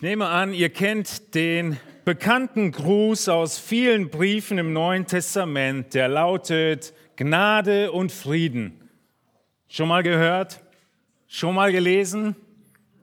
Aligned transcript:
Ich 0.00 0.02
nehme 0.02 0.28
an, 0.28 0.54
ihr 0.54 0.70
kennt 0.70 1.34
den 1.34 1.78
bekannten 2.06 2.72
Gruß 2.72 3.28
aus 3.28 3.58
vielen 3.58 4.08
Briefen 4.08 4.56
im 4.56 4.72
Neuen 4.72 5.04
Testament, 5.04 5.92
der 5.92 6.08
lautet 6.08 6.94
Gnade 7.16 7.92
und 7.92 8.10
Frieden. 8.10 8.88
Schon 9.68 9.88
mal 9.88 10.02
gehört? 10.02 10.62
Schon 11.28 11.54
mal 11.54 11.70
gelesen? 11.70 12.34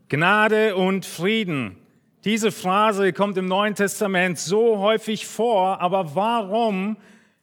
Gnade 0.10 0.75
und 0.75 1.05
Frieden. 1.05 1.78
Diese 2.25 2.52
Phrase 2.52 3.14
kommt 3.14 3.38
im 3.38 3.45
Neuen 3.45 3.75
Testament 3.75 4.39
so 4.39 4.79
häufig 4.79 5.27
vor, 5.27 5.79
aber 5.79 6.16
warum 6.16 6.98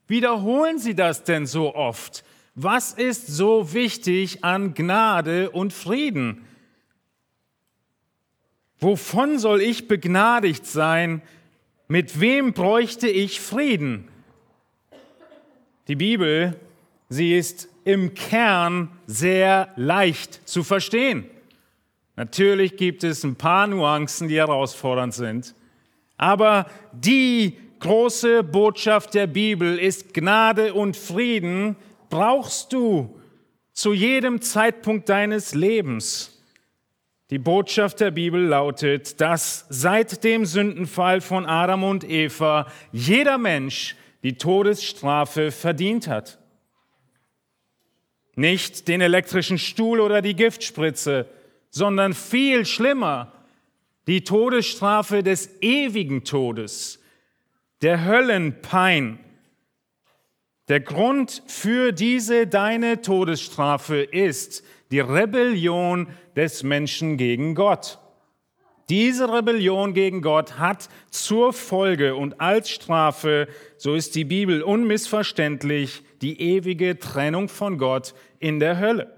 wiederholen 0.09 0.81
Sie 0.81 0.97
das 0.97 1.23
denn 1.23 1.47
so 1.47 1.77
oft? 1.77 2.25
Was 2.57 2.93
ist 2.93 3.29
so 3.29 3.73
wichtig 3.73 4.43
an 4.43 4.75
Gnade 4.75 5.51
und 5.51 5.73
Frieden? 5.73 6.45
Wovon 8.85 9.39
soll 9.39 9.63
ich 9.63 9.89
begnadigt 9.89 10.67
sein? 10.67 11.23
Mit 11.89 12.21
wem 12.21 12.53
bräuchte 12.53 13.09
ich 13.09 13.41
Frieden? 13.41 14.09
Die 15.89 15.97
Bibel, 15.97 16.61
sie 17.09 17.35
ist 17.35 17.71
im 17.87 18.13
Kern 18.13 18.91
sehr 19.07 19.73
leicht 19.77 20.47
zu 20.47 20.63
verstehen. 20.63 21.25
Natürlich 22.17 22.77
gibt 22.77 23.05
es 23.05 23.25
ein 23.25 23.37
paar 23.37 23.67
Nuancen, 23.69 24.29
die 24.29 24.37
herausfordernd 24.37 25.15
sind, 25.15 25.55
aber 26.19 26.67
die 26.93 27.57
große 27.79 28.43
Botschaft 28.43 29.15
der 29.15 29.29
Bibel 29.29 29.79
ist 29.79 30.13
Gnade 30.13 30.75
und 30.75 30.95
Frieden 30.95 31.77
brauchst 32.11 32.75
du 32.75 33.19
zu 33.73 33.95
jedem 33.95 34.43
Zeitpunkt 34.43 35.09
deines 35.09 35.55
Lebens. 35.55 36.34
Die 37.31 37.39
Botschaft 37.39 38.01
der 38.01 38.11
Bibel 38.11 38.41
lautet, 38.43 39.21
dass 39.21 39.65
seit 39.71 40.25
dem 40.25 40.45
Sündenfall 40.45 41.23
von 41.23 41.47
Adam 41.47 41.83
und 41.83 42.05
Eva 42.05 42.67
jeder 42.93 43.39
Mensch 43.39 43.97
die 44.23 44.37
Todesstrafe 44.37 45.51
verdient 45.51 46.07
hat. 46.07 46.39
Nicht 48.37 48.89
den 48.89 49.01
elektrischen 49.01 49.59
Stuhl 49.59 50.01
oder 50.01 50.21
die 50.21 50.35
Giftspritze, 50.35 51.27
sondern 51.71 52.13
viel 52.13 52.67
schlimmer, 52.67 53.33
die 54.07 54.23
Todesstrafe 54.23 55.23
des 55.23 55.63
ewigen 55.63 56.25
Todes, 56.25 57.01
der 57.81 58.05
Höllenpein. 58.05 59.19
Der 60.69 60.81
Grund 60.81 61.43
für 61.47 61.93
diese 61.93 62.47
deine 62.47 63.01
Todesstrafe 63.01 64.03
ist 64.03 64.63
die 64.95 65.01
Rebellion 65.01 66.07
des 66.37 66.63
Menschen 66.63 67.17
gegen 67.17 67.57
Gott. 67.57 67.99
Diese 68.89 69.33
Rebellion 69.33 69.93
gegen 69.93 70.23
Gott 70.23 70.61
hat 70.61 70.89
zur 71.11 71.53
Folge 71.53 72.15
und 72.15 72.41
als 72.41 72.71
Strafe, 72.71 73.49
so 73.77 73.97
ist 73.97 74.15
die 74.15 74.25
Bibel 74.25 74.63
unmissverständlich, 74.63 76.05
die 76.23 76.41
ewige 76.41 76.97
Trennung 77.01 77.49
von 77.49 77.77
Gott 77.77 78.15
in 78.39 78.61
der 78.61 78.79
Hölle. 78.79 79.13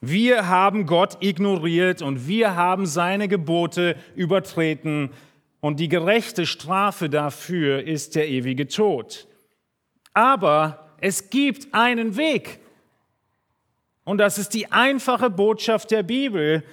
Wir 0.00 0.46
haben 0.46 0.86
Gott 0.86 1.16
ignoriert 1.18 2.00
und 2.00 2.28
wir 2.28 2.54
haben 2.54 2.86
seine 2.86 3.26
Gebote 3.26 3.96
übertreten 4.14 5.10
und 5.58 5.80
die 5.80 5.88
gerechte 5.88 6.46
Strafe 6.46 7.10
dafür 7.10 7.82
ist 7.82 8.14
der 8.14 8.28
ewige 8.28 8.68
Tod. 8.68 9.26
Aber 10.14 10.94
es 11.00 11.28
gibt 11.28 11.74
einen 11.74 12.16
Weg. 12.16 12.61
Und 14.04 14.18
das 14.18 14.38
ist 14.38 14.54
die 14.54 14.70
einfache 14.72 15.30
Botschaft 15.30 15.90
der 15.90 16.02
Bibel. 16.02 16.64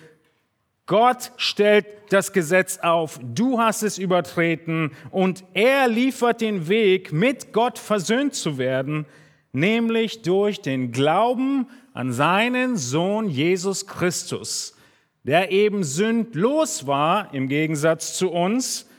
Gott 0.86 1.32
stellt 1.38 1.86
das 2.10 2.34
Gesetz 2.34 2.80
auf, 2.80 3.20
du 3.24 3.60
hast 3.60 3.84
es 3.84 4.00
übertreten 4.00 4.92
und 5.12 5.44
er 5.54 5.88
liefert 5.88 6.42
den 6.42 6.68
Weg, 6.68 7.14
mit 7.14 7.54
Gott 7.54 7.78
versöhnt 7.78 8.34
zu 8.34 8.58
werden, 8.58 9.06
nämlich 9.52 10.24
durch 10.24 10.62
den 10.62 10.92
Glauben 10.92 11.68
an 11.94 12.12
seinen 12.12 12.76
Sohn 12.76 13.30
Jesus 13.30 13.86
Christus, 13.86 14.76
der 15.24 15.52
eben 15.52 15.84
sündlos 15.84 16.88
war 16.88 17.32
im 17.36 17.48
Gegensatz 17.48 18.18
zu 18.18 18.32
uns 18.32 18.90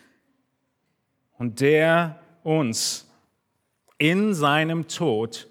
und 1.39 1.61
der 1.61 2.21
uns 2.45 3.11
in 3.99 4.33
seinem 4.33 4.87
Tod 4.87 5.50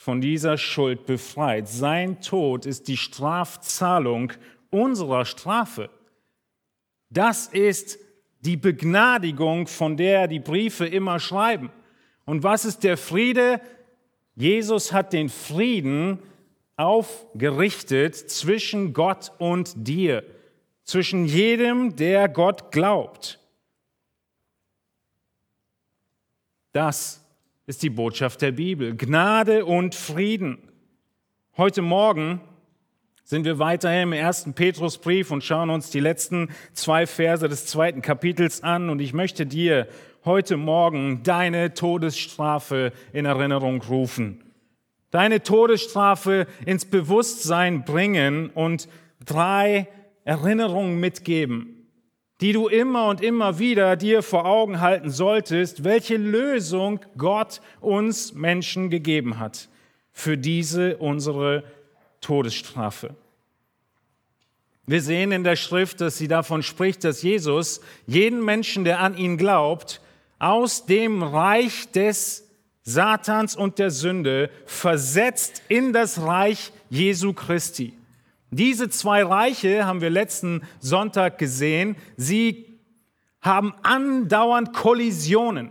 von 0.00 0.22
dieser 0.22 0.56
Schuld 0.56 1.04
befreit. 1.04 1.68
Sein 1.68 2.22
Tod 2.22 2.64
ist 2.64 2.88
die 2.88 2.96
Strafzahlung 2.96 4.32
unserer 4.70 5.26
Strafe. 5.26 5.90
Das 7.10 7.48
ist 7.48 7.98
die 8.40 8.56
Begnadigung, 8.56 9.66
von 9.66 9.98
der 9.98 10.26
die 10.26 10.40
Briefe 10.40 10.86
immer 10.86 11.20
schreiben. 11.20 11.70
Und 12.24 12.42
was 12.42 12.64
ist 12.64 12.82
der 12.82 12.96
Friede? 12.96 13.60
Jesus 14.36 14.90
hat 14.90 15.12
den 15.12 15.28
Frieden 15.28 16.18
aufgerichtet 16.76 18.16
zwischen 18.16 18.94
Gott 18.94 19.32
und 19.36 19.74
dir, 19.86 20.24
zwischen 20.82 21.26
jedem, 21.26 21.94
der 21.96 22.30
Gott 22.30 22.72
glaubt. 22.72 23.38
Das 26.72 27.19
ist 27.70 27.84
die 27.84 27.90
Botschaft 27.90 28.42
der 28.42 28.50
Bibel. 28.50 28.96
Gnade 28.96 29.64
und 29.64 29.94
Frieden. 29.94 30.58
Heute 31.56 31.82
Morgen 31.82 32.40
sind 33.22 33.44
wir 33.44 33.60
weiterhin 33.60 34.08
im 34.08 34.12
ersten 34.12 34.54
Petrusbrief 34.54 35.30
und 35.30 35.44
schauen 35.44 35.70
uns 35.70 35.88
die 35.88 36.00
letzten 36.00 36.48
zwei 36.72 37.06
Verse 37.06 37.48
des 37.48 37.66
zweiten 37.66 38.02
Kapitels 38.02 38.64
an. 38.64 38.90
Und 38.90 39.00
ich 39.00 39.12
möchte 39.12 39.46
dir 39.46 39.86
heute 40.24 40.56
Morgen 40.56 41.22
deine 41.22 41.72
Todesstrafe 41.72 42.92
in 43.12 43.24
Erinnerung 43.24 43.80
rufen. 43.82 44.42
Deine 45.12 45.44
Todesstrafe 45.44 46.48
ins 46.66 46.86
Bewusstsein 46.86 47.84
bringen 47.84 48.50
und 48.50 48.88
drei 49.24 49.86
Erinnerungen 50.24 50.98
mitgeben 50.98 51.79
die 52.40 52.52
du 52.52 52.68
immer 52.68 53.08
und 53.08 53.20
immer 53.20 53.58
wieder 53.58 53.96
dir 53.96 54.22
vor 54.22 54.46
Augen 54.46 54.80
halten 54.80 55.10
solltest, 55.10 55.84
welche 55.84 56.16
Lösung 56.16 57.00
Gott 57.16 57.60
uns 57.80 58.32
Menschen 58.32 58.90
gegeben 58.90 59.38
hat 59.38 59.68
für 60.12 60.38
diese 60.38 60.96
unsere 60.96 61.64
Todesstrafe. 62.20 63.14
Wir 64.86 65.02
sehen 65.02 65.32
in 65.32 65.44
der 65.44 65.56
Schrift, 65.56 66.00
dass 66.00 66.18
sie 66.18 66.28
davon 66.28 66.62
spricht, 66.62 67.04
dass 67.04 67.22
Jesus 67.22 67.80
jeden 68.06 68.44
Menschen, 68.44 68.84
der 68.84 69.00
an 69.00 69.16
ihn 69.16 69.36
glaubt, 69.36 70.00
aus 70.38 70.86
dem 70.86 71.22
Reich 71.22 71.90
des 71.92 72.48
Satans 72.82 73.54
und 73.54 73.78
der 73.78 73.90
Sünde 73.90 74.50
versetzt 74.66 75.62
in 75.68 75.92
das 75.92 76.20
Reich 76.22 76.72
Jesu 76.88 77.34
Christi. 77.34 77.92
Diese 78.50 78.88
zwei 78.88 79.22
Reiche 79.22 79.86
haben 79.86 80.00
wir 80.00 80.10
letzten 80.10 80.62
Sonntag 80.80 81.38
gesehen. 81.38 81.96
Sie 82.16 82.78
haben 83.40 83.74
andauernd 83.82 84.72
Kollisionen. 84.72 85.70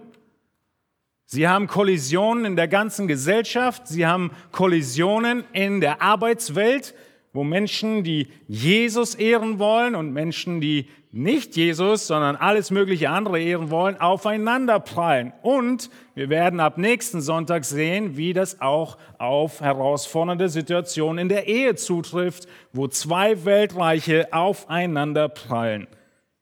Sie 1.26 1.48
haben 1.48 1.68
Kollisionen 1.68 2.46
in 2.46 2.56
der 2.56 2.68
ganzen 2.68 3.08
Gesellschaft. 3.08 3.88
Sie 3.88 4.08
haben 4.08 4.32
Kollisionen 4.52 5.44
in 5.54 5.82
der 5.82 6.02
Arbeitswelt 6.02 6.96
wo 7.34 7.44
Menschen, 7.44 8.04
die 8.04 8.28
Jesus 8.48 9.16
ehren 9.16 9.60
wollen 9.60 9.96
und 9.96 10.12
Menschen, 10.12 10.62
die 10.62 10.88
nicht 11.12 11.56
Jesus, 11.56 12.06
sondern 12.06 12.36
alles 12.36 12.70
mögliche 12.70 13.10
andere 13.10 13.40
ehren 13.40 13.72
wollen, 13.72 14.00
aufeinander 14.00 14.80
prallen. 14.80 15.34
Und 15.42 15.90
wir 16.14 16.30
werden 16.30 16.60
ab 16.60 16.78
nächsten 16.78 17.22
Sonntag 17.22 17.66
sehen, 17.66 18.16
wie 18.16 18.34
das 18.34 18.62
auch 18.62 18.98
auf 19.18 19.62
herausfordernde 19.62 20.50
Situationen 20.50 21.18
in 21.18 21.30
der 21.30 21.48
Ehe 21.48 21.76
zutrifft, 21.76 22.48
wo 22.74 22.88
zwei 22.88 23.44
Weltreiche 23.46 24.32
aufeinander 24.34 25.30
prallen. 25.30 25.88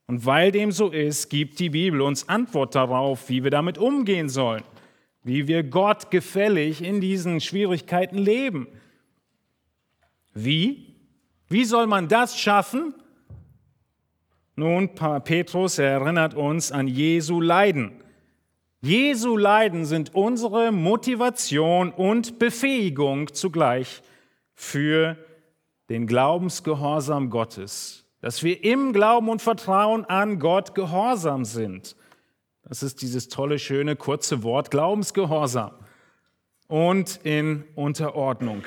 Und 0.08 0.26
weil 0.26 0.52
dem 0.52 0.72
so 0.72 0.90
ist, 0.90 1.30
gibt 1.30 1.60
die 1.60 1.70
Bibel 1.70 2.02
uns 2.02 2.28
Antwort 2.28 2.76
darauf, 2.76 3.30
wie 3.30 3.44
wir 3.44 3.52
damit 3.52 3.78
umgehen 3.78 4.30
sollen, 4.30 4.64
wie 5.24 5.48
wir 5.48 5.64
Gott 5.64 6.12
gefällig 6.12 6.82
in 6.82 7.02
diesen 7.02 7.42
Schwierigkeiten 7.42 8.18
leben. 8.18 8.68
Wie? 10.44 10.96
Wie 11.50 11.66
soll 11.66 11.88
man 11.88 12.08
das 12.08 12.38
schaffen? 12.38 12.94
Nun, 14.56 14.90
Petrus 15.24 15.80
erinnert 15.80 16.36
uns 16.36 16.72
an 16.72 16.88
Jesu 16.88 17.42
Leiden. 17.42 18.04
Jesu 18.82 19.36
Leiden 19.36 19.86
sind 19.86 20.14
unsere 20.14 20.72
Motivation 20.72 21.92
und 21.92 22.38
Befähigung 22.38 23.34
zugleich 23.34 24.04
für 24.54 25.18
den 25.90 26.06
Glaubensgehorsam 26.06 27.30
Gottes, 27.30 28.06
dass 28.22 28.44
wir 28.44 28.64
im 28.64 28.94
Glauben 28.94 29.30
und 29.30 29.42
Vertrauen 29.42 30.06
an 30.06 30.38
Gott 30.38 30.76
gehorsam 30.76 31.46
sind. 31.46 31.96
Das 32.64 32.84
ist 32.84 33.02
dieses 33.02 33.30
tolle, 33.30 33.58
schöne, 33.58 33.96
kurze 33.96 34.44
Wort 34.44 34.70
Glaubensgehorsam 34.70 35.72
und 36.68 37.20
in 37.24 37.64
Unterordnung. 37.76 38.64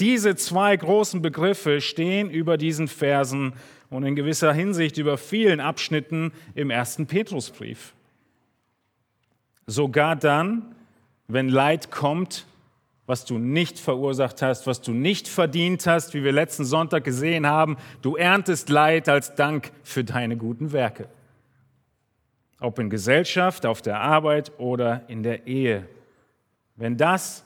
Diese 0.00 0.34
zwei 0.34 0.74
großen 0.74 1.20
Begriffe 1.20 1.82
stehen 1.82 2.30
über 2.30 2.56
diesen 2.56 2.88
Versen 2.88 3.52
und 3.90 4.04
in 4.04 4.16
gewisser 4.16 4.52
Hinsicht 4.52 4.96
über 4.96 5.18
vielen 5.18 5.60
Abschnitten 5.60 6.32
im 6.54 6.70
ersten 6.70 7.06
Petrusbrief. 7.06 7.92
Sogar 9.66 10.16
dann, 10.16 10.74
wenn 11.28 11.48
Leid 11.48 11.90
kommt, 11.90 12.46
was 13.04 13.26
du 13.26 13.38
nicht 13.38 13.78
verursacht 13.78 14.40
hast, 14.40 14.66
was 14.66 14.80
du 14.80 14.92
nicht 14.92 15.28
verdient 15.28 15.86
hast, 15.86 16.14
wie 16.14 16.24
wir 16.24 16.32
letzten 16.32 16.64
Sonntag 16.64 17.04
gesehen 17.04 17.46
haben, 17.46 17.76
du 18.00 18.16
erntest 18.16 18.70
Leid 18.70 19.08
als 19.08 19.34
Dank 19.34 19.70
für 19.82 20.02
deine 20.02 20.36
guten 20.36 20.72
Werke. 20.72 21.08
Ob 22.58 22.78
in 22.78 22.88
Gesellschaft, 22.88 23.66
auf 23.66 23.82
der 23.82 24.00
Arbeit 24.00 24.52
oder 24.58 25.02
in 25.08 25.22
der 25.22 25.46
Ehe. 25.46 25.86
Wenn 26.76 26.96
das 26.96 27.44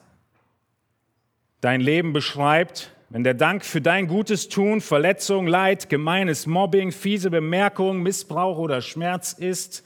dein 1.65 1.81
Leben 1.81 2.13
beschreibt, 2.13 2.91
wenn 3.09 3.25
der 3.25 3.33
Dank 3.33 3.65
für 3.65 3.81
dein 3.81 4.07
gutes 4.07 4.51
Tun, 4.51 4.83
Verletzung, 4.83 5.47
Leid, 5.47 5.89
gemeines 5.89 6.47
Mobbing, 6.47 6.93
fiese 6.93 7.31
Bemerkung, 7.31 8.03
Missbrauch 8.03 8.59
oder 8.59 8.83
Schmerz 8.83 9.33
ist, 9.33 9.83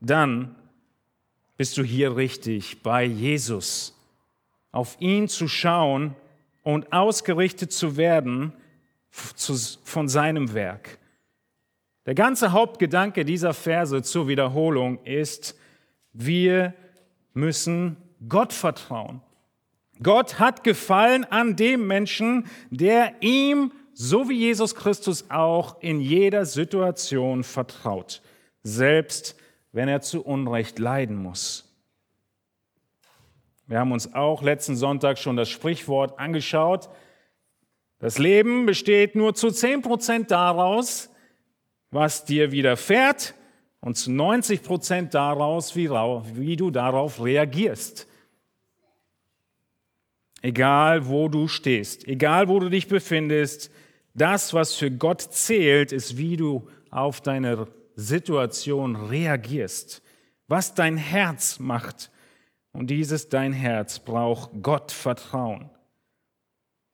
dann 0.00 0.56
bist 1.56 1.78
du 1.78 1.84
hier 1.84 2.16
richtig 2.16 2.82
bei 2.82 3.04
Jesus. 3.04 3.96
Auf 4.72 4.96
ihn 4.98 5.28
zu 5.28 5.46
schauen 5.46 6.16
und 6.64 6.92
ausgerichtet 6.92 7.70
zu 7.70 7.96
werden 7.96 8.52
von 9.10 10.08
seinem 10.08 10.52
Werk. 10.52 10.98
Der 12.06 12.16
ganze 12.16 12.50
Hauptgedanke 12.50 13.24
dieser 13.24 13.54
Verse 13.54 14.02
zur 14.02 14.26
Wiederholung 14.26 14.98
ist, 15.04 15.56
wir 16.12 16.74
müssen 17.34 17.96
Gott 18.28 18.52
vertrauen. 18.52 19.20
Gott 20.02 20.38
hat 20.38 20.64
Gefallen 20.64 21.24
an 21.24 21.56
dem 21.56 21.86
Menschen, 21.86 22.46
der 22.70 23.14
ihm, 23.20 23.72
so 23.92 24.28
wie 24.28 24.38
Jesus 24.38 24.74
Christus 24.74 25.26
auch, 25.30 25.80
in 25.82 26.00
jeder 26.00 26.46
Situation 26.46 27.44
vertraut, 27.44 28.22
selbst 28.62 29.36
wenn 29.72 29.88
er 29.88 30.00
zu 30.00 30.22
Unrecht 30.22 30.78
leiden 30.78 31.16
muss. 31.16 31.66
Wir 33.66 33.78
haben 33.78 33.92
uns 33.92 34.14
auch 34.14 34.42
letzten 34.42 34.74
Sonntag 34.74 35.18
schon 35.18 35.36
das 35.36 35.48
Sprichwort 35.48 36.18
angeschaut. 36.18 36.88
Das 38.00 38.18
Leben 38.18 38.66
besteht 38.66 39.14
nur 39.14 39.34
zu 39.34 39.50
10 39.50 39.82
Prozent 39.82 40.30
daraus, 40.30 41.10
was 41.90 42.24
dir 42.24 42.50
widerfährt 42.50 43.34
und 43.80 43.96
zu 43.96 44.10
90 44.10 44.62
Prozent 44.62 45.14
daraus, 45.14 45.76
wie, 45.76 45.88
wie 45.88 46.56
du 46.56 46.70
darauf 46.70 47.22
reagierst. 47.22 48.08
Egal 50.42 51.06
wo 51.06 51.28
du 51.28 51.48
stehst, 51.48 52.08
egal 52.08 52.48
wo 52.48 52.58
du 52.60 52.70
dich 52.70 52.88
befindest, 52.88 53.70
das, 54.14 54.54
was 54.54 54.74
für 54.74 54.90
Gott 54.90 55.20
zählt, 55.20 55.92
ist, 55.92 56.16
wie 56.16 56.36
du 56.36 56.68
auf 56.90 57.20
deine 57.20 57.68
Situation 57.94 58.96
reagierst, 58.96 60.02
was 60.48 60.74
dein 60.74 60.96
Herz 60.96 61.58
macht. 61.58 62.10
Und 62.72 62.88
dieses 62.88 63.28
dein 63.28 63.52
Herz 63.52 63.98
braucht 63.98 64.50
Gott 64.62 64.92
Vertrauen. 64.92 65.70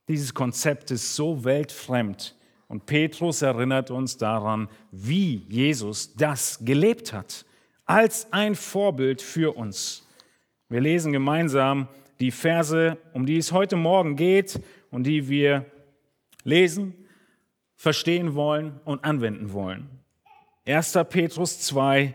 Dieses 0.09 0.35
Konzept 0.35 0.91
ist 0.91 1.15
so 1.15 1.45
weltfremd. 1.45 2.35
Und 2.69 2.87
Petrus 2.87 3.43
erinnert 3.43 3.91
uns 3.91 4.17
daran, 4.17 4.69
wie 4.91 5.45
Jesus 5.49 6.15
das 6.15 6.59
gelebt 6.63 7.13
hat, 7.13 7.45
als 7.85 8.33
ein 8.33 8.55
Vorbild 8.55 9.23
für 9.23 9.57
uns. 9.57 10.07
Wir 10.69 10.81
lesen 10.81 11.13
gemeinsam 11.13 11.89
die 12.21 12.31
Verse, 12.31 12.97
um 13.13 13.27
die 13.27 13.37
es 13.37 13.53
heute 13.53 13.77
Morgen 13.77 14.17
geht 14.17 14.61
und 14.91 15.05
die 15.05 15.29
wir 15.29 15.67
lesen, 16.45 16.95
verstehen 17.75 18.35
wollen 18.35 18.81
und 18.85 19.05
anwenden 19.05 19.53
wollen. 19.53 19.91
1. 20.67 20.99
Petrus 21.11 21.61
2, 21.61 22.15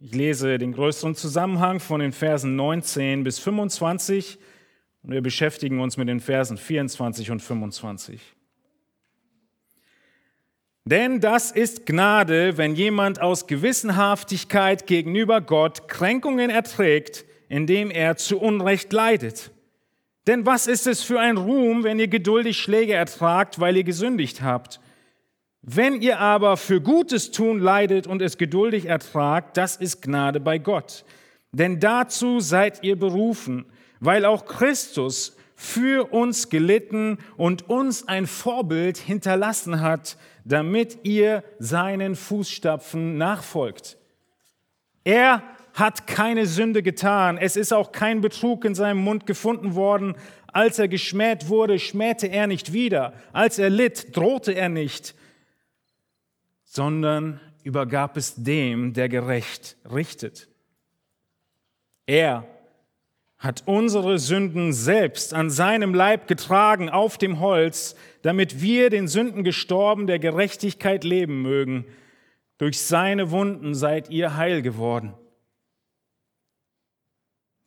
ich 0.00 0.14
lese 0.14 0.58
den 0.58 0.72
größeren 0.72 1.14
Zusammenhang 1.14 1.80
von 1.80 2.00
den 2.00 2.12
Versen 2.12 2.56
19 2.56 3.22
bis 3.24 3.38
25 3.38 4.38
und 5.02 5.12
wir 5.12 5.22
beschäftigen 5.22 5.80
uns 5.80 5.96
mit 5.96 6.08
den 6.08 6.20
Versen 6.20 6.56
24 6.56 7.30
und 7.30 7.40
25. 7.40 8.20
Denn 10.84 11.20
das 11.20 11.52
ist 11.52 11.86
Gnade, 11.86 12.56
wenn 12.56 12.74
jemand 12.74 13.20
aus 13.20 13.46
Gewissenhaftigkeit 13.46 14.86
gegenüber 14.88 15.40
Gott 15.40 15.86
Kränkungen 15.86 16.50
erträgt, 16.50 17.24
indem 17.52 17.90
er 17.90 18.16
zu 18.16 18.40
Unrecht 18.40 18.94
leidet. 18.94 19.50
Denn 20.26 20.46
was 20.46 20.66
ist 20.66 20.86
es 20.86 21.02
für 21.02 21.20
ein 21.20 21.36
Ruhm, 21.36 21.84
wenn 21.84 21.98
ihr 21.98 22.08
geduldig 22.08 22.56
Schläge 22.56 22.94
ertragt, 22.94 23.60
weil 23.60 23.76
ihr 23.76 23.84
gesündigt 23.84 24.40
habt? 24.40 24.80
Wenn 25.60 26.00
ihr 26.00 26.18
aber 26.18 26.56
für 26.56 26.80
Gutes 26.80 27.30
tun 27.30 27.60
leidet 27.60 28.06
und 28.06 28.22
es 28.22 28.38
geduldig 28.38 28.86
ertragt, 28.86 29.58
das 29.58 29.76
ist 29.76 30.00
Gnade 30.00 30.40
bei 30.40 30.56
Gott. 30.56 31.04
Denn 31.52 31.78
dazu 31.78 32.40
seid 32.40 32.82
ihr 32.84 32.98
berufen, 32.98 33.66
weil 34.00 34.24
auch 34.24 34.46
Christus 34.46 35.36
für 35.54 36.10
uns 36.10 36.48
gelitten 36.48 37.18
und 37.36 37.68
uns 37.68 38.08
ein 38.08 38.26
Vorbild 38.26 38.96
hinterlassen 38.96 39.82
hat, 39.82 40.16
damit 40.46 41.00
ihr 41.02 41.44
seinen 41.58 42.16
Fußstapfen 42.16 43.18
nachfolgt. 43.18 43.98
Er 45.04 45.42
hat 45.74 46.06
keine 46.06 46.46
Sünde 46.46 46.82
getan. 46.82 47.38
Es 47.38 47.56
ist 47.56 47.72
auch 47.72 47.92
kein 47.92 48.20
Betrug 48.20 48.64
in 48.64 48.74
seinem 48.74 48.98
Mund 48.98 49.26
gefunden 49.26 49.74
worden. 49.74 50.14
Als 50.48 50.78
er 50.78 50.88
geschmäht 50.88 51.48
wurde, 51.48 51.78
schmähte 51.78 52.26
er 52.26 52.46
nicht 52.46 52.72
wieder. 52.72 53.14
Als 53.32 53.58
er 53.58 53.70
litt, 53.70 54.14
drohte 54.16 54.52
er 54.52 54.68
nicht, 54.68 55.14
sondern 56.64 57.40
übergab 57.62 58.16
es 58.16 58.34
dem, 58.36 58.92
der 58.92 59.08
gerecht 59.08 59.76
richtet. 59.90 60.48
Er 62.04 62.46
hat 63.38 63.62
unsere 63.66 64.18
Sünden 64.18 64.72
selbst 64.72 65.34
an 65.34 65.50
seinem 65.50 65.94
Leib 65.94 66.28
getragen 66.28 66.90
auf 66.90 67.18
dem 67.18 67.40
Holz, 67.40 67.96
damit 68.20 68.60
wir 68.60 68.90
den 68.90 69.08
Sünden 69.08 69.42
gestorben 69.42 70.06
der 70.06 70.18
Gerechtigkeit 70.18 71.02
leben 71.02 71.42
mögen. 71.42 71.86
Durch 72.58 72.80
seine 72.80 73.30
Wunden 73.30 73.74
seid 73.74 74.10
ihr 74.10 74.36
heil 74.36 74.62
geworden 74.62 75.14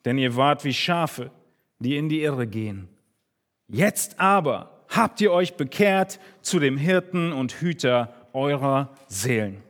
denn 0.05 0.17
ihr 0.17 0.35
wart 0.35 0.63
wie 0.63 0.73
Schafe, 0.73 1.31
die 1.79 1.97
in 1.97 2.07
die 2.07 2.21
Irre 2.21 2.47
gehen. 2.47 2.87
Jetzt 3.67 4.19
aber 4.19 4.85
habt 4.87 5.19
ihr 5.19 5.31
euch 5.31 5.55
bekehrt 5.55 6.19
zu 6.41 6.59
dem 6.59 6.77
Hirten 6.77 7.33
und 7.33 7.53
Hüter 7.53 8.13
eurer 8.33 8.93
Seelen. 9.07 9.63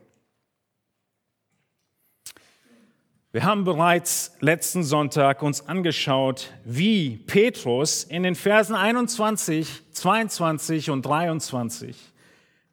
Wir 3.32 3.44
haben 3.44 3.64
bereits 3.64 4.36
letzten 4.40 4.82
Sonntag 4.82 5.42
uns 5.42 5.66
angeschaut, 5.68 6.52
wie 6.64 7.18
Petrus 7.18 8.04
in 8.04 8.22
den 8.22 8.34
Versen 8.34 8.74
21, 8.74 9.82
22 9.92 10.90
und 10.90 11.02
23 11.02 11.96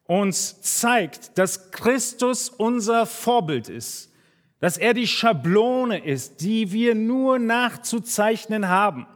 uns 0.04 0.60
zeigt, 0.62 1.36
dass 1.38 1.70
Christus 1.70 2.48
unser 2.48 3.06
Vorbild 3.06 3.68
ist 3.68 4.13
dass 4.60 4.78
er 4.78 4.94
die 4.94 5.06
Schablone 5.06 6.04
ist, 6.04 6.40
die 6.40 6.72
wir 6.72 6.94
nur 6.94 7.38
nachzuzeichnen 7.38 8.68
haben. 8.68 9.06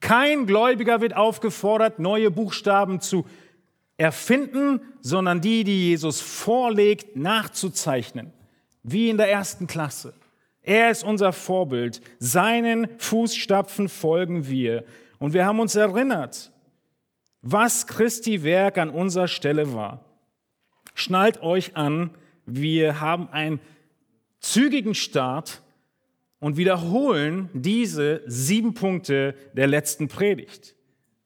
Kein 0.00 0.46
Gläubiger 0.46 1.00
wird 1.00 1.16
aufgefordert, 1.16 1.98
neue 1.98 2.30
Buchstaben 2.30 3.00
zu 3.00 3.24
erfinden, 3.96 4.80
sondern 5.00 5.40
die, 5.40 5.64
die 5.64 5.90
Jesus 5.90 6.20
vorlegt, 6.20 7.16
nachzuzeichnen. 7.16 8.32
Wie 8.82 9.08
in 9.08 9.16
der 9.16 9.30
ersten 9.30 9.66
Klasse. 9.66 10.14
Er 10.62 10.90
ist 10.90 11.04
unser 11.04 11.32
Vorbild. 11.32 12.00
Seinen 12.18 12.88
Fußstapfen 12.98 13.88
folgen 13.88 14.48
wir. 14.48 14.84
Und 15.18 15.32
wir 15.32 15.44
haben 15.44 15.60
uns 15.60 15.74
erinnert, 15.74 16.50
was 17.42 17.86
Christi 17.86 18.42
Werk 18.42 18.78
an 18.78 18.90
unserer 18.90 19.28
Stelle 19.28 19.74
war. 19.74 20.04
Schnallt 20.94 21.42
euch 21.42 21.76
an, 21.76 22.10
wir 22.46 23.00
haben 23.00 23.28
ein 23.30 23.60
zügigen 24.44 24.94
Start 24.94 25.62
und 26.38 26.56
wiederholen 26.56 27.48
diese 27.54 28.22
sieben 28.26 28.74
Punkte 28.74 29.34
der 29.54 29.66
letzten 29.66 30.08
Predigt. 30.08 30.74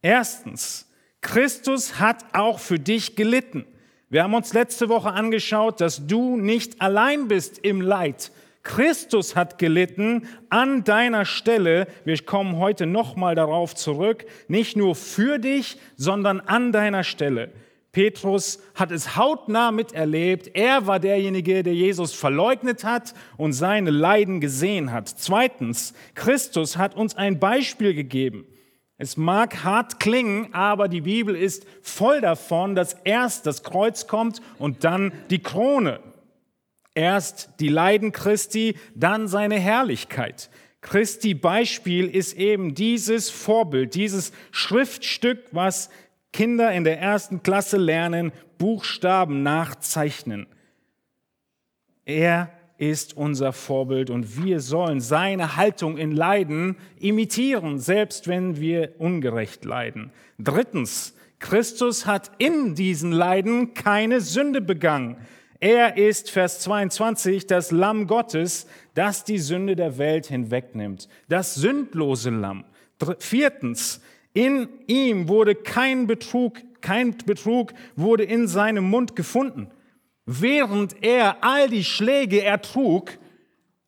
Erstens, 0.00 0.88
Christus 1.20 1.98
hat 1.98 2.24
auch 2.32 2.60
für 2.60 2.78
dich 2.78 3.16
gelitten. 3.16 3.66
Wir 4.08 4.22
haben 4.22 4.34
uns 4.34 4.52
letzte 4.52 4.88
Woche 4.88 5.10
angeschaut, 5.10 5.80
dass 5.80 6.06
du 6.06 6.36
nicht 6.36 6.80
allein 6.80 7.26
bist 7.28 7.58
im 7.58 7.80
Leid. 7.80 8.30
Christus 8.62 9.34
hat 9.34 9.58
gelitten 9.58 10.28
an 10.48 10.84
deiner 10.84 11.24
Stelle. 11.24 11.88
Wir 12.04 12.18
kommen 12.18 12.56
heute 12.56 12.86
nochmal 12.86 13.34
darauf 13.34 13.74
zurück. 13.74 14.26
Nicht 14.46 14.76
nur 14.76 14.94
für 14.94 15.38
dich, 15.38 15.78
sondern 15.96 16.40
an 16.40 16.70
deiner 16.70 17.02
Stelle. 17.02 17.50
Petrus 17.98 18.60
hat 18.76 18.92
es 18.92 19.16
hautnah 19.16 19.72
miterlebt. 19.72 20.52
Er 20.54 20.86
war 20.86 21.00
derjenige, 21.00 21.64
der 21.64 21.74
Jesus 21.74 22.14
verleugnet 22.14 22.84
hat 22.84 23.12
und 23.36 23.54
seine 23.54 23.90
Leiden 23.90 24.40
gesehen 24.40 24.92
hat. 24.92 25.08
Zweitens, 25.08 25.94
Christus 26.14 26.76
hat 26.76 26.94
uns 26.94 27.16
ein 27.16 27.40
Beispiel 27.40 27.94
gegeben. 27.94 28.46
Es 28.98 29.16
mag 29.16 29.64
hart 29.64 29.98
klingen, 29.98 30.54
aber 30.54 30.86
die 30.86 31.00
Bibel 31.00 31.34
ist 31.34 31.66
voll 31.82 32.20
davon, 32.20 32.76
dass 32.76 32.92
erst 33.02 33.46
das 33.46 33.64
Kreuz 33.64 34.06
kommt 34.06 34.42
und 34.60 34.84
dann 34.84 35.12
die 35.30 35.40
Krone. 35.40 35.98
Erst 36.94 37.50
die 37.58 37.66
Leiden 37.68 38.12
Christi, 38.12 38.76
dann 38.94 39.26
seine 39.26 39.58
Herrlichkeit. 39.58 40.50
Christi 40.82 41.34
Beispiel 41.34 42.06
ist 42.08 42.34
eben 42.34 42.76
dieses 42.76 43.28
Vorbild, 43.28 43.96
dieses 43.96 44.30
Schriftstück, 44.52 45.46
was 45.50 45.90
Kinder 46.32 46.72
in 46.72 46.84
der 46.84 47.00
ersten 47.00 47.42
Klasse 47.42 47.76
lernen, 47.76 48.32
Buchstaben 48.58 49.42
nachzeichnen. 49.42 50.46
Er 52.04 52.50
ist 52.78 53.16
unser 53.16 53.52
Vorbild 53.52 54.08
und 54.08 54.42
wir 54.42 54.60
sollen 54.60 55.00
seine 55.00 55.56
Haltung 55.56 55.98
in 55.98 56.12
Leiden 56.12 56.76
imitieren, 56.98 57.78
selbst 57.78 58.28
wenn 58.28 58.60
wir 58.60 58.94
ungerecht 58.98 59.64
leiden. 59.64 60.12
Drittens, 60.38 61.14
Christus 61.40 62.06
hat 62.06 62.30
in 62.38 62.74
diesen 62.74 63.12
Leiden 63.12 63.74
keine 63.74 64.20
Sünde 64.20 64.60
begangen. 64.60 65.16
Er 65.60 65.96
ist, 65.96 66.30
Vers 66.30 66.60
22, 66.60 67.46
das 67.46 67.72
Lamm 67.72 68.06
Gottes, 68.06 68.68
das 68.94 69.24
die 69.24 69.38
Sünde 69.38 69.74
der 69.74 69.98
Welt 69.98 70.26
hinwegnimmt. 70.26 71.08
Das 71.28 71.56
sündlose 71.56 72.30
Lamm. 72.30 72.64
Viertens, 73.18 74.00
in 74.32 74.68
ihm 74.86 75.28
wurde 75.28 75.54
kein 75.54 76.06
Betrug, 76.06 76.58
kein 76.80 77.16
Betrug 77.16 77.72
wurde 77.96 78.24
in 78.24 78.46
seinem 78.46 78.88
Mund 78.88 79.16
gefunden. 79.16 79.70
Während 80.26 81.02
er 81.02 81.42
all 81.42 81.68
die 81.68 81.84
Schläge 81.84 82.42
ertrug, 82.42 83.18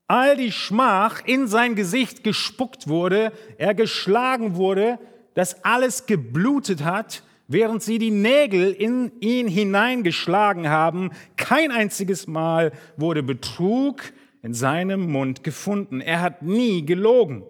all 0.06 0.36
die 0.36 0.52
Schmach 0.52 1.22
in 1.24 1.46
sein 1.46 1.74
Gesicht 1.74 2.24
gespuckt 2.24 2.88
wurde, 2.88 3.32
er 3.58 3.74
geschlagen 3.74 4.56
wurde, 4.56 4.98
das 5.34 5.64
alles 5.64 6.06
geblutet 6.06 6.82
hat, 6.82 7.22
während 7.46 7.82
sie 7.82 7.98
die 7.98 8.10
Nägel 8.10 8.72
in 8.72 9.12
ihn 9.20 9.48
hineingeschlagen 9.48 10.68
haben, 10.68 11.10
kein 11.36 11.70
einziges 11.70 12.26
Mal 12.26 12.72
wurde 12.96 13.22
Betrug 13.22 14.02
in 14.42 14.54
seinem 14.54 15.12
Mund 15.12 15.44
gefunden. 15.44 16.00
Er 16.00 16.22
hat 16.22 16.42
nie 16.42 16.84
gelogen. 16.86 17.44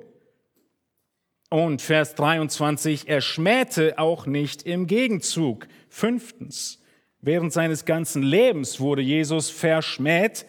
Und 1.50 1.82
Vers 1.82 2.14
23, 2.14 3.08
er 3.08 3.20
schmähte 3.20 3.98
auch 3.98 4.24
nicht 4.24 4.62
im 4.62 4.86
Gegenzug. 4.86 5.66
Fünftens, 5.88 6.80
während 7.20 7.52
seines 7.52 7.84
ganzen 7.84 8.22
Lebens 8.22 8.78
wurde 8.78 9.02
Jesus 9.02 9.50
verschmäht. 9.50 10.46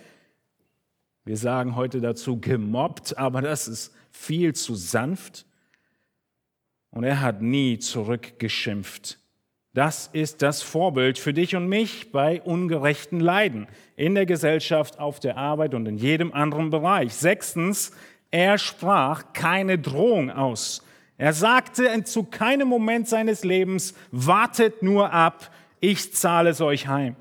Wir 1.26 1.38
sagen 1.38 1.76
heute 1.76 2.02
dazu 2.02 2.40
gemobbt, 2.40 3.18
aber 3.18 3.42
das 3.42 3.68
ist 3.68 3.96
viel 4.12 4.54
zu 4.54 4.76
sanft. 4.76 5.48
Und 6.92 7.04
er 7.04 7.20
hat 7.22 7.42
nie 7.42 7.80
zurückgeschimpft. 7.80 9.18
Das 9.74 10.06
ist 10.06 10.44
das 10.44 10.62
Vorbild 10.62 11.18
für 11.18 11.34
dich 11.34 11.56
und 11.56 11.68
mich 11.68 12.12
bei 12.12 12.44
ungerechten 12.44 13.20
Leiden 13.20 13.68
in 13.96 14.14
der 14.14 14.28
Gesellschaft, 14.28 15.00
auf 15.00 15.20
der 15.20 15.38
Arbeit 15.38 15.74
und 15.74 15.88
in 15.88 15.98
jedem 15.98 16.32
anderen 16.32 16.70
Bereich. 16.70 17.16
Sechstens, 17.16 17.92
er 18.30 18.60
sprach 18.60 19.34
keine 19.34 19.80
Drohung 19.80 20.30
aus. 20.30 20.84
Er 21.22 21.34
sagte 21.34 22.04
zu 22.04 22.24
keinem 22.24 22.68
Moment 22.68 23.08
seines 23.08 23.44
Lebens, 23.44 23.94
wartet 24.10 24.82
nur 24.82 25.14
ab, 25.14 25.54
ich 25.80 26.16
zahle 26.16 26.50
es 26.50 26.62
euch 26.62 26.88
heim. 26.88 27.16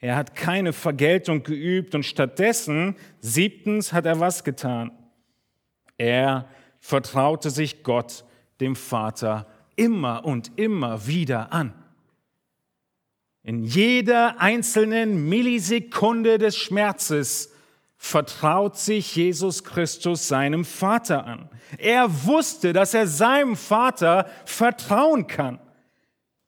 Er 0.00 0.16
hat 0.16 0.34
keine 0.34 0.74
Vergeltung 0.74 1.44
geübt 1.44 1.94
und 1.94 2.04
stattdessen, 2.04 2.96
siebtens, 3.20 3.94
hat 3.94 4.04
er 4.04 4.20
was 4.20 4.44
getan. 4.44 4.90
Er 5.96 6.46
vertraute 6.78 7.48
sich 7.48 7.84
Gott, 7.84 8.26
dem 8.60 8.76
Vater, 8.76 9.46
immer 9.76 10.26
und 10.26 10.52
immer 10.56 11.06
wieder 11.06 11.54
an. 11.54 11.72
In 13.44 13.62
jeder 13.62 14.42
einzelnen 14.42 15.26
Millisekunde 15.26 16.36
des 16.36 16.58
Schmerzes 16.58 17.53
vertraut 18.04 18.76
sich 18.76 19.16
Jesus 19.16 19.64
Christus 19.64 20.28
seinem 20.28 20.66
Vater 20.66 21.24
an. 21.24 21.48
Er 21.78 22.24
wusste, 22.26 22.74
dass 22.74 22.92
er 22.92 23.06
seinem 23.06 23.56
Vater 23.56 24.28
vertrauen 24.44 25.26
kann. 25.26 25.58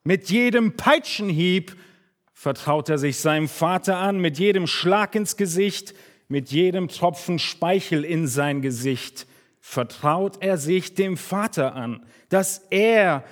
Mit 0.05 0.29
jedem 0.29 0.77
Peitschenhieb 0.77 1.75
vertraut 2.35 2.91
er 2.91 2.99
sich 2.99 3.17
seinem 3.17 3.49
Vater 3.49 3.97
an, 3.97 4.21
mit 4.21 4.39
jedem 4.39 4.67
Schlag 4.67 5.15
ins 5.15 5.39
Gesicht, 5.39 5.95
mit 6.29 6.51
jedem 6.51 6.89
Tropfen 6.89 7.39
Speichel 7.39 8.05
in 8.05 8.27
sein 8.27 8.61
Gesicht 8.61 9.27
vertraut 9.59 10.43
er 10.43 10.59
sich 10.59 10.95
dem 10.95 11.17
Vater 11.17 11.75
an, 11.75 12.07
dass 12.29 12.67
er 12.71 13.25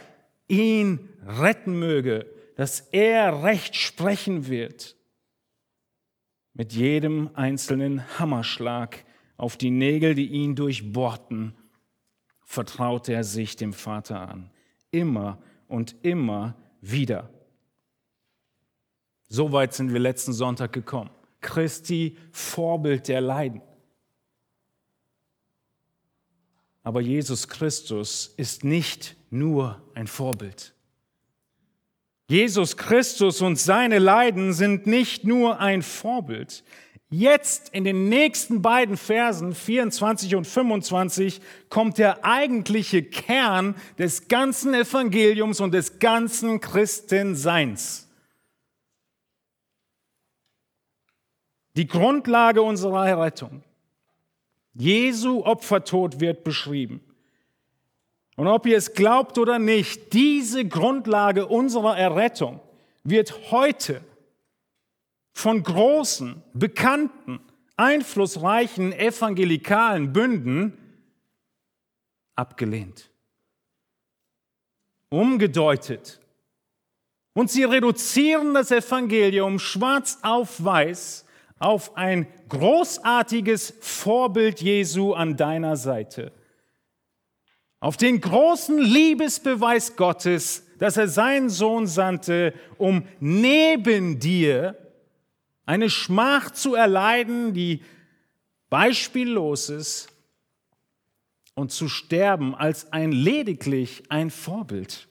ihn 0.49 1.11
retten 1.25 1.79
möge, 1.79 2.27
dass 2.57 2.81
er 2.91 3.45
Recht 3.45 3.77
sprechen 3.77 4.49
wird. 4.49 4.97
Mit 6.55 6.73
jedem 6.73 7.31
einzelnen 7.35 8.19
Hammerschlag 8.19 9.05
auf 9.37 9.57
die 9.57 9.71
Nägel, 9.71 10.15
die 10.15 10.29
ihn 10.29 10.55
durchbohrten, 10.55 11.55
vertraut 12.45 13.09
er 13.09 13.25
sich 13.25 13.57
dem 13.57 13.73
Vater 13.73 14.29
an. 14.29 14.51
Immer 14.93 15.43
und 15.67 15.97
immer 16.03 16.55
wieder. 16.81 17.29
So 19.29 19.51
weit 19.51 19.75
sind 19.75 19.93
wir 19.93 19.99
letzten 19.99 20.33
Sonntag 20.33 20.73
gekommen. 20.73 21.11
Christi 21.41 22.17
Vorbild 22.31 23.09
der 23.09 23.21
Leiden. 23.21 23.61
Aber 26.85 27.01
Jesus 27.01 27.49
Christus 27.49 28.33
ist 28.37 28.63
nicht 28.63 29.17
nur 29.31 29.83
ein 29.95 30.07
Vorbild. 30.07 30.74
Jesus 32.27 32.77
Christus 32.77 33.43
und 33.43 33.59
seine 33.59 33.99
Leiden 33.99 34.53
sind 34.53 34.87
nicht 34.87 35.25
nur 35.25 35.61
ein 35.61 35.83
Vorbild. 35.83 36.65
Jetzt 37.11 37.69
in 37.69 37.85
den 37.85 38.09
nächsten 38.09 38.63
beiden 38.63 38.97
Versen 38.97 39.55
24 39.55 40.35
und 40.35 40.47
25 40.47 41.41
kommt 41.69 41.99
der 41.99 42.25
eigentliche 42.25 43.03
Kern 43.03 43.77
des 43.99 44.27
ganzen 44.27 44.75
Evangeliums 44.75 45.61
und 45.61 45.73
des 45.73 45.99
ganzen 46.01 46.61
Christenseins. 46.61 48.09
Die 51.77 51.87
Grundlage 51.87 52.63
unserer 52.63 53.07
Errettung. 53.07 53.63
Jesu 54.73 55.45
Opfertod 55.45 56.21
wird 56.21 56.43
beschrieben. 56.43 57.01
Und 58.37 58.49
ob 58.49 58.67
ihr 58.67 58.77
es 58.77 58.95
glaubt 58.95 59.39
oder 59.39 59.59
nicht, 59.59 60.13
diese 60.13 60.65
Grundlage 60.65 61.47
unserer 61.47 61.97
Errettung 61.97 62.61
wird 63.05 63.51
heute 63.51 64.03
von 65.33 65.63
großen, 65.63 66.43
bekannten, 66.53 67.41
einflussreichen 67.77 68.93
evangelikalen 68.93 70.13
Bünden 70.13 70.79
abgelehnt, 72.35 73.11
umgedeutet. 75.11 76.21
Und 77.35 77.51
sie 77.51 77.65
reduzieren 77.65 78.55
das 78.55 78.71
Evangelium 78.71 79.59
schwarz 79.59 80.19
auf 80.23 80.65
weiß 80.65 81.25
auf 81.59 81.97
ein 81.97 82.27
großartiges 82.49 83.75
Vorbild 83.81 84.61
Jesu 84.61 85.15
an 85.15 85.37
deiner 85.37 85.77
Seite. 85.77 86.33
Auf 87.85 87.99
den 87.99 88.23
großen 88.23 88.79
Liebesbeweis 88.79 89.95
Gottes, 89.95 90.65
dass 90.79 90.97
er 90.97 91.07
seinen 91.07 91.51
Sohn 91.51 91.87
sandte, 91.87 92.55
um 92.79 93.07
neben 93.21 94.19
dir 94.19 94.79
eine 95.67 95.91
Schmach 95.91 96.51
zu 96.51 96.77
erleiden, 96.77 97.53
die 97.53 97.83
beispiellos 98.71 99.69
ist, 99.69 100.09
und 101.53 101.73
zu 101.73 101.91
sterben 101.91 102.55
als 102.55 102.91
ein 102.91 103.13
lediglich 103.13 104.05
ein 104.09 104.31
Vorbild. 104.31 105.07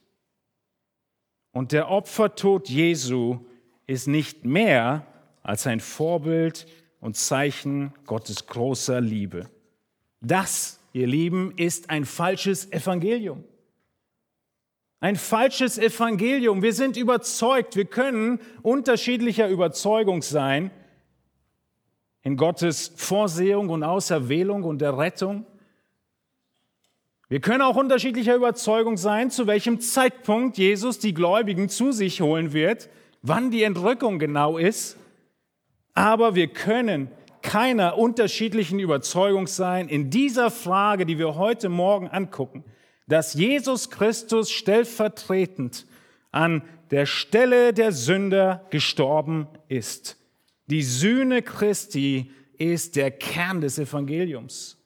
Und 1.52 1.74
der 1.74 1.92
Opfertod 1.92 2.70
Jesu 2.70 3.46
ist 3.86 4.08
nicht 4.08 4.46
mehr 4.46 5.06
als 5.44 5.68
ein 5.68 5.80
Vorbild 5.80 6.66
und 7.00 7.18
Zeichen 7.18 7.94
Gottes 8.08 8.48
großer 8.48 9.00
Liebe. 9.00 9.48
Das, 10.22 10.80
ihr 10.94 11.08
Lieben, 11.08 11.54
ist 11.58 11.90
ein 11.90 12.06
falsches 12.06 12.72
Evangelium. 12.72 13.44
Ein 15.00 15.18
falsches 15.18 15.78
Evangelium. 15.78 16.62
Wir 16.62 16.72
sind 16.72 16.96
überzeugt, 16.96 17.76
wir 17.76 17.86
können 17.86 18.40
unterschiedlicher 18.62 19.50
Überzeugung 19.50 20.22
sein 20.22 20.72
in 22.22 22.38
Gottes 22.38 22.94
Vorsehung 22.96 23.68
und 23.70 23.84
Auserwählung 23.84 24.64
und 24.64 24.80
der 24.80 24.98
Rettung. 24.98 25.46
Wir 27.28 27.42
können 27.42 27.62
auch 27.62 27.76
unterschiedlicher 27.76 28.36
Überzeugung 28.36 28.96
sein, 28.96 29.30
zu 29.30 29.48
welchem 29.48 29.82
Zeitpunkt 29.82 30.58
Jesus 30.58 31.00
die 31.00 31.14
Gläubigen 31.14 31.68
zu 31.68 31.92
sich 31.92 32.22
holen 32.22 32.54
wird, 32.54 32.90
wann 33.22 33.52
die 33.52 33.64
Entrückung 33.64 34.20
genau 34.20 34.58
ist. 34.58 34.98
Aber 35.94 36.36
wir 36.36 36.48
können 36.48 37.10
keiner 37.44 37.98
unterschiedlichen 37.98 38.80
Überzeugung 38.80 39.46
sein 39.46 39.88
in 39.90 40.10
dieser 40.10 40.50
Frage, 40.50 41.06
die 41.06 41.20
wir 41.20 41.36
heute 41.36 41.70
Morgen 41.70 42.08
angucken, 42.08 42.64
dass 43.08 43.36
Jesus 43.36 43.92
Christus 43.92 44.50
stellvertretend 44.50 45.86
an 46.32 46.64
der 46.90 47.06
Stelle 47.06 47.74
der 47.74 47.92
Sünder 47.92 48.66
gestorben 48.72 49.48
ist. 49.68 50.18
Die 50.68 50.82
Sühne 50.82 51.42
Christi 51.42 52.32
ist 52.58 52.96
der 52.96 53.12
Kern 53.12 53.62
des 53.62 53.78
Evangeliums. 53.78 54.80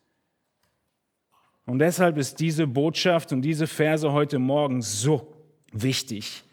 Und 1.66 1.80
deshalb 1.80 2.18
ist 2.18 2.40
diese 2.40 2.66
Botschaft 2.66 3.32
und 3.32 3.42
diese 3.42 3.68
Verse 3.68 4.12
heute 4.12 4.40
Morgen 4.40 4.82
so 4.82 5.34
wichtig, 5.72 6.44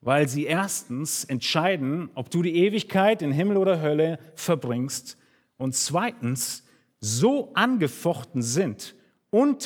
weil 0.00 0.28
sie 0.28 0.44
erstens 0.44 1.24
entscheiden, 1.24 2.10
ob 2.14 2.30
du 2.30 2.42
die 2.42 2.56
Ewigkeit 2.56 3.22
in 3.22 3.32
Himmel 3.32 3.56
oder 3.56 3.80
Hölle 3.80 4.18
verbringst 4.34 5.16
und 5.60 5.74
zweitens 5.74 6.64
so 7.00 7.52
angefochten 7.52 8.40
sind 8.40 8.94
und 9.30 9.62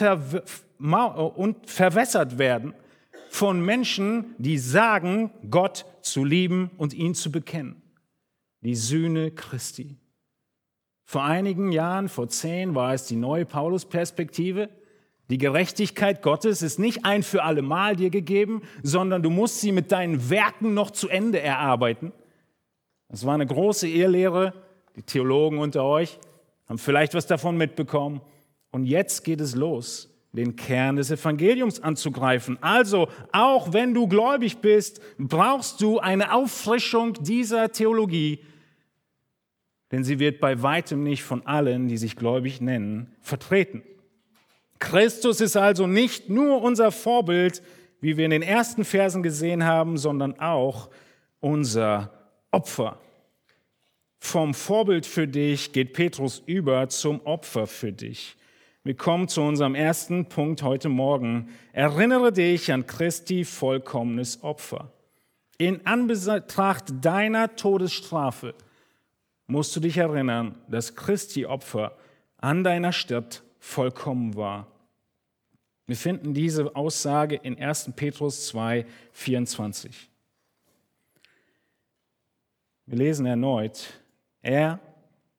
verwässert 1.66 2.38
werden 2.38 2.74
von 3.30 3.64
Menschen, 3.64 4.34
die 4.38 4.58
sagen, 4.58 5.30
Gott 5.50 5.86
zu 6.02 6.24
lieben 6.24 6.72
und 6.78 6.94
ihn 6.94 7.14
zu 7.14 7.30
bekennen. 7.30 7.80
Die 8.62 8.74
Sühne 8.74 9.30
Christi. 9.30 9.96
Vor 11.04 11.22
einigen 11.22 11.70
Jahren, 11.70 12.08
vor 12.08 12.28
zehn, 12.28 12.74
war 12.74 12.92
es 12.92 13.06
die 13.06 13.16
neue 13.16 13.46
Paulus-Perspektive. 13.46 14.70
Die 15.30 15.38
Gerechtigkeit 15.38 16.22
Gottes 16.22 16.60
ist 16.60 16.80
nicht 16.80 17.04
ein 17.04 17.22
für 17.22 17.44
alle 17.44 17.62
Mal 17.62 17.94
dir 17.94 18.10
gegeben, 18.10 18.62
sondern 18.82 19.22
du 19.22 19.30
musst 19.30 19.60
sie 19.60 19.70
mit 19.70 19.92
deinen 19.92 20.28
Werken 20.28 20.74
noch 20.74 20.90
zu 20.90 21.08
Ende 21.08 21.40
erarbeiten. 21.40 22.12
Das 23.08 23.24
war 23.24 23.34
eine 23.34 23.46
große 23.46 23.86
Irrlehre. 23.86 24.63
Die 24.96 25.02
Theologen 25.02 25.58
unter 25.58 25.84
euch 25.84 26.18
haben 26.68 26.78
vielleicht 26.78 27.14
was 27.14 27.26
davon 27.26 27.56
mitbekommen. 27.56 28.20
Und 28.70 28.86
jetzt 28.86 29.24
geht 29.24 29.40
es 29.40 29.54
los, 29.54 30.10
den 30.32 30.56
Kern 30.56 30.96
des 30.96 31.10
Evangeliums 31.10 31.80
anzugreifen. 31.80 32.58
Also, 32.60 33.08
auch 33.32 33.72
wenn 33.72 33.94
du 33.94 34.08
gläubig 34.08 34.58
bist, 34.58 35.00
brauchst 35.18 35.80
du 35.80 35.98
eine 36.00 36.32
Auffrischung 36.32 37.14
dieser 37.14 37.70
Theologie, 37.70 38.40
denn 39.92 40.02
sie 40.02 40.18
wird 40.18 40.40
bei 40.40 40.60
weitem 40.62 41.04
nicht 41.04 41.22
von 41.22 41.46
allen, 41.46 41.86
die 41.86 41.98
sich 41.98 42.16
gläubig 42.16 42.60
nennen, 42.60 43.14
vertreten. 43.20 43.82
Christus 44.80 45.40
ist 45.40 45.56
also 45.56 45.86
nicht 45.86 46.28
nur 46.28 46.62
unser 46.62 46.90
Vorbild, 46.90 47.62
wie 48.00 48.16
wir 48.16 48.24
in 48.24 48.32
den 48.32 48.42
ersten 48.42 48.84
Versen 48.84 49.22
gesehen 49.22 49.64
haben, 49.64 49.96
sondern 49.96 50.38
auch 50.40 50.90
unser 51.40 52.12
Opfer. 52.50 52.98
Vom 54.24 54.54
Vorbild 54.54 55.04
für 55.04 55.28
dich 55.28 55.72
geht 55.72 55.92
Petrus 55.92 56.42
über 56.46 56.88
zum 56.88 57.20
Opfer 57.26 57.66
für 57.66 57.92
dich. 57.92 58.36
Wir 58.82 58.96
kommen 58.96 59.28
zu 59.28 59.42
unserem 59.42 59.74
ersten 59.74 60.30
Punkt 60.30 60.62
heute 60.62 60.88
Morgen. 60.88 61.50
Erinnere 61.74 62.32
dich 62.32 62.72
an 62.72 62.86
Christi 62.86 63.44
vollkommenes 63.44 64.42
Opfer. 64.42 64.90
In 65.58 65.86
Anbetracht 65.86 66.86
deiner 67.04 67.54
Todesstrafe 67.54 68.54
musst 69.46 69.76
du 69.76 69.80
dich 69.80 69.98
erinnern, 69.98 70.58
dass 70.68 70.96
Christi 70.96 71.44
Opfer 71.44 71.94
an 72.38 72.64
deiner 72.64 72.92
Stadt 72.92 73.42
vollkommen 73.60 74.36
war. 74.36 74.66
Wir 75.86 75.96
finden 75.96 76.32
diese 76.32 76.74
Aussage 76.74 77.36
in 77.36 77.58
1. 77.58 77.92
Petrus 77.94 78.46
2, 78.46 78.86
24. 79.12 80.08
Wir 82.86 82.98
lesen 82.98 83.26
erneut, 83.26 84.00
er 84.44 84.78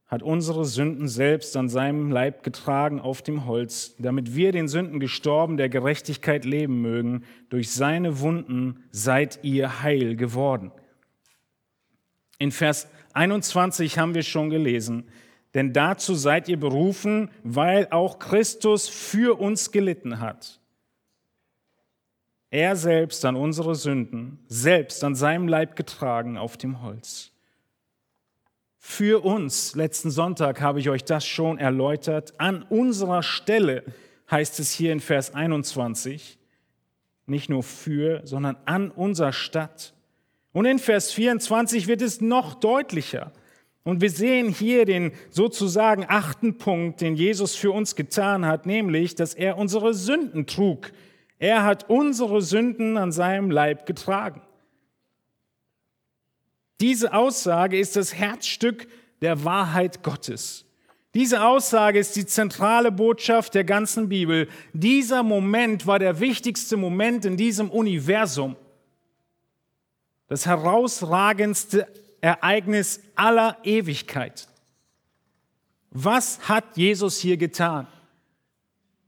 hat 0.07 0.23
unsere 0.23 0.65
Sünden 0.65 1.07
selbst 1.07 1.55
an 1.57 1.69
seinem 1.69 2.11
Leib 2.11 2.43
getragen 2.43 2.99
auf 2.99 3.21
dem 3.21 3.45
Holz, 3.45 3.95
damit 3.99 4.35
wir 4.35 4.51
den 4.51 4.67
Sünden 4.67 4.99
gestorben 4.99 5.57
der 5.57 5.69
Gerechtigkeit 5.69 6.43
leben 6.43 6.81
mögen. 6.81 7.23
Durch 7.49 7.71
seine 7.71 8.19
Wunden 8.19 8.83
seid 8.91 9.39
ihr 9.43 9.83
heil 9.83 10.15
geworden. 10.15 10.71
In 12.39 12.51
Vers 12.51 12.87
21 13.13 13.97
haben 13.99 14.15
wir 14.15 14.23
schon 14.23 14.49
gelesen, 14.49 15.05
denn 15.53 15.71
dazu 15.71 16.15
seid 16.15 16.49
ihr 16.49 16.59
berufen, 16.59 17.29
weil 17.43 17.87
auch 17.91 18.19
Christus 18.19 18.89
für 18.89 19.39
uns 19.39 19.71
gelitten 19.71 20.19
hat. 20.19 20.59
Er 22.49 22.75
selbst 22.75 23.23
an 23.25 23.35
unsere 23.35 23.75
Sünden, 23.75 24.39
selbst 24.47 25.03
an 25.03 25.13
seinem 25.13 25.47
Leib 25.47 25.75
getragen 25.75 26.37
auf 26.37 26.57
dem 26.57 26.81
Holz. 26.81 27.34
Für 28.87 29.25
uns, 29.25 29.75
letzten 29.75 30.11
Sonntag 30.11 30.61
habe 30.61 30.79
ich 30.79 30.89
euch 30.89 31.03
das 31.03 31.25
schon 31.25 31.57
erläutert, 31.57 32.35
an 32.37 32.61
unserer 32.61 33.23
Stelle 33.23 33.83
heißt 34.29 34.59
es 34.59 34.71
hier 34.71 34.93
in 34.93 34.99
Vers 34.99 35.33
21, 35.33 36.37
nicht 37.25 37.49
nur 37.49 37.63
für, 37.63 38.21
sondern 38.25 38.55
an 38.65 38.91
unserer 38.91 39.33
Stadt. 39.33 39.95
Und 40.53 40.65
in 40.65 40.77
Vers 40.77 41.11
24 41.11 41.87
wird 41.87 42.03
es 42.03 42.21
noch 42.21 42.53
deutlicher. 42.53 43.31
Und 43.83 44.01
wir 44.01 44.11
sehen 44.11 44.49
hier 44.49 44.85
den 44.85 45.13
sozusagen 45.31 46.05
achten 46.07 46.59
Punkt, 46.59 47.01
den 47.01 47.15
Jesus 47.15 47.55
für 47.55 47.71
uns 47.71 47.95
getan 47.95 48.45
hat, 48.45 48.67
nämlich, 48.67 49.15
dass 49.15 49.33
er 49.33 49.57
unsere 49.57 49.95
Sünden 49.95 50.45
trug. 50.45 50.91
Er 51.39 51.63
hat 51.63 51.89
unsere 51.89 52.41
Sünden 52.41 52.97
an 52.97 53.11
seinem 53.11 53.49
Leib 53.49 53.87
getragen. 53.87 54.41
Diese 56.81 57.13
Aussage 57.13 57.79
ist 57.79 57.95
das 57.95 58.13
Herzstück 58.13 58.87
der 59.21 59.43
Wahrheit 59.43 60.03
Gottes. 60.03 60.65
Diese 61.13 61.45
Aussage 61.45 61.97
ist 61.97 62.15
die 62.17 62.25
zentrale 62.25 62.91
Botschaft 62.91 63.53
der 63.53 63.63
ganzen 63.63 64.09
Bibel. 64.09 64.49
Dieser 64.73 65.23
Moment 65.23 65.87
war 65.87 65.97
der 65.97 66.19
wichtigste 66.19 66.75
Moment 66.75 67.23
in 67.23 67.37
diesem 67.37 67.69
Universum 67.69 68.57
das 70.27 70.45
herausragendste 70.45 71.87
Ereignis 72.19 72.99
aller 73.15 73.57
Ewigkeit. 73.63 74.47
Was 75.91 76.49
hat 76.49 76.75
Jesus 76.75 77.19
hier 77.19 77.37
getan? 77.37 77.87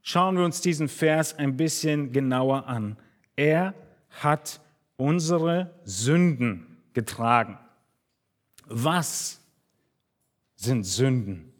Schauen 0.00 0.38
wir 0.38 0.44
uns 0.44 0.62
diesen 0.62 0.88
Vers 0.88 1.36
ein 1.36 1.56
bisschen 1.56 2.12
genauer 2.12 2.66
an. 2.66 2.96
Er 3.36 3.74
hat 4.08 4.60
unsere 4.96 5.74
Sünden 5.84 6.67
getragen. 6.98 7.56
Was 8.66 9.40
sind 10.56 10.82
Sünden? 10.82 11.52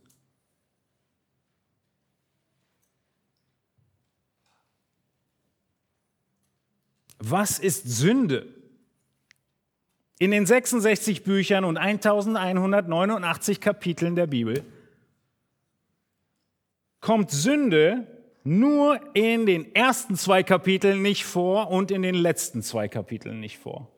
Was 7.18 7.60
ist 7.60 7.84
Sünde? 7.88 8.52
In 10.18 10.32
den 10.32 10.44
66 10.44 11.22
Büchern 11.22 11.64
und 11.64 11.76
1189 11.76 13.60
Kapiteln 13.60 14.16
der 14.16 14.26
Bibel 14.26 14.64
kommt 17.00 17.30
Sünde 17.30 18.08
nur 18.42 18.98
in 19.14 19.46
den 19.46 19.72
ersten 19.72 20.16
zwei 20.16 20.42
Kapiteln 20.42 21.00
nicht 21.00 21.24
vor 21.24 21.70
und 21.70 21.92
in 21.92 22.02
den 22.02 22.16
letzten 22.16 22.64
zwei 22.64 22.88
Kapiteln 22.88 23.38
nicht 23.38 23.58
vor. 23.58 23.88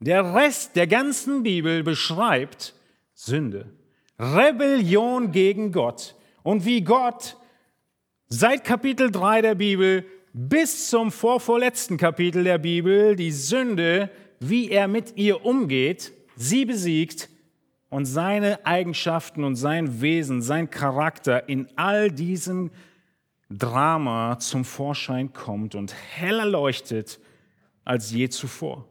Der 0.00 0.34
Rest 0.34 0.76
der 0.76 0.86
ganzen 0.86 1.42
Bibel 1.42 1.82
beschreibt 1.82 2.74
Sünde, 3.14 3.72
Rebellion 4.18 5.32
gegen 5.32 5.72
Gott 5.72 6.14
und 6.42 6.64
wie 6.64 6.82
Gott 6.82 7.36
seit 8.28 8.64
Kapitel 8.64 9.10
3 9.10 9.42
der 9.42 9.54
Bibel 9.54 10.04
bis 10.32 10.90
zum 10.90 11.10
vorvorletzten 11.10 11.96
Kapitel 11.96 12.44
der 12.44 12.58
Bibel 12.58 13.16
die 13.16 13.32
Sünde 13.32 14.10
wie 14.40 14.70
er 14.70 14.88
mit 14.88 15.16
ihr 15.16 15.44
umgeht, 15.44 16.12
sie 16.36 16.64
besiegt 16.64 17.28
und 17.88 18.04
seine 18.04 18.66
Eigenschaften 18.66 19.44
und 19.44 19.56
sein 19.56 20.00
Wesen, 20.00 20.42
sein 20.42 20.70
Charakter 20.70 21.48
in 21.48 21.68
all 21.76 22.10
diesem 22.10 22.70
Drama 23.48 24.38
zum 24.38 24.64
Vorschein 24.64 25.32
kommt 25.32 25.74
und 25.74 25.94
heller 25.94 26.46
leuchtet 26.46 27.20
als 27.84 28.10
je 28.10 28.28
zuvor. 28.28 28.86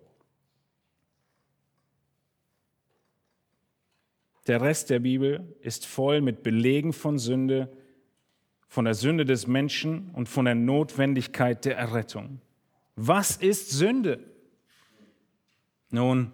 Der 4.48 4.62
Rest 4.62 4.90
der 4.90 5.00
Bibel 5.00 5.56
ist 5.62 5.86
voll 5.86 6.22
mit 6.22 6.44
Belegen 6.44 6.94
von 6.94 7.18
Sünde, 7.18 7.72
von 8.68 8.86
der 8.86 8.94
Sünde 8.94 9.26
des 9.26 9.48
Menschen 9.48 10.12
und 10.14 10.30
von 10.30 10.46
der 10.46 10.56
Notwendigkeit 10.56 11.66
der 11.66 11.78
Errettung. 11.78 12.42
Was 12.96 13.38
ist 13.38 13.72
Sünde? 13.72 14.20
Nun, 15.90 16.34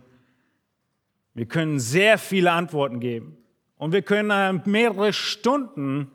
wir 1.33 1.45
können 1.45 1.79
sehr 1.79 2.17
viele 2.17 2.51
Antworten 2.51 2.99
geben 2.99 3.37
und 3.77 3.93
wir 3.93 4.01
können 4.01 4.61
mehrere 4.65 5.13
Stunden 5.13 6.11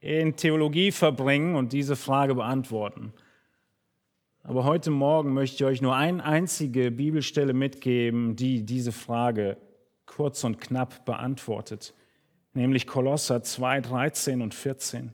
in 0.00 0.36
Theologie 0.36 0.92
verbringen 0.92 1.56
und 1.56 1.72
diese 1.72 1.96
Frage 1.96 2.34
beantworten. 2.34 3.12
Aber 4.42 4.64
heute 4.64 4.90
Morgen 4.90 5.32
möchte 5.32 5.56
ich 5.56 5.64
euch 5.64 5.82
nur 5.82 5.96
eine 5.96 6.24
einzige 6.24 6.90
Bibelstelle 6.90 7.52
mitgeben, 7.52 8.36
die 8.36 8.64
diese 8.64 8.92
Frage 8.92 9.56
kurz 10.08 10.42
und 10.42 10.60
knapp 10.60 11.04
beantwortet, 11.04 11.94
nämlich 12.54 12.86
Kolosser 12.86 13.42
2, 13.42 13.82
13 13.82 14.42
und 14.42 14.54
14. 14.54 15.12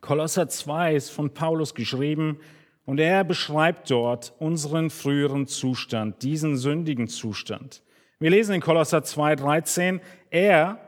Kolosser 0.00 0.48
2 0.48 0.94
ist 0.94 1.10
von 1.10 1.34
Paulus 1.34 1.74
geschrieben 1.74 2.38
und 2.84 3.00
er 3.00 3.24
beschreibt 3.24 3.90
dort 3.90 4.34
unseren 4.38 4.90
früheren 4.90 5.46
Zustand, 5.46 6.22
diesen 6.22 6.56
sündigen 6.56 7.08
Zustand. 7.08 7.82
Wir 8.20 8.30
lesen 8.30 8.54
in 8.54 8.60
Kolosser 8.60 8.98
2,13, 8.98 10.00
er 10.30 10.78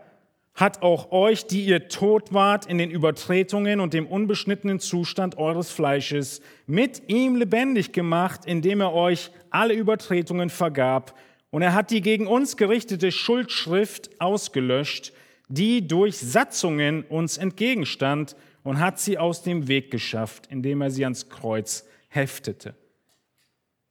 hat 0.54 0.82
auch 0.82 1.12
euch, 1.12 1.46
die 1.46 1.66
ihr 1.66 1.88
tot 1.88 2.32
wart 2.32 2.66
in 2.66 2.78
den 2.78 2.90
Übertretungen 2.90 3.78
und 3.78 3.92
dem 3.92 4.06
unbeschnittenen 4.06 4.80
Zustand 4.80 5.36
eures 5.36 5.70
Fleisches, 5.70 6.40
mit 6.66 7.08
ihm 7.08 7.36
lebendig 7.36 7.92
gemacht, 7.92 8.46
indem 8.46 8.80
er 8.80 8.94
euch 8.94 9.30
alle 9.50 9.74
Übertretungen 9.74 10.48
vergab. 10.48 11.14
Und 11.50 11.62
er 11.62 11.74
hat 11.74 11.90
die 11.90 12.00
gegen 12.00 12.26
uns 12.26 12.56
gerichtete 12.56 13.12
Schuldschrift 13.12 14.20
ausgelöscht, 14.20 15.12
die 15.48 15.87
durch 15.87 16.18
Satzungen 16.18 17.04
uns 17.04 17.38
entgegenstand 17.38 18.37
und 18.62 18.80
hat 18.80 18.98
sie 18.98 19.16
aus 19.16 19.42
dem 19.42 19.68
Weg 19.68 19.90
geschafft, 19.90 20.46
indem 20.50 20.82
er 20.82 20.90
sie 20.90 21.04
ans 21.04 21.28
Kreuz 21.28 21.87
heftete. 22.09 22.74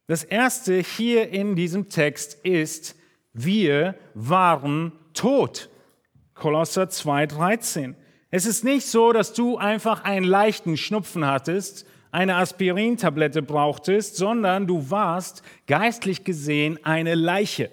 Das 0.06 0.22
erste 0.22 0.78
hier 0.78 1.30
in 1.30 1.56
diesem 1.56 1.88
Text 1.88 2.34
ist, 2.44 2.94
wir 3.32 3.96
waren 4.14 4.92
tot. 5.14 5.70
Kolosser 6.34 6.84
2,13. 6.84 7.94
Es 8.30 8.44
ist 8.44 8.62
nicht 8.64 8.86
so, 8.86 9.12
dass 9.12 9.32
du 9.32 9.56
einfach 9.56 10.04
einen 10.04 10.26
leichten 10.26 10.76
Schnupfen 10.76 11.26
hattest, 11.26 11.86
eine 12.16 12.36
Aspirintablette 12.36 13.42
brauchtest, 13.42 14.16
sondern 14.16 14.66
du 14.66 14.90
warst 14.90 15.42
geistlich 15.66 16.24
gesehen 16.24 16.78
eine 16.82 17.14
Leiche. 17.14 17.70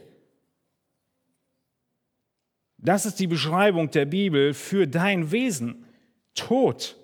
Das 2.78 3.06
ist 3.06 3.22
die 3.22 3.28
Beschreibung 3.28 3.90
der 3.92 4.04
Bibel 4.04 4.54
für 4.54 4.86
dein 4.86 5.32
Wesen. 5.32 5.86
Tod. 6.36 6.98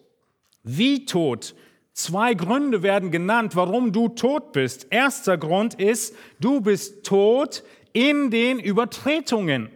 Wie 0.64 1.06
tot? 1.06 1.56
Zwei 1.94 2.34
Gründe 2.34 2.84
werden 2.84 3.10
genannt, 3.10 3.56
warum 3.56 3.94
du 3.94 4.10
tot 4.10 4.52
bist. 4.52 4.88
Erster 4.90 5.38
Grund 5.38 5.76
ist, 5.76 6.14
du 6.42 6.60
bist 6.60 7.06
tot 7.06 7.64
in 7.94 8.32
den 8.32 8.60
Übertretungen. 8.60 9.70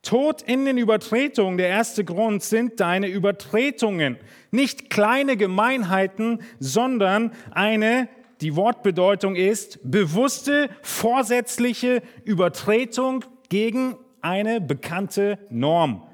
Tod 0.00 0.40
in 0.40 0.64
den 0.64 0.78
Übertretungen, 0.78 1.58
der 1.58 1.68
erste 1.68 2.02
Grund 2.02 2.42
sind 2.42 2.80
deine 2.80 3.08
Übertretungen. 3.08 4.16
Nicht 4.54 4.88
kleine 4.88 5.36
Gemeinheiten, 5.36 6.40
sondern 6.60 7.32
eine, 7.50 8.08
die 8.40 8.54
Wortbedeutung 8.54 9.34
ist, 9.34 9.80
bewusste, 9.82 10.70
vorsätzliche 10.80 12.04
Übertretung 12.24 13.24
gegen 13.48 13.96
eine 14.20 14.60
bekannte 14.60 15.40
Norm. 15.50 16.06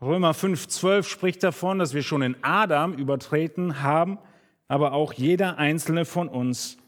Römer 0.00 0.34
5,12 0.34 1.02
spricht 1.02 1.42
davon, 1.42 1.80
dass 1.80 1.94
wir 1.94 2.04
schon 2.04 2.22
in 2.22 2.36
Adam 2.42 2.94
übertreten 2.94 3.82
haben, 3.82 4.18
aber 4.68 4.92
auch 4.92 5.14
jeder 5.14 5.58
einzelne 5.58 6.04
von 6.04 6.28
uns 6.28 6.78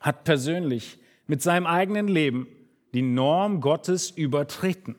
hat 0.00 0.24
persönlich 0.24 0.98
mit 1.28 1.42
seinem 1.42 1.66
eigenen 1.68 2.08
Leben 2.08 2.48
die 2.92 3.02
Norm 3.02 3.60
Gottes 3.60 4.10
übertreten. 4.10 4.96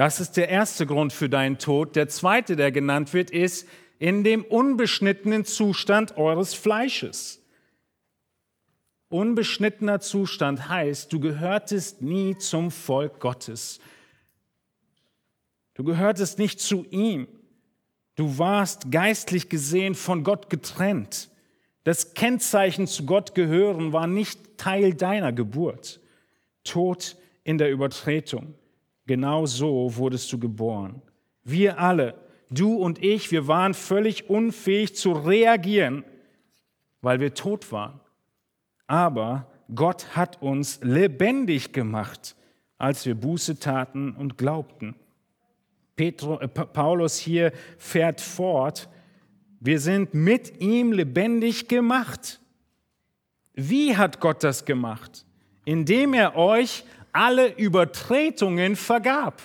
Das 0.00 0.18
ist 0.18 0.38
der 0.38 0.48
erste 0.48 0.86
Grund 0.86 1.12
für 1.12 1.28
deinen 1.28 1.58
Tod. 1.58 1.94
Der 1.94 2.08
zweite, 2.08 2.56
der 2.56 2.72
genannt 2.72 3.12
wird, 3.12 3.30
ist 3.30 3.68
in 3.98 4.24
dem 4.24 4.44
unbeschnittenen 4.44 5.44
Zustand 5.44 6.16
eures 6.16 6.54
Fleisches. 6.54 7.42
Unbeschnittener 9.10 10.00
Zustand 10.00 10.70
heißt, 10.70 11.12
du 11.12 11.20
gehörtest 11.20 12.00
nie 12.00 12.38
zum 12.38 12.70
Volk 12.70 13.20
Gottes. 13.20 13.78
Du 15.74 15.84
gehörtest 15.84 16.38
nicht 16.38 16.60
zu 16.60 16.86
ihm. 16.88 17.28
Du 18.14 18.38
warst 18.38 18.90
geistlich 18.90 19.50
gesehen 19.50 19.94
von 19.94 20.24
Gott 20.24 20.48
getrennt. 20.48 21.28
Das 21.84 22.14
Kennzeichen 22.14 22.86
zu 22.86 23.04
Gott 23.04 23.34
gehören 23.34 23.92
war 23.92 24.06
nicht 24.06 24.56
Teil 24.56 24.94
deiner 24.94 25.34
Geburt. 25.34 26.00
Tod 26.64 27.18
in 27.44 27.58
der 27.58 27.70
Übertretung. 27.70 28.54
Genau 29.10 29.44
so 29.44 29.96
wurdest 29.96 30.32
du 30.32 30.38
geboren. 30.38 31.02
Wir 31.42 31.80
alle, 31.80 32.14
du 32.48 32.76
und 32.76 33.02
ich, 33.02 33.32
wir 33.32 33.48
waren 33.48 33.74
völlig 33.74 34.30
unfähig 34.30 34.94
zu 34.94 35.10
reagieren, 35.10 36.04
weil 37.02 37.18
wir 37.18 37.34
tot 37.34 37.72
waren. 37.72 37.98
Aber 38.86 39.50
Gott 39.74 40.14
hat 40.14 40.40
uns 40.40 40.78
lebendig 40.84 41.72
gemacht, 41.72 42.36
als 42.78 43.04
wir 43.04 43.16
Buße 43.16 43.58
taten 43.58 44.12
und 44.12 44.38
glaubten. 44.38 44.94
Petro, 45.96 46.38
äh, 46.38 46.46
Paulus 46.46 47.18
hier 47.18 47.50
fährt 47.78 48.20
fort, 48.20 48.88
wir 49.58 49.80
sind 49.80 50.14
mit 50.14 50.60
ihm 50.60 50.92
lebendig 50.92 51.66
gemacht. 51.66 52.40
Wie 53.54 53.96
hat 53.96 54.20
Gott 54.20 54.44
das 54.44 54.64
gemacht? 54.64 55.26
indem 55.64 56.14
er 56.14 56.36
euch 56.36 56.84
alle 57.12 57.54
Übertretungen 57.56 58.76
vergab. 58.76 59.42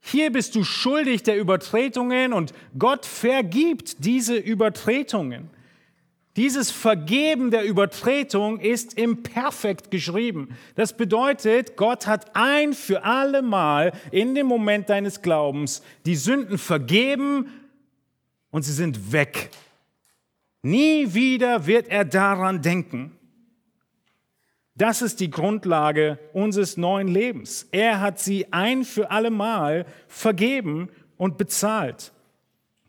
Hier 0.00 0.32
bist 0.32 0.54
du 0.54 0.64
schuldig 0.64 1.22
der 1.22 1.38
Übertretungen 1.38 2.32
und 2.32 2.52
Gott 2.78 3.04
vergibt 3.04 4.04
diese 4.04 4.36
Übertretungen. 4.36 5.50
Dieses 6.36 6.70
Vergeben 6.70 7.50
der 7.50 7.64
Übertretung 7.64 8.60
ist 8.60 8.96
im 8.96 9.24
Perfekt 9.24 9.90
geschrieben. 9.90 10.56
Das 10.76 10.96
bedeutet, 10.96 11.76
Gott 11.76 12.06
hat 12.06 12.36
ein 12.36 12.74
für 12.74 13.02
alle 13.02 13.42
Mal 13.42 13.92
in 14.12 14.36
dem 14.36 14.46
Moment 14.46 14.88
deines 14.88 15.20
Glaubens 15.20 15.82
die 16.06 16.14
Sünden 16.14 16.56
vergeben 16.56 17.48
und 18.52 18.62
sie 18.62 18.72
sind 18.72 19.10
weg. 19.10 19.50
Nie 20.62 21.12
wieder 21.12 21.66
wird 21.66 21.88
er 21.88 22.04
daran 22.04 22.62
denken. 22.62 23.17
Das 24.78 25.02
ist 25.02 25.18
die 25.18 25.30
Grundlage 25.30 26.20
unseres 26.32 26.76
neuen 26.76 27.08
Lebens. 27.08 27.66
Er 27.72 28.00
hat 28.00 28.20
sie 28.20 28.52
ein 28.52 28.84
für 28.84 29.10
alle 29.10 29.30
Mal 29.30 29.86
vergeben 30.06 30.88
und 31.16 31.36
bezahlt. 31.36 32.12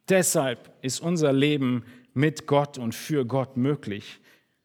Deshalb 0.07 0.71
ist 0.83 0.99
unser 0.99 1.33
Leben 1.33 1.83
mit 2.13 2.45
Gott 2.45 2.77
und 2.77 2.93
für 2.93 3.25
Gott 3.25 3.57
möglich. 3.57 4.19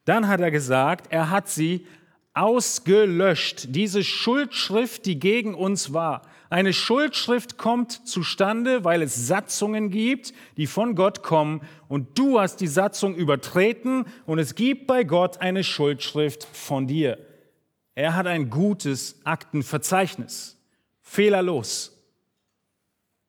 Dann 0.04 0.28
hat 0.28 0.40
er 0.40 0.50
gesagt, 0.50 1.06
er 1.10 1.30
hat 1.30 1.48
sie 1.48 1.86
ausgelöscht, 2.34 3.66
diese 3.68 4.02
Schuldschrift, 4.02 5.06
die 5.06 5.18
gegen 5.18 5.54
uns 5.54 5.92
war. 5.92 6.22
Eine 6.50 6.72
Schuldschrift 6.72 7.56
kommt 7.56 8.06
zustande, 8.06 8.84
weil 8.84 9.02
es 9.02 9.26
Satzungen 9.26 9.90
gibt, 9.90 10.34
die 10.56 10.66
von 10.66 10.94
Gott 10.94 11.22
kommen 11.22 11.62
und 11.88 12.18
du 12.18 12.38
hast 12.38 12.60
die 12.60 12.66
Satzung 12.66 13.14
übertreten 13.14 14.04
und 14.26 14.38
es 14.38 14.54
gibt 14.54 14.86
bei 14.86 15.04
Gott 15.04 15.40
eine 15.40 15.64
Schuldschrift 15.64 16.44
von 16.44 16.86
dir. 16.86 17.18
Er 17.94 18.14
hat 18.16 18.26
ein 18.26 18.50
gutes 18.50 19.20
Aktenverzeichnis, 19.24 20.58
fehlerlos. 21.00 21.92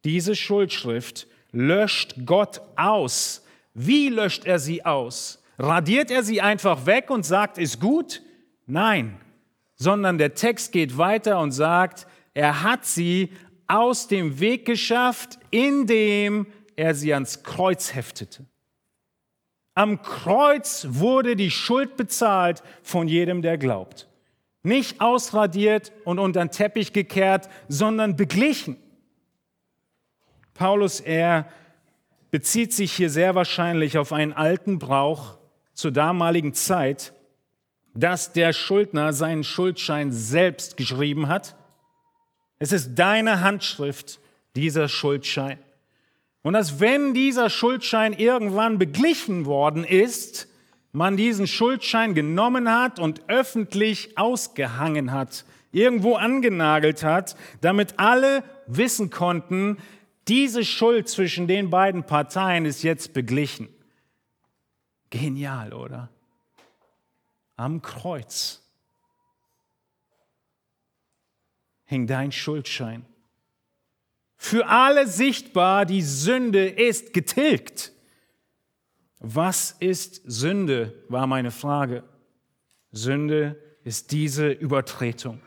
Diese 0.04 0.36
Schuldschrift 0.36 1.28
löscht 1.52 2.15
Gott 2.26 2.62
aus. 2.76 3.44
Wie 3.74 4.10
löscht 4.10 4.46
er 4.46 4.60
sie 4.60 4.86
aus? 4.86 5.41
Radiert 5.58 6.12
er 6.12 6.24
sie 6.24 6.41
einfach 6.41 6.86
weg 6.86 7.10
und 7.10 7.26
sagt, 7.26 7.58
ist 7.58 7.80
gut? 7.80 8.22
Nein, 8.65 9.19
sondern 9.75 10.17
der 10.17 10.34
Text 10.34 10.71
geht 10.71 10.97
weiter 10.97 11.39
und 11.39 11.51
sagt, 11.51 12.08
er 12.34 12.63
hat 12.63 12.86
sie 12.86 13.32
aus 13.67 14.08
dem 14.08 14.39
Weg 14.39 14.65
geschafft, 14.65 15.39
indem 15.51 16.47
er 16.75 16.93
sie 16.93 17.13
ans 17.13 17.43
Kreuz 17.43 17.93
heftete. 17.93 18.45
Am 19.73 20.01
Kreuz 20.01 20.88
wurde 20.89 21.36
die 21.36 21.51
Schuld 21.51 21.97
bezahlt 21.97 22.63
von 22.82 23.08
jedem, 23.08 23.41
der 23.41 23.58
glaubt. 23.58 24.08
Nicht 24.63 25.01
ausradiert 25.01 25.91
und 26.06 26.17
unter 26.17 26.39
den 26.39 26.51
Teppich 26.51 26.93
gekehrt, 26.93 27.49
sondern 27.67 28.15
beglichen. 28.15 28.78
Paulus, 30.54 31.01
er 31.01 31.49
bezieht 32.32 32.73
sich 32.73 32.93
hier 32.93 33.10
sehr 33.10 33.36
wahrscheinlich 33.36 33.97
auf 33.97 34.13
einen 34.13 34.34
alten 34.34 34.80
Brauch 34.80 35.38
zur 35.73 35.91
damaligen 35.91 36.54
Zeit, 36.54 37.13
dass 37.95 38.34
der 38.34 38.53
Schuldner 38.53 39.13
seinen 39.13 39.43
Schuldschein 39.43 40.12
selbst 40.12 40.77
geschrieben 40.77 41.27
hat 41.27 41.55
es 42.60 42.71
ist 42.71 42.95
deine 42.95 43.41
Handschrift, 43.41 44.19
dieser 44.55 44.88
Schuldschein. 44.88 45.60
Und 46.41 46.53
dass 46.53 46.79
wenn 46.79 47.13
dieser 47.13 47.49
Schuldschein 47.49 48.13
irgendwann 48.13 48.77
beglichen 48.77 49.45
worden 49.45 49.84
ist, 49.84 50.47
man 50.91 51.17
diesen 51.17 51.47
Schuldschein 51.47 52.13
genommen 52.13 52.71
hat 52.71 52.99
und 52.99 53.27
öffentlich 53.27 54.17
ausgehangen 54.17 55.12
hat, 55.12 55.43
irgendwo 55.71 56.15
angenagelt 56.15 57.03
hat, 57.03 57.36
damit 57.60 57.95
alle 57.99 58.43
wissen 58.67 59.10
konnten, 59.10 59.77
diese 60.27 60.63
Schuld 60.63 61.10
zwischen 61.10 61.47
den 61.47 61.69
beiden 61.69 62.05
Parteien 62.05 62.65
ist 62.65 62.84
jetzt 62.84 63.13
beglichen. 63.13 63.67
Genial, 65.10 65.73
oder? 65.73 66.10
Am 67.56 67.82
Kreuz 67.82 68.62
hing 71.86 72.08
dein 72.08 72.32
Schuldschein. 72.32 73.06
Für 74.38 74.68
alle 74.68 75.08
sichtbar, 75.08 75.86
die 75.86 76.02
Sünde 76.02 76.68
ist 76.68 77.13
getilgt. 77.13 77.94
Was 79.20 79.72
ist 79.80 80.22
Sünde, 80.26 81.04
war 81.10 81.26
meine 81.26 81.52
Frage. 81.52 82.04
Sünde 82.91 83.60
ist 83.84 84.12
diese 84.12 84.50
Übertretung. 84.50 85.41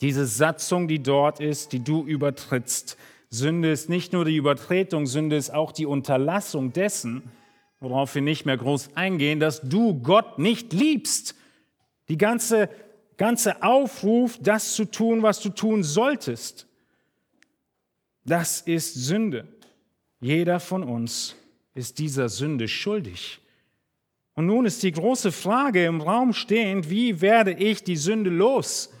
Diese 0.00 0.26
Satzung, 0.26 0.86
die 0.86 1.02
dort 1.02 1.40
ist, 1.40 1.72
die 1.72 1.82
du 1.82 2.04
übertrittst. 2.04 2.96
Sünde 3.30 3.72
ist 3.72 3.88
nicht 3.88 4.12
nur 4.12 4.24
die 4.24 4.36
Übertretung, 4.36 5.06
Sünde 5.06 5.36
ist 5.36 5.50
auch 5.50 5.72
die 5.72 5.86
Unterlassung 5.86 6.72
dessen, 6.72 7.30
worauf 7.80 8.14
wir 8.14 8.22
nicht 8.22 8.46
mehr 8.46 8.56
groß 8.56 8.90
eingehen, 8.96 9.40
dass 9.40 9.60
du 9.62 9.94
Gott 10.00 10.38
nicht 10.38 10.72
liebst. 10.72 11.34
Die 12.08 12.18
ganze, 12.18 12.68
ganze 13.16 13.62
Aufruf, 13.62 14.38
das 14.40 14.74
zu 14.74 14.84
tun, 14.84 15.22
was 15.22 15.40
du 15.40 15.50
tun 15.50 15.82
solltest. 15.82 16.66
Das 18.24 18.60
ist 18.60 18.94
Sünde. 18.94 19.46
Jeder 20.20 20.60
von 20.60 20.82
uns 20.82 21.36
ist 21.74 21.98
dieser 21.98 22.28
Sünde 22.28 22.66
schuldig. 22.66 23.40
Und 24.34 24.46
nun 24.46 24.66
ist 24.66 24.82
die 24.82 24.92
große 24.92 25.32
Frage 25.32 25.84
im 25.84 26.00
Raum 26.00 26.32
stehend, 26.32 26.90
wie 26.90 27.20
werde 27.20 27.52
ich 27.52 27.82
die 27.82 27.96
Sünde 27.96 28.30
los? 28.30 28.92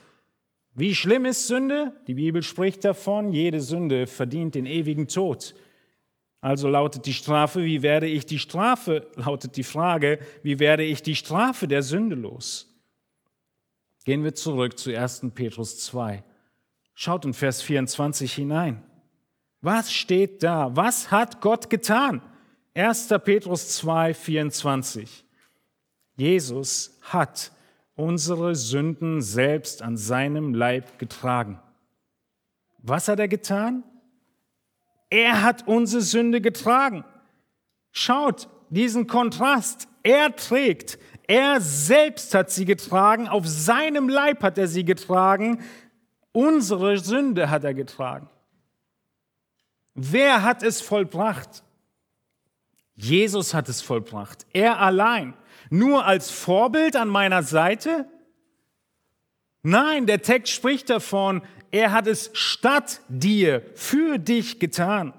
Wie 0.74 0.94
schlimm 0.94 1.24
ist 1.24 1.46
Sünde? 1.46 1.92
Die 2.06 2.14
Bibel 2.14 2.42
spricht 2.42 2.84
davon, 2.84 3.32
jede 3.32 3.60
Sünde 3.60 4.06
verdient 4.06 4.54
den 4.54 4.66
ewigen 4.66 5.08
Tod. 5.08 5.54
Also 6.40 6.68
lautet 6.68 7.06
die 7.06 7.14
Strafe, 7.14 7.64
wie 7.64 7.82
werde 7.82 8.06
ich 8.06 8.24
die 8.24 8.38
Strafe, 8.38 9.10
lautet 9.16 9.56
die 9.56 9.64
Frage, 9.64 10.20
wie 10.42 10.58
werde 10.60 10.84
ich 10.84 11.02
die 11.02 11.16
Strafe 11.16 11.66
der 11.66 11.82
Sünde 11.82 12.14
los? 12.14 12.68
Gehen 14.04 14.22
wir 14.22 14.34
zurück 14.34 14.78
zu 14.78 14.96
1. 14.96 15.26
Petrus 15.34 15.78
2. 15.80 16.22
Schaut 16.94 17.24
in 17.24 17.34
Vers 17.34 17.60
24 17.62 18.32
hinein. 18.32 18.82
Was 19.60 19.92
steht 19.92 20.42
da? 20.42 20.74
Was 20.76 21.10
hat 21.10 21.40
Gott 21.40 21.68
getan? 21.68 22.22
1. 22.74 23.08
Petrus 23.24 23.76
2, 23.76 24.14
24. 24.14 25.24
Jesus 26.16 26.98
hat 27.02 27.50
unsere 27.96 28.54
Sünden 28.54 29.20
selbst 29.20 29.82
an 29.82 29.96
seinem 29.96 30.54
Leib 30.54 30.98
getragen. 30.98 31.60
Was 32.78 33.08
hat 33.08 33.18
er 33.18 33.28
getan? 33.28 33.82
Er 35.10 35.42
hat 35.42 35.66
unsere 35.66 36.02
Sünde 36.02 36.40
getragen. 36.40 37.04
Schaut 37.92 38.48
diesen 38.70 39.06
Kontrast. 39.06 39.88
Er 40.02 40.34
trägt, 40.36 40.98
er 41.26 41.60
selbst 41.60 42.34
hat 42.34 42.50
sie 42.50 42.64
getragen, 42.64 43.28
auf 43.28 43.46
seinem 43.46 44.08
Leib 44.08 44.42
hat 44.42 44.56
er 44.56 44.66
sie 44.66 44.84
getragen, 44.84 45.62
unsere 46.32 46.98
Sünde 46.98 47.50
hat 47.50 47.64
er 47.64 47.74
getragen. 47.74 48.30
Wer 49.94 50.42
hat 50.42 50.62
es 50.62 50.80
vollbracht? 50.80 51.62
Jesus 52.94 53.52
hat 53.52 53.68
es 53.68 53.82
vollbracht. 53.82 54.46
Er 54.52 54.80
allein. 54.80 55.34
Nur 55.70 56.06
als 56.06 56.30
Vorbild 56.30 56.96
an 56.96 57.08
meiner 57.08 57.42
Seite? 57.42 58.08
Nein, 59.62 60.06
der 60.06 60.22
Text 60.22 60.52
spricht 60.52 60.88
davon, 60.88 61.42
er 61.70 61.92
hat 61.92 62.06
es 62.06 62.30
statt 62.32 63.00
dir, 63.08 63.62
für 63.74 64.18
dich 64.18 64.58
getan. 64.58 65.12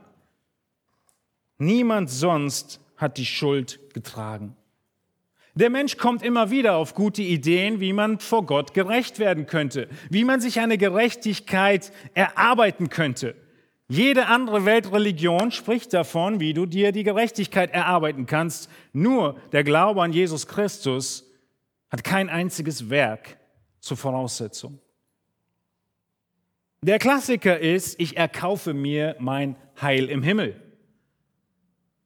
Niemand 1.57 2.09
sonst 2.09 2.79
hat 2.97 3.17
die 3.17 3.25
Schuld 3.25 3.79
getragen. 3.93 4.55
Der 5.55 5.69
Mensch 5.69 5.97
kommt 5.97 6.23
immer 6.23 6.51
wieder 6.51 6.75
auf 6.77 6.93
gute 6.93 7.21
Ideen, 7.21 7.79
wie 7.79 7.91
man 7.91 8.19
vor 8.19 8.45
Gott 8.45 8.73
gerecht 8.73 9.19
werden 9.19 9.45
könnte, 9.45 9.89
wie 10.09 10.23
man 10.23 10.39
sich 10.39 10.59
eine 10.59 10.77
Gerechtigkeit 10.77 11.91
erarbeiten 12.13 12.89
könnte. 12.89 13.35
Jede 13.89 14.27
andere 14.27 14.65
Weltreligion 14.65 15.51
spricht 15.51 15.93
davon, 15.93 16.39
wie 16.39 16.53
du 16.53 16.65
dir 16.67 16.91
die 16.91 17.03
Gerechtigkeit 17.03 17.71
erarbeiten 17.71 18.27
kannst. 18.27 18.69
Nur 18.93 19.39
der 19.51 19.63
Glaube 19.63 20.03
an 20.03 20.13
Jesus 20.13 20.45
Christus 20.47 21.25
hat 21.89 22.03
kein 22.03 22.29
einziges 22.29 22.89
Werk 22.89 23.37
zur 23.79 23.97
Voraussetzung. 23.97 24.79
Der 26.81 26.97
Klassiker 26.97 27.59
ist, 27.59 27.99
ich 27.99 28.15
erkaufe 28.15 28.73
mir 28.73 29.15
mein 29.19 29.57
Heil 29.81 30.09
im 30.09 30.23
Himmel. 30.23 30.61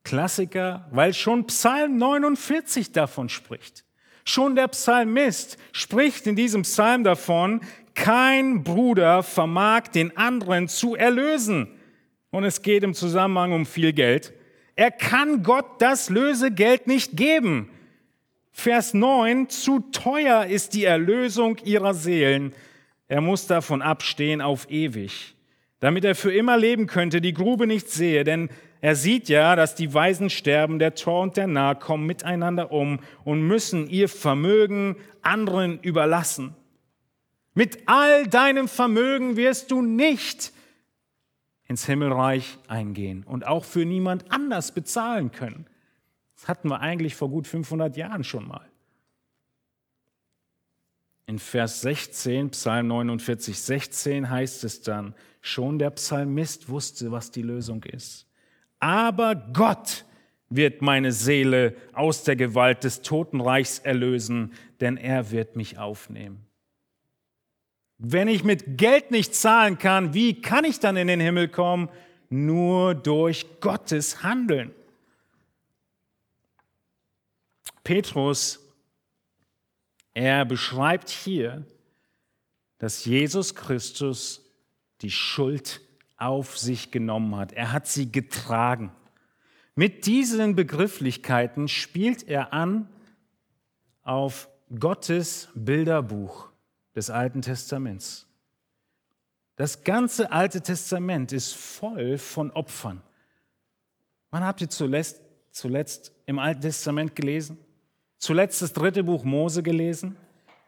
Klassiker, 0.03 0.87
weil 0.91 1.13
schon 1.13 1.45
Psalm 1.47 1.97
49 1.97 2.91
davon 2.91 3.29
spricht. 3.29 3.85
Schon 4.25 4.55
der 4.55 4.67
Psalmist 4.69 5.57
spricht 5.73 6.25
in 6.27 6.35
diesem 6.35 6.63
Psalm 6.63 7.03
davon, 7.03 7.61
kein 7.93 8.63
Bruder 8.63 9.21
vermag 9.21 9.89
den 9.89 10.17
anderen 10.17 10.67
zu 10.67 10.95
erlösen. 10.95 11.67
Und 12.31 12.43
es 12.43 12.63
geht 12.63 12.83
im 12.83 12.95
Zusammenhang 12.95 13.51
um 13.51 13.65
viel 13.67 13.93
Geld. 13.93 14.33
Er 14.75 14.89
kann 14.89 15.43
Gott 15.43 15.79
das 15.79 16.09
Lösegeld 16.09 16.87
nicht 16.87 17.15
geben. 17.15 17.69
Vers 18.51 18.95
9, 18.95 19.49
zu 19.49 19.79
teuer 19.91 20.45
ist 20.45 20.73
die 20.73 20.85
Erlösung 20.85 21.57
ihrer 21.63 21.93
Seelen. 21.93 22.53
Er 23.07 23.21
muss 23.21 23.47
davon 23.47 23.81
abstehen 23.81 24.41
auf 24.41 24.69
ewig, 24.69 25.35
damit 25.79 26.05
er 26.05 26.15
für 26.15 26.33
immer 26.33 26.57
leben 26.57 26.87
könnte, 26.87 27.21
die 27.21 27.33
Grube 27.33 27.67
nicht 27.67 27.89
sehe, 27.89 28.23
denn 28.23 28.49
er 28.81 28.95
sieht 28.95 29.29
ja, 29.29 29.55
dass 29.55 29.75
die 29.75 29.93
Weisen 29.93 30.29
sterben, 30.29 30.77
der 30.77 30.95
Tor 30.95 31.21
und 31.21 31.37
der 31.37 31.47
Narr 31.47 31.75
kommen 31.75 32.05
miteinander 32.05 32.71
um 32.71 32.99
und 33.23 33.41
müssen 33.41 33.87
ihr 33.87 34.09
Vermögen 34.09 34.97
anderen 35.21 35.79
überlassen. 35.79 36.55
Mit 37.53 37.83
all 37.85 38.27
deinem 38.27 38.67
Vermögen 38.67 39.37
wirst 39.37 39.71
du 39.71 39.81
nicht 39.81 40.51
ins 41.67 41.85
Himmelreich 41.85 42.57
eingehen 42.67 43.23
und 43.23 43.47
auch 43.47 43.63
für 43.63 43.85
niemand 43.85 44.31
anders 44.31 44.73
bezahlen 44.73 45.31
können. 45.31 45.65
Das 46.35 46.47
hatten 46.47 46.67
wir 46.69 46.81
eigentlich 46.81 47.15
vor 47.15 47.29
gut 47.29 47.47
500 47.47 47.95
Jahren 47.95 48.23
schon 48.23 48.47
mal. 48.47 48.65
In 51.25 51.39
Vers 51.39 51.81
16, 51.81 52.49
Psalm 52.51 52.87
49, 52.87 53.57
16 53.57 54.29
heißt 54.29 54.63
es 54.63 54.81
dann, 54.81 55.15
schon 55.41 55.79
der 55.79 55.91
Psalmist 55.91 56.69
wusste, 56.69 57.11
was 57.11 57.31
die 57.31 57.41
Lösung 57.41 57.83
ist. 57.83 58.27
Aber 58.79 59.35
Gott 59.35 60.05
wird 60.49 60.81
meine 60.81 61.11
Seele 61.11 61.75
aus 61.93 62.23
der 62.23 62.35
Gewalt 62.35 62.83
des 62.83 63.01
Totenreichs 63.01 63.79
erlösen, 63.79 64.53
denn 64.81 64.97
er 64.97 65.31
wird 65.31 65.55
mich 65.55 65.77
aufnehmen. 65.77 66.45
Wenn 67.97 68.27
ich 68.27 68.43
mit 68.43 68.77
Geld 68.77 69.11
nicht 69.11 69.33
zahlen 69.33 69.77
kann, 69.77 70.13
wie 70.13 70.41
kann 70.41 70.65
ich 70.65 70.79
dann 70.79 70.97
in 70.97 71.07
den 71.07 71.21
Himmel 71.21 71.47
kommen? 71.47 71.89
Nur 72.29 72.95
durch 72.95 73.61
Gottes 73.61 74.23
Handeln. 74.23 74.71
Petrus, 77.83 78.62
er 80.13 80.45
beschreibt 80.45 81.09
hier, 81.09 81.65
dass 82.77 83.05
Jesus 83.05 83.55
Christus 83.55 84.45
die 85.01 85.11
Schuld 85.11 85.81
auf 86.17 86.57
sich 86.57 86.91
genommen 86.91 87.35
hat. 87.35 87.51
Er 87.53 87.71
hat 87.71 87.87
sie 87.87 88.11
getragen. 88.11 88.91
Mit 89.75 90.05
diesen 90.05 90.55
Begrifflichkeiten 90.55 91.67
spielt 91.67 92.27
er 92.27 92.53
an 92.53 92.87
auf 94.03 94.49
Gottes 94.79 95.49
Bilderbuch 95.55 96.49
des 96.95 97.09
Alten 97.09 97.41
Testaments. 97.41 98.27
Das 99.55 99.83
ganze 99.83 100.31
Alte 100.31 100.61
Testament 100.61 101.31
ist 101.31 101.53
voll 101.53 102.17
von 102.17 102.51
Opfern. 102.51 103.01
Wann 104.31 104.43
habt 104.43 104.61
ihr 104.61 104.69
zuletzt, 104.69 105.21
zuletzt 105.51 106.11
im 106.25 106.39
Alten 106.39 106.61
Testament 106.61 107.15
gelesen? 107.15 107.57
Zuletzt 108.23 108.61
das 108.61 108.71
dritte 108.71 109.03
Buch 109.03 109.25
Mose 109.25 109.63
gelesen? 109.63 110.15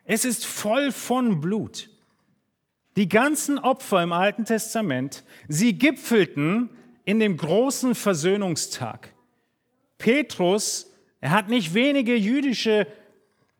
Es 0.03 0.25
ist 0.25 0.45
voll 0.45 0.91
von 0.91 1.39
Blut. 1.39 1.89
Die 2.97 3.07
ganzen 3.07 3.59
Opfer 3.59 4.03
im 4.03 4.11
Alten 4.11 4.43
Testament, 4.43 5.23
sie 5.47 5.77
gipfelten 5.77 6.69
in 7.05 7.21
dem 7.21 7.37
großen 7.37 7.95
Versöhnungstag. 7.95 9.13
Petrus, 9.97 10.91
er 11.21 11.31
hat 11.31 11.47
nicht 11.47 11.73
wenige 11.73 12.17
jüdische 12.17 12.87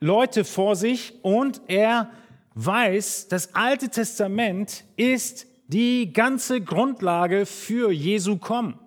Leute 0.02 0.44
vor 0.44 0.76
sich 0.76 1.14
und 1.22 1.62
er 1.68 2.12
weiß, 2.56 3.30
das 3.30 3.56
Alte 3.56 3.88
Testament 3.88 4.84
ist 4.98 5.48
die 5.68 6.12
ganze 6.12 6.60
Grundlage 6.60 7.46
für 7.46 7.94
Jesu 7.94 8.40
Kommen. 8.40 8.78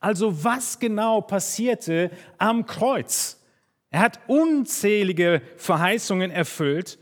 Also 0.00 0.42
was 0.42 0.80
genau 0.80 1.20
passierte 1.20 2.10
am 2.38 2.66
Kreuz? 2.66 3.37
Er 3.90 4.00
hat 4.00 4.20
unzählige 4.26 5.40
Verheißungen 5.56 6.30
erfüllt, 6.30 6.98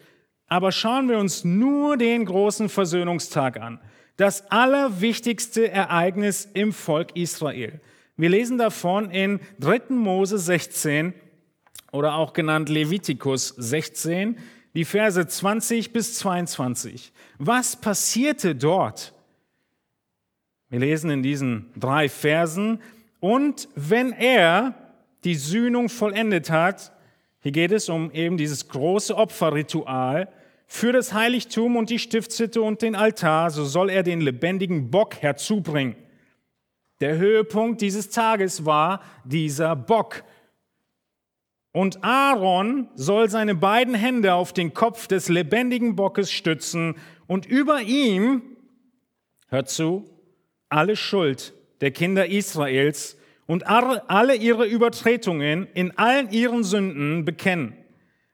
aber 0.46 0.70
schauen 0.70 1.09
wir 1.09 1.18
uns 1.18 1.44
nur 1.44 1.96
den 1.96 2.25
großen 2.25 2.68
Versöhnungstag 2.68 3.61
an. 3.61 3.81
Das 4.16 4.51
allerwichtigste 4.51 5.70
Ereignis 5.70 6.49
im 6.55 6.72
Volk 6.72 7.16
Israel. 7.16 7.81
Wir 8.16 8.31
lesen 8.31 8.57
davon 8.57 9.11
in 9.11 9.40
3. 9.61 9.94
Mose 9.94 10.38
16 10.38 11.12
oder 11.92 12.14
auch 12.14 12.33
genannt 12.33 12.68
Levitikus 12.68 13.49
16, 13.49 14.38
die 14.75 14.85
Verse 14.85 15.27
20 15.27 15.92
bis 15.92 16.14
22. 16.18 17.12
Was 17.38 17.77
passierte 17.77 18.55
dort? 18.55 19.12
Wir 20.68 20.81
lesen 20.81 21.11
in 21.11 21.22
diesen 21.22 21.70
drei 21.77 22.09
Versen, 22.09 22.81
und 23.20 23.68
wenn 23.75 24.12
er 24.12 24.75
die 25.27 25.35
Sühnung 25.35 25.89
vollendet 25.89 26.51
hat, 26.51 26.93
hier 27.41 27.51
geht 27.53 27.73
es 27.73 27.89
um 27.89 28.12
eben 28.12 28.37
dieses 28.37 28.69
große 28.69 29.15
Opferritual, 29.15 30.29
für 30.69 30.93
das 30.93 31.12
Heiligtum 31.12 31.77
und 31.77 31.91
die 31.91 31.99
Stiftshütte 31.99 32.62
und 32.62 32.81
den 32.83 32.95
Altar, 32.95 33.51
so 33.51 33.65
soll 33.65 33.91
er 33.91 34.03
den 34.03 34.21
lebendigen 34.21 34.91
Bock 34.91 35.17
herzubringen. 35.21 35.97
Der 37.01 37.19
Höhepunkt 37.19 37.81
dieses 37.81 38.11
Tages 38.11 38.65
war 38.65 39.01
dieser 39.25 39.77
Bock. 39.77 40.25
Und 41.73 42.03
Aaron 42.03 42.89
soll 42.95 43.29
seine 43.29 43.55
beiden 43.55 43.95
Hände 43.95 44.35
auf 44.35 44.53
den 44.53 44.75
Kopf 44.75 45.07
des 45.09 45.29
lebendigen 45.29 45.95
Bockes 45.95 46.33
stützen 46.33 46.95
und 47.27 47.47
über 47.47 47.83
ihm, 47.83 48.43
hört 49.49 49.69
zu, 49.69 50.05
alle 50.69 50.97
Schuld 50.97 51.53
der 51.81 51.91
Kinder 51.91 52.27
Israels 52.27 53.17
und 53.47 53.67
alle 53.67 54.35
ihre 54.35 54.67
Übertretungen 54.67 55.69
in 55.75 55.97
allen 55.97 56.31
ihren 56.31 56.65
Sünden 56.65 57.25
bekennen. 57.25 57.75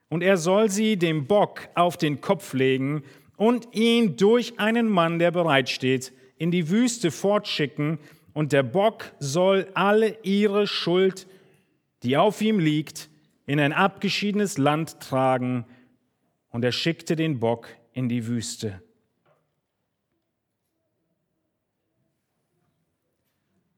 Und 0.08 0.22
er 0.22 0.36
soll 0.36 0.70
sie 0.70 0.96
dem 0.96 1.26
Bock 1.26 1.68
auf 1.74 1.96
den 1.96 2.20
Kopf 2.20 2.52
legen 2.52 3.02
und 3.36 3.68
ihn 3.72 4.16
durch 4.16 4.58
einen 4.58 4.88
Mann, 4.88 5.18
der 5.18 5.30
bereitsteht, 5.30 6.12
in 6.36 6.50
die 6.50 6.70
Wüste 6.70 7.10
fortschicken. 7.10 7.98
Und 8.34 8.52
der 8.52 8.62
Bock 8.62 9.12
soll 9.18 9.68
alle 9.74 10.16
ihre 10.22 10.66
Schuld, 10.66 11.26
die 12.02 12.16
auf 12.16 12.40
ihm 12.40 12.58
liegt, 12.58 13.08
in 13.46 13.60
ein 13.60 13.72
abgeschiedenes 13.72 14.58
Land 14.58 15.00
tragen. 15.00 15.64
Und 16.50 16.64
er 16.64 16.72
schickte 16.72 17.16
den 17.16 17.40
Bock 17.40 17.68
in 17.92 18.08
die 18.08 18.26
Wüste. 18.26 18.82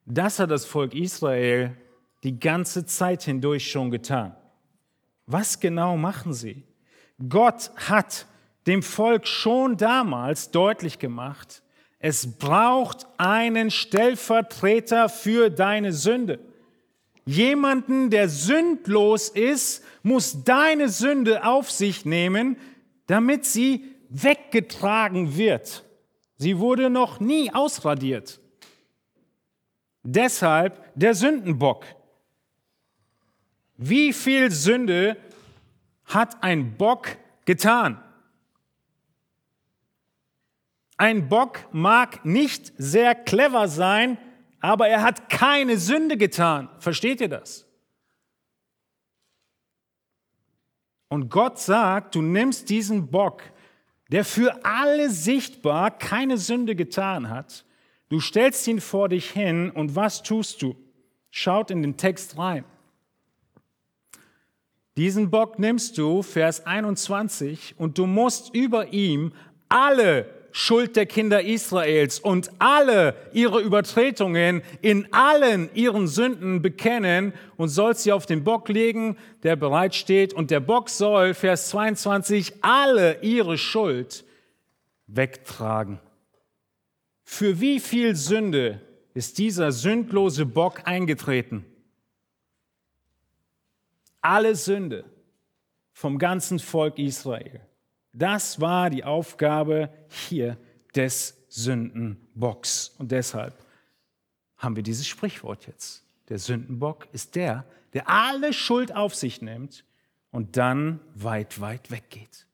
Das 0.06 0.38
hat 0.38 0.50
das 0.50 0.64
Volk 0.64 0.94
Israel 0.94 1.76
die 2.22 2.38
ganze 2.38 2.86
Zeit 2.86 3.22
hindurch 3.22 3.70
schon 3.70 3.90
getan. 3.90 4.34
Was 5.26 5.60
genau 5.60 5.96
machen 5.96 6.32
sie? 6.32 6.64
Gott 7.28 7.70
hat 7.76 8.26
dem 8.66 8.82
Volk 8.82 9.26
schon 9.26 9.76
damals 9.76 10.50
deutlich 10.50 10.98
gemacht, 10.98 11.62
es 11.98 12.38
braucht 12.38 13.06
einen 13.16 13.70
Stellvertreter 13.70 15.08
für 15.08 15.48
deine 15.48 15.92
Sünde. 15.94 16.38
Jemanden, 17.24 18.10
der 18.10 18.28
sündlos 18.28 19.30
ist, 19.30 19.82
muss 20.02 20.44
deine 20.44 20.90
Sünde 20.90 21.46
auf 21.46 21.70
sich 21.70 22.04
nehmen, 22.04 22.58
damit 23.06 23.46
sie 23.46 23.86
weggetragen 24.10 25.38
wird. 25.38 25.82
Sie 26.36 26.58
wurde 26.58 26.90
noch 26.90 27.20
nie 27.20 27.50
ausradiert. 27.50 28.38
Deshalb 30.04 30.92
der 30.94 31.14
Sündenbock. 31.14 31.86
Wie 33.76 34.12
viel 34.12 34.50
Sünde 34.50 35.16
hat 36.04 36.42
ein 36.42 36.76
Bock 36.76 37.16
getan? 37.46 38.00
Ein 40.96 41.28
Bock 41.28 41.60
mag 41.72 42.24
nicht 42.24 42.72
sehr 42.76 43.14
clever 43.14 43.66
sein, 43.66 44.18
aber 44.60 44.88
er 44.88 45.02
hat 45.02 45.28
keine 45.28 45.78
Sünde 45.78 46.16
getan. 46.16 46.68
Versteht 46.78 47.20
ihr 47.20 47.28
das? 47.28 47.66
Und 51.08 51.30
Gott 51.30 51.58
sagt, 51.58 52.14
du 52.14 52.22
nimmst 52.22 52.68
diesen 52.70 53.10
Bock, 53.10 53.42
der 54.10 54.24
für 54.24 54.64
alle 54.64 55.10
sichtbar 55.10 55.90
keine 55.90 56.38
Sünde 56.38 56.76
getan 56.76 57.30
hat, 57.30 57.63
Du 58.08 58.20
stellst 58.20 58.66
ihn 58.68 58.80
vor 58.80 59.08
dich 59.08 59.30
hin 59.30 59.70
und 59.70 59.96
was 59.96 60.22
tust 60.22 60.62
du? 60.62 60.76
Schaut 61.30 61.70
in 61.70 61.82
den 61.82 61.96
Text 61.96 62.38
rein. 62.38 62.64
Diesen 64.96 65.30
Bock 65.30 65.58
nimmst 65.58 65.98
du, 65.98 66.22
Vers 66.22 66.66
21, 66.66 67.74
und 67.78 67.98
du 67.98 68.06
musst 68.06 68.54
über 68.54 68.92
ihm 68.92 69.32
alle 69.68 70.30
Schuld 70.52 70.94
der 70.94 71.06
Kinder 71.06 71.42
Israels 71.42 72.20
und 72.20 72.48
alle 72.60 73.16
ihre 73.32 73.60
Übertretungen 73.60 74.62
in 74.82 75.12
allen 75.12 75.68
ihren 75.74 76.06
Sünden 76.06 76.62
bekennen 76.62 77.32
und 77.56 77.70
sollst 77.70 78.04
sie 78.04 78.12
auf 78.12 78.24
den 78.24 78.44
Bock 78.44 78.68
legen, 78.68 79.16
der 79.42 79.56
bereitsteht. 79.56 80.32
Und 80.32 80.52
der 80.52 80.60
Bock 80.60 80.90
soll, 80.90 81.34
Vers 81.34 81.70
22, 81.70 82.62
alle 82.62 83.20
ihre 83.22 83.58
Schuld 83.58 84.24
wegtragen. 85.08 85.98
Für 87.36 87.58
wie 87.58 87.80
viel 87.80 88.14
Sünde 88.14 88.80
ist 89.12 89.38
dieser 89.38 89.72
sündlose 89.72 90.46
Bock 90.46 90.82
eingetreten? 90.86 91.64
Alle 94.20 94.54
Sünde 94.54 95.04
vom 95.92 96.20
ganzen 96.20 96.60
Volk 96.60 96.96
Israel. 96.96 97.60
Das 98.12 98.60
war 98.60 98.88
die 98.88 99.02
Aufgabe 99.02 99.92
hier 100.06 100.56
des 100.94 101.36
Sündenbocks. 101.48 102.94
Und 102.98 103.10
deshalb 103.10 103.58
haben 104.56 104.76
wir 104.76 104.84
dieses 104.84 105.08
Sprichwort 105.08 105.66
jetzt. 105.66 106.04
Der 106.28 106.38
Sündenbock 106.38 107.08
ist 107.10 107.34
der, 107.34 107.66
der 107.94 108.08
alle 108.08 108.52
Schuld 108.52 108.94
auf 108.94 109.12
sich 109.12 109.42
nimmt 109.42 109.84
und 110.30 110.56
dann 110.56 111.00
weit, 111.16 111.60
weit 111.60 111.90
weggeht. 111.90 112.46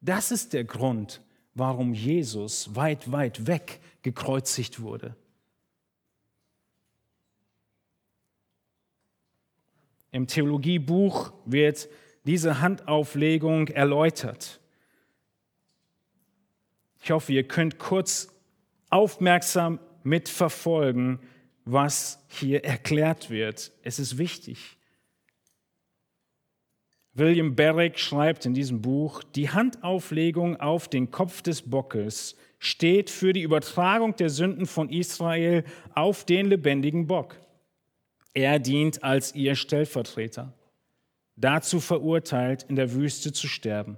Das 0.00 0.30
ist 0.30 0.54
der 0.54 0.64
Grund, 0.64 1.20
warum 1.52 1.92
Jesus 1.92 2.74
weit, 2.74 3.12
weit 3.12 3.46
weg 3.46 3.80
gekreuzigt 4.02 4.80
wurde. 4.80 5.14
Im 10.12 10.26
Theologiebuch 10.26 11.32
wird 11.44 11.88
diese 12.24 12.60
Handauflegung 12.60 13.68
erläutert. 13.68 14.60
Ich 17.02 17.10
hoffe, 17.10 17.32
ihr 17.32 17.46
könnt 17.46 17.78
kurz 17.78 18.28
aufmerksam 18.90 19.78
mitverfolgen, 20.02 21.20
was 21.64 22.24
hier 22.28 22.64
erklärt 22.64 23.30
wird. 23.30 23.72
Es 23.82 23.98
ist 23.98 24.18
wichtig. 24.18 24.76
William 27.14 27.54
Barrick 27.54 27.98
schreibt 27.98 28.46
in 28.46 28.54
diesem 28.54 28.82
Buch, 28.82 29.22
die 29.22 29.50
Handauflegung 29.50 30.60
auf 30.60 30.88
den 30.88 31.10
Kopf 31.10 31.42
des 31.42 31.62
Bockes 31.62 32.36
steht 32.60 33.10
für 33.10 33.32
die 33.32 33.40
Übertragung 33.40 34.14
der 34.14 34.30
Sünden 34.30 34.66
von 34.66 34.90
Israel 34.90 35.64
auf 35.94 36.24
den 36.24 36.46
lebendigen 36.46 37.06
Bock. 37.06 37.36
Er 38.34 38.60
dient 38.60 39.02
als 39.02 39.34
ihr 39.34 39.56
Stellvertreter, 39.56 40.52
dazu 41.36 41.80
verurteilt, 41.80 42.64
in 42.68 42.76
der 42.76 42.92
Wüste 42.92 43.32
zu 43.32 43.48
sterben, 43.48 43.96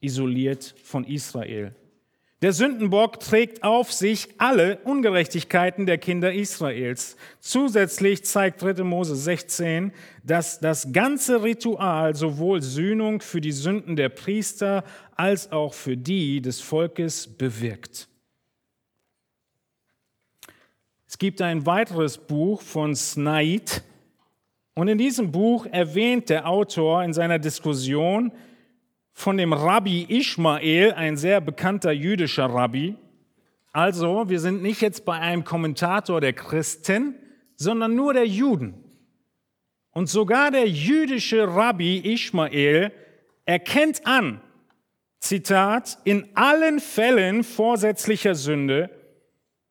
isoliert 0.00 0.74
von 0.82 1.04
Israel. 1.04 1.76
Der 2.40 2.52
Sündenbock 2.52 3.18
trägt 3.18 3.64
auf 3.64 3.92
sich 3.92 4.28
alle 4.38 4.78
Ungerechtigkeiten 4.84 5.86
der 5.86 5.98
Kinder 5.98 6.32
Israels. 6.32 7.16
Zusätzlich 7.40 8.24
zeigt 8.24 8.62
3. 8.62 8.84
Mose 8.84 9.16
16, 9.16 9.92
dass 10.22 10.60
das 10.60 10.92
ganze 10.92 11.42
Ritual 11.42 12.14
sowohl 12.14 12.62
Sühnung 12.62 13.22
für 13.22 13.40
die 13.40 13.50
Sünden 13.50 13.96
der 13.96 14.08
Priester 14.08 14.84
als 15.16 15.50
auch 15.50 15.74
für 15.74 15.96
die 15.96 16.40
des 16.40 16.60
Volkes 16.60 17.26
bewirkt. 17.26 18.06
Es 21.08 21.18
gibt 21.18 21.42
ein 21.42 21.66
weiteres 21.66 22.18
Buch 22.18 22.62
von 22.62 22.94
Snaid 22.94 23.82
und 24.74 24.86
in 24.86 24.98
diesem 24.98 25.32
Buch 25.32 25.66
erwähnt 25.66 26.28
der 26.28 26.46
Autor 26.46 27.02
in 27.02 27.12
seiner 27.12 27.40
Diskussion, 27.40 28.30
von 29.18 29.36
dem 29.36 29.52
Rabbi 29.52 30.06
Ishmael, 30.08 30.92
ein 30.92 31.16
sehr 31.16 31.40
bekannter 31.40 31.90
jüdischer 31.90 32.46
Rabbi. 32.46 32.94
Also, 33.72 34.28
wir 34.28 34.38
sind 34.38 34.62
nicht 34.62 34.80
jetzt 34.80 35.04
bei 35.04 35.18
einem 35.18 35.42
Kommentator 35.42 36.20
der 36.20 36.32
Christen, 36.32 37.16
sondern 37.56 37.96
nur 37.96 38.14
der 38.14 38.28
Juden. 38.28 38.74
Und 39.90 40.08
sogar 40.08 40.52
der 40.52 40.68
jüdische 40.68 41.52
Rabbi 41.52 41.98
Ishmael 41.98 42.92
erkennt 43.44 44.06
an, 44.06 44.40
Zitat, 45.18 45.98
in 46.04 46.28
allen 46.34 46.78
Fällen 46.78 47.42
vorsätzlicher 47.42 48.36
Sünde, 48.36 48.88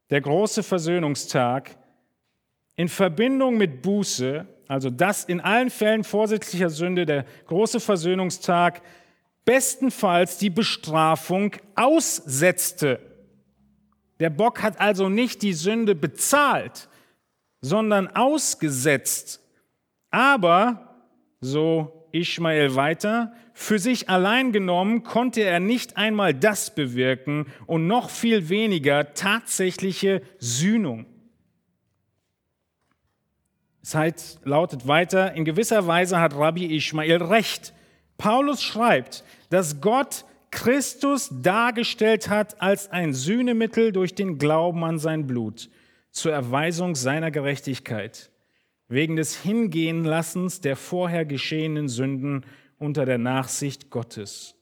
der 0.10 0.20
große 0.20 0.62
Versöhnungstag, 0.62 1.78
in 2.76 2.89
Verbindung 2.89 3.58
mit 3.58 3.82
Buße, 3.82 4.45
also 4.68 4.89
das 4.89 5.24
in 5.24 5.39
allen 5.39 5.70
Fällen 5.70 6.04
vorsätzlicher 6.04 6.70
Sünde, 6.70 7.06
der 7.06 7.26
große 7.45 7.80
Versöhnungstag, 7.80 8.82
bestenfalls 9.48 10.38
die 10.38 10.50
Bestrafung 10.50 11.56
aussetzte. 11.74 13.00
Der 14.20 14.30
Bock 14.30 14.62
hat 14.62 14.82
also 14.82 15.08
nicht 15.08 15.41
die 15.41 15.54
Sünde 15.54 15.95
bezahlt, 15.95 16.89
sondern 17.62 18.08
ausgesetzt. 18.08 19.39
Aber, 20.12 20.98
so 21.39 22.10
Ishmael 22.12 22.76
weiter, 22.76 23.34
für 23.54 23.80
sich 23.80 24.10
allein 24.10 24.52
genommen 24.52 25.04
konnte 25.04 25.41
er 25.41 25.62
nicht 25.62 25.95
einmal 25.95 26.34
das 26.34 26.76
bewirken 26.76 27.45
und 27.68 27.88
noch 27.88 28.10
viel 28.10 28.50
weniger 28.50 29.14
tatsächliche 29.14 30.24
Sühnung. 30.39 31.06
Es 33.82 33.95
heißt, 33.95 34.41
lautet 34.43 34.89
weiter, 34.89 35.34
in 35.36 35.45
gewisser 35.45 35.88
Weise 35.88 36.20
hat 36.20 36.36
Rabbi 36.36 36.76
Ishmael 36.76 37.24
recht. 37.24 37.74
Paulus 38.18 38.62
schreibt, 38.62 39.24
dass 39.50 39.82
Gott 39.82 40.26
Christus 40.52 41.30
dargestellt 41.41 42.30
hat 42.30 42.62
als 42.62 42.89
ein 42.89 43.14
Sühnemittel 43.14 43.91
durch 43.91 44.16
den 44.16 44.38
Glauben 44.38 44.84
an 44.84 45.00
sein 45.00 45.28
Blut 45.28 45.70
zur 46.12 46.34
Erweisung 46.34 46.95
seiner 46.95 47.32
Gerechtigkeit, 47.32 48.32
wegen 48.88 49.16
des 49.16 49.41
Hingehenlassens 49.41 50.62
der 50.62 50.76
vorher 50.76 51.26
geschehenen 51.26 51.89
Sünden 51.89 52.45
unter 52.80 53.06
der 53.06 53.18
Nachsicht 53.18 53.89
Gottes. 53.89 54.56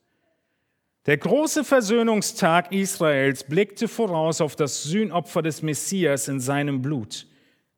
Der 1.06 1.16
große 1.18 1.62
Versöhnungstag 1.62 2.72
Israels 2.72 3.44
blickte 3.44 3.86
voraus 3.86 4.40
auf 4.40 4.56
das 4.56 4.82
Sühnopfer 4.82 5.40
des 5.40 5.62
Messias 5.62 6.26
in 6.26 6.40
seinem 6.40 6.82
Blut. 6.82 7.28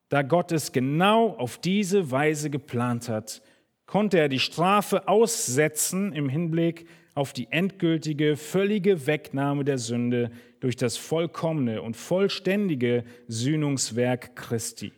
Da 0.09 0.23
Gott 0.23 0.51
es 0.51 0.71
genau 0.71 1.35
auf 1.37 1.59
diese 1.59 2.09
Weise 2.09 2.49
geplant 2.49 3.07
hat, 3.07 3.43
konnte 3.85 4.17
er 4.17 4.29
die 4.29 4.39
Strafe 4.39 5.07
aussetzen 5.07 6.11
im 6.13 6.27
Hinblick 6.27 6.87
auf 7.15 7.33
die 7.33 7.51
endgültige, 7.51 8.37
völlige 8.37 9.07
Wegnahme 9.07 9.63
der 9.63 9.77
Sünde 9.77 10.31
durch 10.59 10.75
das 10.75 10.97
vollkommene 10.97 11.81
und 11.81 11.95
vollständige 11.95 13.03
Sühnungswerk 13.27 14.35
Christi. 14.35 14.91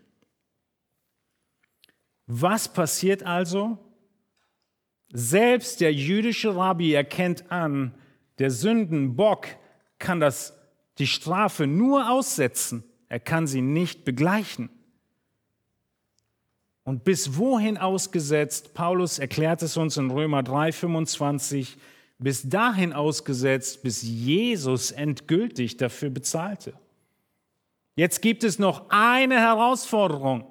Was 2.27 2.71
passiert 2.71 3.23
also? 3.23 3.77
Selbst 5.13 5.81
der 5.81 5.93
jüdische 5.93 6.55
Rabbi 6.55 6.93
erkennt 6.93 7.51
an, 7.51 7.93
der 8.39 8.49
Sündenbock 8.49 9.47
kann 9.99 10.19
das, 10.19 10.57
die 10.97 11.07
Strafe 11.07 11.67
nur 11.67 12.09
aussetzen, 12.09 12.83
er 13.09 13.19
kann 13.19 13.45
sie 13.45 13.61
nicht 13.61 14.05
begleichen. 14.05 14.69
Und 16.83 17.03
bis 17.03 17.37
wohin 17.37 17.77
ausgesetzt? 17.77 18.73
Paulus 18.73 19.19
erklärt 19.19 19.61
es 19.61 19.77
uns 19.77 19.97
in 19.97 20.09
Römer 20.09 20.43
3, 20.43 20.71
25, 20.71 21.77
bis 22.21 22.47
dahin 22.47 22.93
ausgesetzt, 22.93 23.81
bis 23.81 24.03
Jesus 24.03 24.91
endgültig 24.91 25.77
dafür 25.77 26.11
bezahlte. 26.11 26.73
Jetzt 27.95 28.21
gibt 28.21 28.43
es 28.43 28.59
noch 28.59 28.85
eine 28.89 29.39
Herausforderung. 29.39 30.45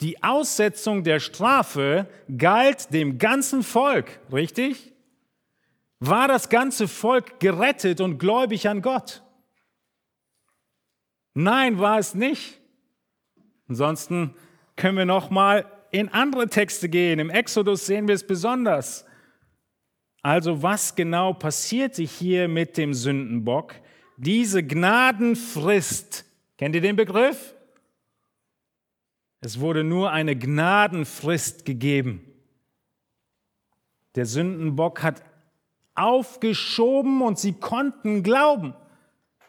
Die 0.00 0.22
Aussetzung 0.22 1.04
der 1.04 1.20
Strafe 1.20 2.08
galt 2.38 2.92
dem 2.92 3.18
ganzen 3.18 3.62
Volk, 3.62 4.18
richtig? 4.32 4.94
War 5.98 6.26
das 6.26 6.48
ganze 6.48 6.88
Volk 6.88 7.38
gerettet 7.38 8.00
und 8.00 8.18
gläubig 8.18 8.66
an 8.66 8.80
Gott? 8.80 9.22
Nein, 11.34 11.78
war 11.78 11.98
es 11.98 12.14
nicht. 12.14 12.58
Ansonsten 13.68 14.34
können 14.74 14.96
wir 14.96 15.04
noch 15.04 15.28
mal 15.28 15.70
in 15.90 16.08
andere 16.08 16.48
Texte 16.48 16.88
gehen. 16.88 17.18
Im 17.18 17.28
Exodus 17.28 17.84
sehen 17.84 18.08
wir 18.08 18.14
es 18.14 18.26
besonders. 18.26 19.04
Also 20.22 20.62
was 20.62 20.94
genau 20.94 21.32
passierte 21.32 22.02
hier 22.02 22.48
mit 22.48 22.76
dem 22.76 22.92
Sündenbock? 22.92 23.74
Diese 24.16 24.62
Gnadenfrist, 24.62 26.26
kennt 26.58 26.74
ihr 26.74 26.82
den 26.82 26.96
Begriff? 26.96 27.54
Es 29.40 29.60
wurde 29.60 29.82
nur 29.82 30.10
eine 30.10 30.36
Gnadenfrist 30.36 31.64
gegeben. 31.64 32.20
Der 34.14 34.26
Sündenbock 34.26 35.02
hat 35.02 35.22
aufgeschoben 35.94 37.22
und 37.22 37.38
sie 37.38 37.54
konnten 37.54 38.22
glauben 38.22 38.74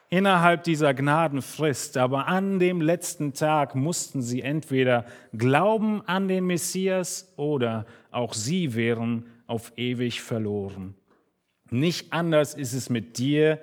innerhalb 0.10 0.64
dieser 0.64 0.94
Gnadenfrist. 0.94 1.98
Aber 1.98 2.28
an 2.28 2.60
dem 2.60 2.80
letzten 2.80 3.34
Tag 3.34 3.76
mussten 3.76 4.22
sie 4.22 4.42
entweder 4.42 5.06
glauben 5.34 6.02
an 6.06 6.30
den 6.30 6.46
Messias 6.46 7.34
oder 7.36 7.86
auch 8.12 8.34
sie 8.34 8.76
wären 8.76 9.26
auf 9.52 9.74
ewig 9.76 10.22
verloren. 10.22 10.96
Nicht 11.70 12.14
anders 12.14 12.54
ist 12.54 12.72
es 12.72 12.90
mit 12.90 13.18
dir, 13.18 13.60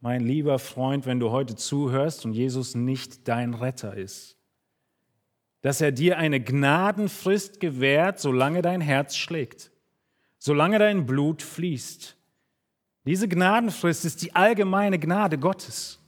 mein 0.00 0.22
lieber 0.22 0.58
Freund, 0.58 1.04
wenn 1.04 1.20
du 1.20 1.30
heute 1.30 1.54
zuhörst 1.54 2.24
und 2.24 2.32
Jesus 2.32 2.74
nicht 2.74 3.28
dein 3.28 3.52
Retter 3.52 3.94
ist. 3.94 4.38
Dass 5.60 5.82
er 5.82 5.92
dir 5.92 6.16
eine 6.16 6.40
Gnadenfrist 6.40 7.60
gewährt, 7.60 8.18
solange 8.18 8.62
dein 8.62 8.80
Herz 8.80 9.16
schlägt, 9.16 9.70
solange 10.38 10.78
dein 10.78 11.04
Blut 11.04 11.42
fließt. 11.42 12.16
Diese 13.04 13.28
Gnadenfrist 13.28 14.06
ist 14.06 14.22
die 14.22 14.34
allgemeine 14.34 14.98
Gnade 14.98 15.36
Gottes. 15.36 16.02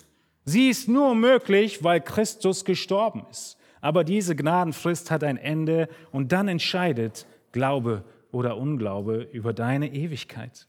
Sie 0.45 0.71
ist 0.71 0.89
nur 0.89 1.15
möglich, 1.15 1.85
weil 1.85 2.01
Christus 2.01 2.65
gestorben 2.65 3.27
ist. 3.31 3.59
Aber 3.83 4.03
diese 4.03 4.35
Gnadenfrist 4.35 5.11
hat 5.11 5.25
ein 5.25 5.37
Ende 5.37 5.89
und 6.11 6.33
dann 6.33 6.49
entscheidet 6.49 7.27
Glaube 7.53 8.05
oder 8.33 8.57
Unglaube 8.57 9.29
über 9.33 9.53
deine 9.53 9.93
Ewigkeit. 9.93 10.67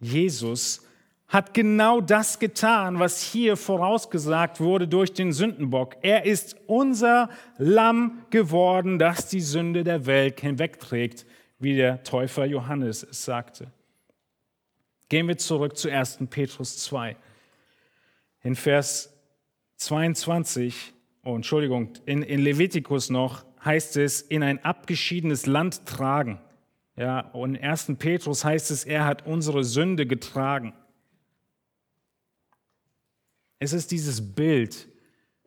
Jesus 0.00 0.86
hat 1.30 1.54
genau 1.54 2.00
das 2.00 2.40
getan, 2.40 2.98
was 2.98 3.22
hier 3.22 3.56
vorausgesagt 3.56 4.58
wurde 4.58 4.88
durch 4.88 5.12
den 5.12 5.32
Sündenbock. 5.32 5.96
Er 6.02 6.26
ist 6.26 6.56
unser 6.66 7.30
Lamm 7.56 8.22
geworden, 8.30 8.98
das 8.98 9.28
die 9.28 9.40
Sünde 9.40 9.84
der 9.84 10.06
Welt 10.06 10.40
hinwegträgt, 10.40 11.26
wie 11.60 11.76
der 11.76 12.02
Täufer 12.02 12.46
Johannes 12.46 13.04
es 13.04 13.24
sagte. 13.24 13.70
Gehen 15.08 15.28
wir 15.28 15.38
zurück 15.38 15.76
zu 15.76 15.88
1. 15.88 16.18
Petrus 16.30 16.78
2. 16.78 17.16
In 18.42 18.56
Vers 18.56 19.12
22, 19.76 20.92
oh, 21.24 21.36
Entschuldigung, 21.36 21.92
in, 22.06 22.22
in 22.22 22.40
Levitikus 22.40 23.08
noch, 23.08 23.44
heißt 23.64 23.96
es, 23.96 24.22
in 24.22 24.42
ein 24.42 24.64
abgeschiedenes 24.64 25.46
Land 25.46 25.86
tragen. 25.86 26.40
Ja, 26.96 27.20
und 27.32 27.54
in 27.54 27.62
1. 27.62 27.92
Petrus 27.98 28.44
heißt 28.44 28.70
es, 28.70 28.84
er 28.84 29.06
hat 29.06 29.26
unsere 29.26 29.64
Sünde 29.64 30.06
getragen. 30.06 30.74
Es 33.58 33.72
ist 33.72 33.90
dieses 33.90 34.34
Bild, 34.34 34.88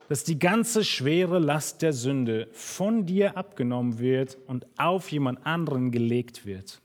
dass 0.09 0.23
die 0.23 0.37
ganze 0.37 0.83
schwere 0.83 1.39
Last 1.39 1.81
der 1.81 1.93
Sünde 1.93 2.47
von 2.51 3.05
dir 3.05 3.37
abgenommen 3.37 3.99
wird 3.99 4.37
und 4.47 4.67
auf 4.77 5.11
jemand 5.11 5.45
anderen 5.45 5.91
gelegt 5.91 6.45
wird. 6.45 6.81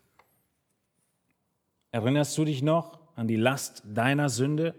Erinnerst 1.91 2.37
du 2.39 2.45
dich 2.45 2.62
noch 2.62 2.99
an 3.16 3.29
die 3.29 3.37
Last 3.37 3.83
deiner 3.85 4.29
Sünde? 4.29 4.74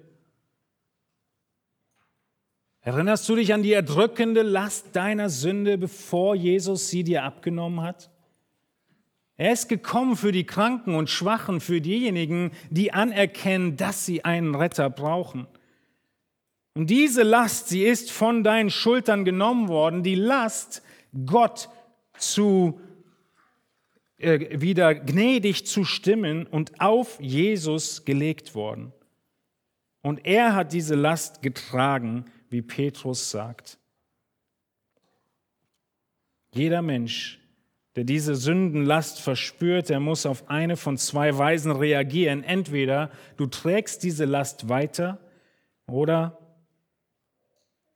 Erinnerst 2.81 3.27
du 3.27 3.35
dich 3.35 3.53
an 3.53 3.61
die 3.61 3.73
erdrückende 3.73 4.41
Last 4.41 4.95
deiner 4.95 5.29
Sünde, 5.29 5.77
bevor 5.77 6.35
Jesus 6.35 6.89
sie 6.89 7.03
dir 7.03 7.23
abgenommen 7.23 7.81
hat? 7.81 8.09
Er 9.35 9.53
ist 9.53 9.67
gekommen 9.69 10.15
für 10.15 10.31
die 10.31 10.45
Kranken 10.45 10.95
und 10.95 11.09
Schwachen, 11.09 11.61
für 11.61 11.81
diejenigen, 11.81 12.51
die 12.69 12.91
anerkennen, 12.93 13.77
dass 13.77 14.05
sie 14.05 14.25
einen 14.25 14.55
Retter 14.55 14.89
brauchen. 14.89 15.47
Und 16.73 16.89
diese 16.89 17.23
Last, 17.23 17.69
sie 17.69 17.83
ist 17.83 18.11
von 18.11 18.43
deinen 18.43 18.69
Schultern 18.69 19.25
genommen 19.25 19.67
worden, 19.67 20.03
die 20.03 20.15
Last, 20.15 20.81
Gott 21.25 21.69
zu 22.17 22.79
äh, 24.17 24.61
wieder 24.61 24.93
gnädig 24.93 25.65
zu 25.65 25.85
stimmen 25.85 26.45
und 26.45 26.79
auf 26.81 27.19
Jesus 27.21 28.05
gelegt 28.05 28.55
worden. 28.55 28.93
Und 30.01 30.25
er 30.25 30.53
hat 30.55 30.73
diese 30.73 30.95
Last 30.95 31.41
getragen 31.41 32.25
wie 32.49 32.61
Petrus 32.61 33.31
sagt. 33.31 33.79
Jeder 36.53 36.81
Mensch, 36.81 37.39
der 37.95 38.03
diese 38.03 38.35
Sündenlast 38.35 39.19
verspürt, 39.19 39.89
der 39.89 39.99
muss 39.99 40.25
auf 40.25 40.49
eine 40.49 40.77
von 40.77 40.97
zwei 40.97 41.37
Weisen 41.37 41.71
reagieren. 41.71 42.43
Entweder 42.43 43.11
du 43.37 43.45
trägst 43.45 44.03
diese 44.03 44.25
Last 44.25 44.69
weiter 44.69 45.19
oder 45.85 46.37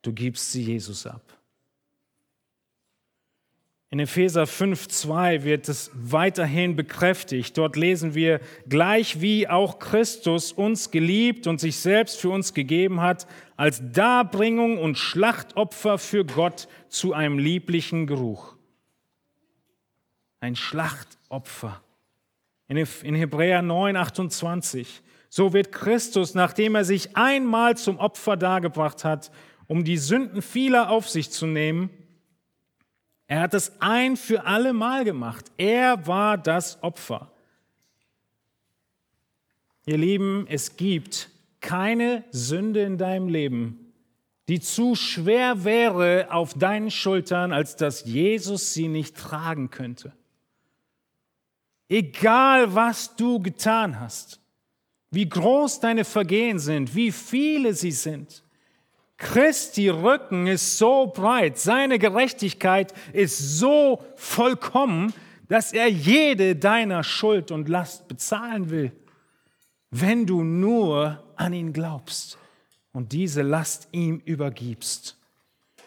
du 0.02 0.12
gibst 0.12 0.52
sie 0.52 0.62
Jesus 0.62 1.06
ab. 1.06 1.22
In 3.94 4.00
Epheser 4.00 4.42
5.2 4.42 5.44
wird 5.44 5.68
es 5.68 5.92
weiterhin 5.94 6.74
bekräftigt. 6.74 7.56
Dort 7.56 7.76
lesen 7.76 8.16
wir, 8.16 8.40
gleich 8.68 9.20
wie 9.20 9.46
auch 9.46 9.78
Christus 9.78 10.50
uns 10.50 10.90
geliebt 10.90 11.46
und 11.46 11.60
sich 11.60 11.76
selbst 11.76 12.20
für 12.20 12.30
uns 12.30 12.54
gegeben 12.54 13.02
hat, 13.02 13.28
als 13.56 13.80
Darbringung 13.92 14.78
und 14.78 14.98
Schlachtopfer 14.98 15.98
für 15.98 16.24
Gott 16.24 16.66
zu 16.88 17.12
einem 17.12 17.38
lieblichen 17.38 18.08
Geruch. 18.08 18.56
Ein 20.40 20.56
Schlachtopfer. 20.56 21.80
In 22.66 23.14
Hebräer 23.14 23.62
9.28. 23.62 24.88
So 25.28 25.52
wird 25.52 25.70
Christus, 25.70 26.34
nachdem 26.34 26.74
er 26.74 26.84
sich 26.84 27.16
einmal 27.16 27.76
zum 27.76 27.98
Opfer 27.98 28.36
dargebracht 28.36 29.04
hat, 29.04 29.30
um 29.68 29.84
die 29.84 29.98
Sünden 29.98 30.42
vieler 30.42 30.90
auf 30.90 31.08
sich 31.08 31.30
zu 31.30 31.46
nehmen, 31.46 31.90
Er 33.26 33.40
hat 33.40 33.54
es 33.54 33.72
ein 33.80 34.16
für 34.16 34.44
alle 34.44 34.72
Mal 34.72 35.04
gemacht. 35.04 35.50
Er 35.56 36.06
war 36.06 36.36
das 36.36 36.82
Opfer. 36.82 37.30
Ihr 39.86 39.98
Lieben, 39.98 40.46
es 40.48 40.76
gibt 40.76 41.30
keine 41.60 42.24
Sünde 42.30 42.82
in 42.82 42.98
deinem 42.98 43.28
Leben, 43.28 43.92
die 44.48 44.60
zu 44.60 44.94
schwer 44.94 45.64
wäre 45.64 46.28
auf 46.30 46.54
deinen 46.54 46.90
Schultern, 46.90 47.52
als 47.52 47.76
dass 47.76 48.04
Jesus 48.04 48.74
sie 48.74 48.88
nicht 48.88 49.16
tragen 49.16 49.70
könnte. 49.70 50.12
Egal 51.88 52.74
was 52.74 53.16
du 53.16 53.40
getan 53.40 54.00
hast, 54.00 54.40
wie 55.10 55.28
groß 55.28 55.80
deine 55.80 56.04
Vergehen 56.04 56.58
sind, 56.58 56.94
wie 56.94 57.12
viele 57.12 57.72
sie 57.72 57.92
sind, 57.92 58.43
Christi 59.16 59.88
Rücken 59.88 60.46
ist 60.46 60.78
so 60.78 61.06
breit, 61.06 61.58
seine 61.58 61.98
Gerechtigkeit 61.98 62.92
ist 63.12 63.58
so 63.58 64.02
vollkommen, 64.16 65.12
dass 65.48 65.72
er 65.72 65.88
jede 65.88 66.56
deiner 66.56 67.04
Schuld 67.04 67.50
und 67.50 67.68
Last 67.68 68.08
bezahlen 68.08 68.70
will, 68.70 68.92
wenn 69.90 70.26
du 70.26 70.42
nur 70.42 71.22
an 71.36 71.52
ihn 71.52 71.72
glaubst 71.72 72.38
und 72.92 73.12
diese 73.12 73.42
Last 73.42 73.88
ihm 73.92 74.20
übergibst. 74.24 75.16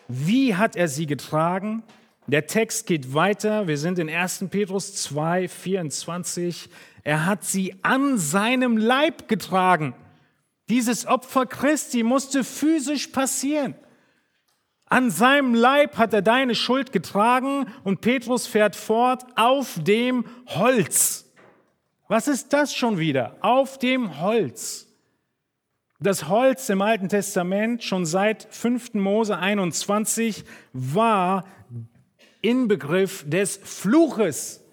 Wie 0.08 0.56
hat 0.56 0.76
er 0.76 0.88
sie 0.88 1.06
getragen? 1.06 1.84
Der 2.28 2.48
Text 2.48 2.88
geht 2.88 3.14
weiter. 3.14 3.68
Wir 3.68 3.78
sind 3.78 4.00
in 4.00 4.10
1. 4.10 4.46
Petrus 4.50 4.94
2, 4.96 5.48
24. 5.48 6.70
Er 7.04 7.26
hat 7.26 7.44
sie 7.44 7.76
an 7.84 8.18
seinem 8.18 8.78
Leib 8.78 9.28
getragen. 9.28 9.96
Dieses 10.70 11.06
Opfer 11.06 11.46
Christi 11.46 12.04
musste 12.04 12.44
physisch 12.44 13.08
passieren. 13.08 13.76
An 14.86 15.12
seinem 15.12 15.54
Leib 15.54 15.98
hat 15.98 16.14
er 16.14 16.22
deine 16.22 16.56
Schuld 16.56 16.92
getragen 16.92 17.68
und 17.84 18.02
Petrus 18.02 18.48
fährt 18.48 18.76
fort 18.76 19.26
auf 19.36 19.80
dem 19.82 20.26
Holz. 20.48 21.26
Was 22.08 22.28
ist 22.28 22.54
das 22.54 22.74
schon 22.74 22.98
wieder? 22.98 23.36
Auf 23.42 23.78
dem 23.80 24.22
Holz. 24.22 24.88
Das 26.00 26.30
Holz 26.30 26.70
im 26.70 26.82
Alten 26.82 27.10
Testament 27.10 27.84
schon 27.84 28.06
seit 28.06 28.48
5. 28.50 28.94
Mose 28.94 29.38
21 29.38 30.46
war 30.72 31.44
Inbegriff 32.42 33.26
des 33.28 33.58
Fluches. 33.58 34.64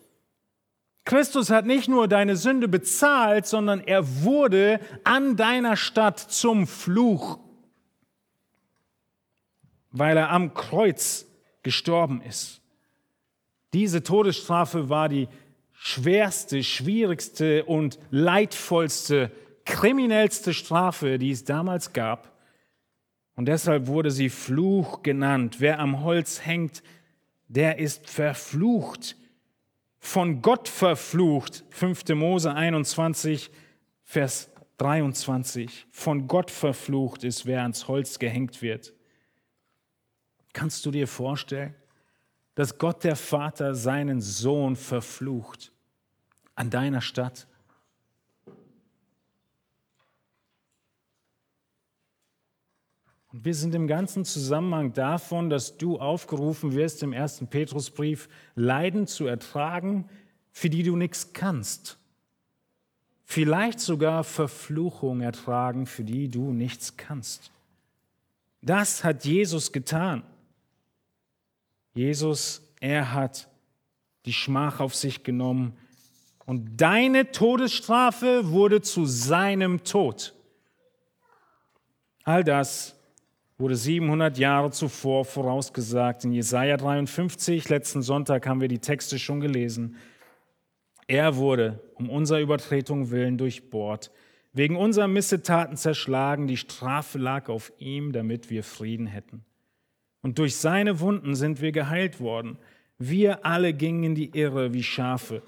Christus 1.05 1.51
hat 1.51 1.67
nicht 1.67 1.89
nur 1.89 2.09
deine 2.09 2.37
Sünde 2.37 2.67
bezahlt, 2.67 3.47
sondern 3.47 3.81
er 3.81 4.23
wurde 4.23 4.81
an 5.05 5.37
deiner 5.37 5.77
Stadt 5.77 6.19
zum 6.19 6.67
Fluch, 6.67 7.39
weil 9.91 10.17
er 10.17 10.31
am 10.31 10.55
Kreuz 10.55 11.27
gestorben 11.63 12.23
ist. 12.23 12.63
Diese 13.75 14.03
Todesstrafe 14.03 14.89
war 14.89 15.09
die 15.09 15.29
schwerste, 15.73 16.65
schwierigste 16.65 17.65
und 17.65 17.99
leidvollste, 18.11 19.31
kriminellste 19.67 20.55
Strafe, 20.55 21.19
die 21.19 21.33
es 21.33 21.45
damals 21.45 21.93
gab. 21.93 22.33
Und 23.37 23.47
deshalb 23.47 23.89
wurde 23.89 24.11
sie 24.11 24.31
Fluch 24.31 25.03
genannt. 25.03 25.57
Wer 25.59 25.81
am 25.81 26.03
Holz 26.03 26.47
hängt, 26.47 26.83
der 27.49 27.79
ist 27.79 28.09
verflucht 28.09 29.17
von 30.05 30.43
Gott 30.43 30.69
verflucht. 30.69 31.65
5. 31.71 32.11
Mose 32.11 32.55
21, 32.55 33.51
Vers 34.03 34.51
23. 34.77 35.87
Von 35.91 36.29
Gott 36.29 36.51
verflucht 36.51 37.25
ist, 37.25 37.47
wer 37.47 37.63
ans 37.63 37.89
Holz 37.89 38.19
gehängt 38.19 38.61
wird. 38.61 38.93
Kannst 40.53 40.85
du 40.85 40.91
dir 40.91 41.09
vorstellen, 41.09 41.75
dass 42.55 42.77
Gott 42.77 43.03
der 43.03 43.17
Vater 43.17 43.75
seinen 43.75 44.21
Sohn 44.21 44.77
verflucht 44.77 45.73
an 46.55 46.69
deiner 46.69 47.01
Stadt? 47.01 47.49
Und 53.35 53.45
wir 53.45 53.55
sind 53.57 53.75
im 53.75 53.89
ganzen 53.89 54.25
Zusammenhang 54.25 54.93
davon, 54.93 55.51
dass 55.51 55.77
du 55.77 55.99
aufgerufen 55.99 56.73
wirst, 56.73 57.03
im 57.03 57.13
ersten 57.13 57.49
Petrusbrief 57.49 58.29
Leiden 58.55 59.09
zu 59.09 59.27
ertragen, 59.27 60.09
für 60.53 60.71
die 60.71 60.85
du 60.85 60.95
nichts 60.95 61.33
kannst. 61.33 61.99
Vielleicht 63.25 63.81
sogar 63.81 64.23
Verfluchung 64.23 65.21
ertragen, 65.21 65.87
für 65.87 66.05
die 66.05 66.29
du 66.29 66.53
nichts 66.53 66.97
kannst. 66.97 67.51
Das 68.63 69.03
hat 69.03 69.25
Jesus 69.25 69.73
getan. 69.73 70.23
Jesus, 71.93 72.63
er 72.79 73.15
hat 73.15 73.49
die 74.27 74.33
Schmach 74.33 74.79
auf 74.79 74.95
sich 74.95 75.25
genommen 75.25 75.77
und 76.47 76.81
deine 76.81 77.33
Todesstrafe 77.33 78.53
wurde 78.53 78.81
zu 78.81 79.07
seinem 79.07 79.83
Tod. 79.83 80.35
All 82.23 82.45
das 82.45 82.95
wurde 83.59 83.77
700 83.77 84.37
Jahre 84.39 84.71
zuvor 84.71 85.25
vorausgesagt 85.25 86.25
in 86.25 86.33
Jesaja 86.33 86.77
53. 86.77 87.69
Letzten 87.69 88.03
Sonntag 88.03 88.47
haben 88.47 88.61
wir 88.61 88.69
die 88.69 88.81
Texte 88.81 89.19
schon 89.19 89.41
gelesen. 89.41 89.97
Er 91.07 91.37
wurde 91.37 91.81
um 91.95 92.11
unserer 92.11 92.41
Übertretung 92.41 93.11
willen 93.11 93.39
durchbohrt, 93.39 94.11
wegen 94.53 94.77
unserer 94.77 95.09
Missetaten 95.09 95.77
zerschlagen, 95.77 96.47
die 96.47 96.57
Strafe 96.57 97.19
lag 97.19 97.49
auf 97.49 97.73
ihm, 97.79 98.13
damit 98.13 98.51
wir 98.51 98.65
Frieden 98.65 99.07
hätten. 99.07 99.45
Und 100.23 100.39
durch 100.39 100.57
seine 100.57 101.01
Wunden 101.01 101.35
sind 101.35 101.61
wir 101.61 101.73
geheilt 101.73 102.21
worden. 102.21 102.59
Wir 102.99 103.45
alle 103.45 103.75
gingen 103.75 104.05
in 104.05 104.15
die 104.15 104.31
Irre 104.37 104.73
wie 104.73 104.83
Schafe. 104.83 105.43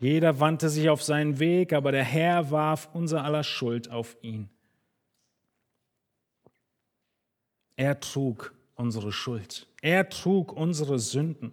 Jeder 0.00 0.40
wandte 0.40 0.68
sich 0.68 0.88
auf 0.88 1.02
seinen 1.02 1.38
Weg, 1.38 1.72
aber 1.72 1.92
der 1.92 2.04
Herr 2.04 2.50
warf 2.50 2.88
unser 2.92 3.24
aller 3.24 3.44
Schuld 3.44 3.90
auf 3.90 4.16
ihn. 4.22 4.48
Er 7.76 8.00
trug 8.00 8.54
unsere 8.74 9.12
Schuld. 9.12 9.66
Er 9.82 10.08
trug 10.08 10.52
unsere 10.52 10.98
Sünden. 10.98 11.52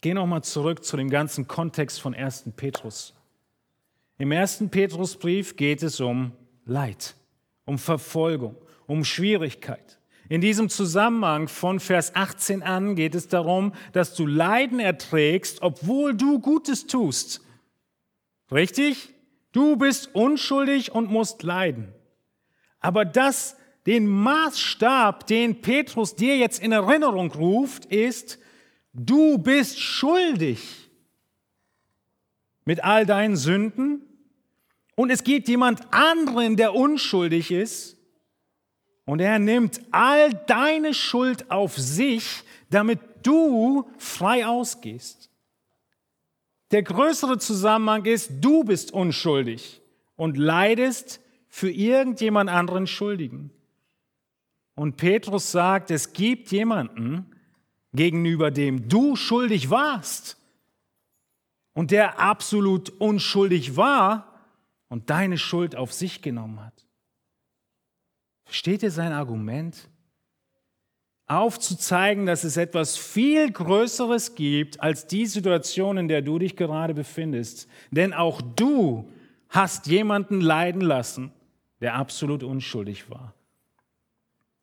Geh 0.00 0.14
nochmal 0.14 0.44
zurück 0.44 0.84
zu 0.84 0.96
dem 0.96 1.08
ganzen 1.08 1.48
Kontext 1.48 2.00
von 2.00 2.14
1. 2.14 2.50
Petrus. 2.56 3.14
Im 4.18 4.32
1. 4.32 4.64
Petrusbrief 4.70 5.56
geht 5.56 5.82
es 5.82 6.00
um 6.00 6.32
Leid, 6.66 7.14
um 7.64 7.78
Verfolgung, 7.78 8.56
um 8.86 9.04
Schwierigkeit. 9.04 9.98
In 10.28 10.40
diesem 10.40 10.68
Zusammenhang 10.68 11.48
von 11.48 11.80
Vers 11.80 12.14
18 12.14 12.62
an 12.62 12.96
geht 12.96 13.14
es 13.14 13.28
darum, 13.28 13.72
dass 13.92 14.14
du 14.14 14.26
Leiden 14.26 14.80
erträgst, 14.80 15.62
obwohl 15.62 16.14
du 16.14 16.38
Gutes 16.38 16.86
tust. 16.86 17.42
Richtig? 18.50 19.14
Du 19.52 19.76
bist 19.76 20.14
unschuldig 20.14 20.92
und 20.92 21.10
musst 21.10 21.42
leiden. 21.42 21.92
Aber 22.84 23.06
das, 23.06 23.56
den 23.86 24.06
Maßstab, 24.06 25.26
den 25.26 25.62
Petrus 25.62 26.16
dir 26.16 26.36
jetzt 26.36 26.62
in 26.62 26.70
Erinnerung 26.70 27.32
ruft, 27.32 27.86
ist, 27.86 28.38
du 28.92 29.38
bist 29.38 29.80
schuldig 29.80 30.90
mit 32.66 32.84
all 32.84 33.06
deinen 33.06 33.36
Sünden 33.36 34.02
und 34.96 35.08
es 35.08 35.24
gibt 35.24 35.48
jemand 35.48 35.94
anderen, 35.94 36.58
der 36.58 36.74
unschuldig 36.74 37.50
ist 37.50 37.96
und 39.06 39.18
er 39.18 39.38
nimmt 39.38 39.80
all 39.90 40.34
deine 40.46 40.92
Schuld 40.92 41.50
auf 41.50 41.78
sich, 41.78 42.42
damit 42.68 42.98
du 43.22 43.88
frei 43.96 44.46
ausgehst. 44.46 45.30
Der 46.70 46.82
größere 46.82 47.38
Zusammenhang 47.38 48.04
ist, 48.04 48.30
du 48.42 48.62
bist 48.62 48.92
unschuldig 48.92 49.80
und 50.16 50.36
leidest 50.36 51.23
für 51.54 51.70
irgendjemand 51.70 52.50
anderen 52.50 52.88
schuldigen. 52.88 53.52
Und 54.74 54.96
Petrus 54.96 55.52
sagt, 55.52 55.92
es 55.92 56.12
gibt 56.12 56.50
jemanden, 56.50 57.30
gegenüber 57.92 58.50
dem 58.50 58.88
du 58.88 59.14
schuldig 59.14 59.70
warst 59.70 60.36
und 61.72 61.92
der 61.92 62.18
absolut 62.18 62.90
unschuldig 62.98 63.76
war 63.76 64.34
und 64.88 65.10
deine 65.10 65.38
Schuld 65.38 65.76
auf 65.76 65.92
sich 65.92 66.22
genommen 66.22 66.58
hat. 66.58 66.84
Versteht 68.46 68.82
ihr 68.82 68.90
sein 68.90 69.12
Argument? 69.12 69.88
Aufzuzeigen, 71.28 72.26
dass 72.26 72.42
es 72.42 72.56
etwas 72.56 72.96
viel 72.96 73.52
Größeres 73.52 74.34
gibt 74.34 74.80
als 74.80 75.06
die 75.06 75.26
Situation, 75.26 75.98
in 75.98 76.08
der 76.08 76.20
du 76.20 76.40
dich 76.40 76.56
gerade 76.56 76.94
befindest. 76.94 77.68
Denn 77.92 78.12
auch 78.12 78.42
du 78.42 79.08
hast 79.48 79.86
jemanden 79.86 80.40
leiden 80.40 80.80
lassen 80.80 81.30
der 81.84 81.96
absolut 81.96 82.42
unschuldig 82.42 83.10
war. 83.10 83.34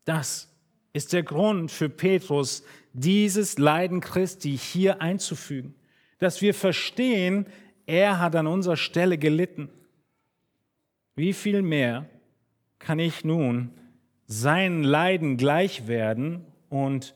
Das 0.06 0.52
ist 0.92 1.14
der 1.14 1.22
Grund 1.22 1.70
für 1.70 1.88
Petrus, 1.88 2.64
dieses 2.94 3.60
Leiden 3.60 4.02
Christi 4.02 4.58
hier 4.58 5.04
einzufügen, 5.04 5.76
dass 6.18 6.42
wir 6.42 6.56
verstehen, 6.56 7.46
er 7.86 8.18
hat 8.18 8.36
an 8.36 8.48
unserer 8.48 8.76
Stelle 8.76 9.20
gelitten. 9.20 9.70
Wie 11.14 11.34
viel 11.34 11.62
mehr 11.62 12.10
kann 12.80 12.98
ich 12.98 13.24
nun 13.24 13.70
sein 14.26 14.82
Leiden 14.82 15.38
gleich 15.38 15.86
werden 15.86 16.44
und 16.70 17.14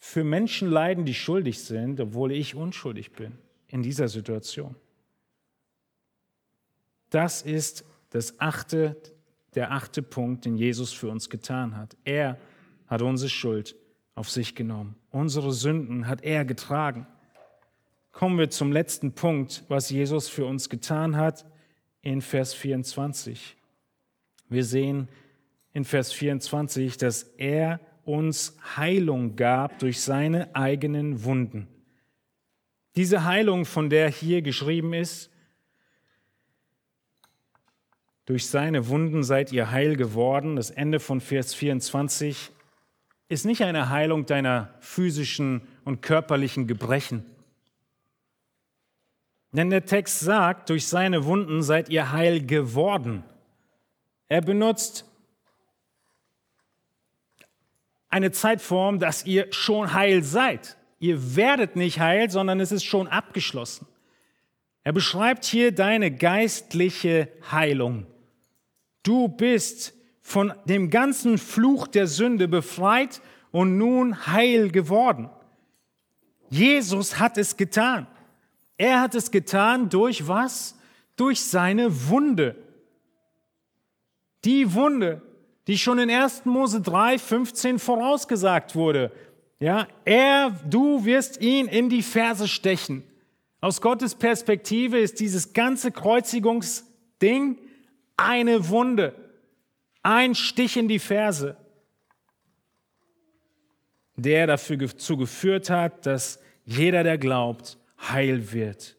für 0.00 0.24
Menschen 0.24 0.68
leiden, 0.68 1.04
die 1.04 1.14
schuldig 1.14 1.60
sind, 1.60 2.00
obwohl 2.00 2.32
ich 2.32 2.56
unschuldig 2.56 3.12
bin 3.12 3.38
in 3.68 3.84
dieser 3.84 4.08
Situation. 4.08 4.74
Das 7.10 7.40
ist 7.40 7.84
das 8.14 8.38
achte, 8.38 8.96
der 9.56 9.72
achte 9.72 10.00
Punkt, 10.00 10.44
den 10.44 10.56
Jesus 10.56 10.92
für 10.92 11.08
uns 11.08 11.30
getan 11.30 11.76
hat. 11.76 11.96
Er 12.04 12.38
hat 12.86 13.02
unsere 13.02 13.28
Schuld 13.28 13.74
auf 14.14 14.30
sich 14.30 14.54
genommen. 14.54 14.94
Unsere 15.10 15.52
Sünden 15.52 16.06
hat 16.06 16.22
er 16.22 16.44
getragen. 16.44 17.08
Kommen 18.12 18.38
wir 18.38 18.50
zum 18.50 18.70
letzten 18.70 19.14
Punkt, 19.14 19.64
was 19.66 19.90
Jesus 19.90 20.28
für 20.28 20.46
uns 20.46 20.68
getan 20.68 21.16
hat, 21.16 21.44
in 22.02 22.22
Vers 22.22 22.54
24. 22.54 23.56
Wir 24.48 24.64
sehen 24.64 25.08
in 25.72 25.84
Vers 25.84 26.12
24, 26.12 26.96
dass 26.96 27.24
er 27.36 27.80
uns 28.04 28.56
Heilung 28.76 29.34
gab 29.34 29.80
durch 29.80 30.00
seine 30.00 30.54
eigenen 30.54 31.24
Wunden. 31.24 31.66
Diese 32.94 33.24
Heilung, 33.24 33.64
von 33.64 33.90
der 33.90 34.08
hier 34.08 34.40
geschrieben 34.40 34.92
ist, 34.92 35.33
durch 38.26 38.46
seine 38.48 38.88
Wunden 38.88 39.22
seid 39.22 39.52
ihr 39.52 39.70
heil 39.70 39.96
geworden, 39.96 40.56
das 40.56 40.70
Ende 40.70 40.98
von 40.98 41.20
Vers 41.20 41.54
24, 41.54 42.50
ist 43.28 43.44
nicht 43.44 43.62
eine 43.62 43.90
Heilung 43.90 44.26
deiner 44.26 44.74
physischen 44.80 45.62
und 45.84 46.00
körperlichen 46.00 46.66
Gebrechen. 46.66 47.24
Denn 49.52 49.70
der 49.70 49.84
Text 49.84 50.20
sagt, 50.20 50.70
durch 50.70 50.86
seine 50.86 51.26
Wunden 51.26 51.62
seid 51.62 51.88
ihr 51.88 52.12
heil 52.12 52.44
geworden. 52.44 53.22
Er 54.28 54.40
benutzt 54.40 55.04
eine 58.08 58.32
Zeitform, 58.32 58.98
dass 58.98 59.26
ihr 59.26 59.52
schon 59.52 59.92
heil 59.92 60.22
seid. 60.22 60.76
Ihr 60.98 61.36
werdet 61.36 61.76
nicht 61.76 62.00
heil, 62.00 62.30
sondern 62.30 62.58
es 62.60 62.72
ist 62.72 62.84
schon 62.84 63.06
abgeschlossen. 63.06 63.86
Er 64.82 64.92
beschreibt 64.92 65.44
hier 65.44 65.72
deine 65.72 66.10
geistliche 66.10 67.28
Heilung. 67.50 68.06
Du 69.04 69.28
bist 69.28 69.94
von 70.20 70.52
dem 70.64 70.90
ganzen 70.90 71.38
Fluch 71.38 71.86
der 71.86 72.08
Sünde 72.08 72.48
befreit 72.48 73.20
und 73.52 73.78
nun 73.78 74.26
heil 74.26 74.70
geworden. 74.70 75.30
Jesus 76.50 77.20
hat 77.20 77.38
es 77.38 77.56
getan. 77.56 78.06
Er 78.76 79.00
hat 79.00 79.14
es 79.14 79.30
getan 79.30 79.90
durch 79.90 80.26
was? 80.26 80.76
Durch 81.16 81.40
seine 81.42 82.08
Wunde. 82.08 82.56
Die 84.44 84.74
Wunde, 84.74 85.22
die 85.66 85.78
schon 85.78 85.98
in 85.98 86.10
1. 86.10 86.46
Mose 86.46 86.80
3, 86.80 87.18
15 87.18 87.78
vorausgesagt 87.78 88.74
wurde. 88.74 89.12
Ja, 89.60 89.86
er, 90.04 90.50
du 90.68 91.04
wirst 91.04 91.40
ihn 91.40 91.66
in 91.66 91.88
die 91.88 92.02
Ferse 92.02 92.48
stechen. 92.48 93.04
Aus 93.60 93.80
Gottes 93.80 94.14
Perspektive 94.14 94.98
ist 94.98 95.20
dieses 95.20 95.52
ganze 95.52 95.92
Kreuzigungsding 95.92 97.58
eine 98.16 98.68
Wunde, 98.68 99.14
ein 100.02 100.34
Stich 100.34 100.76
in 100.76 100.88
die 100.88 100.98
Ferse, 100.98 101.56
der 104.16 104.46
dazu 104.46 105.16
geführt 105.16 105.70
hat, 105.70 106.06
dass 106.06 106.40
jeder, 106.64 107.02
der 107.02 107.18
glaubt, 107.18 107.78
heil 108.00 108.52
wird. 108.52 108.96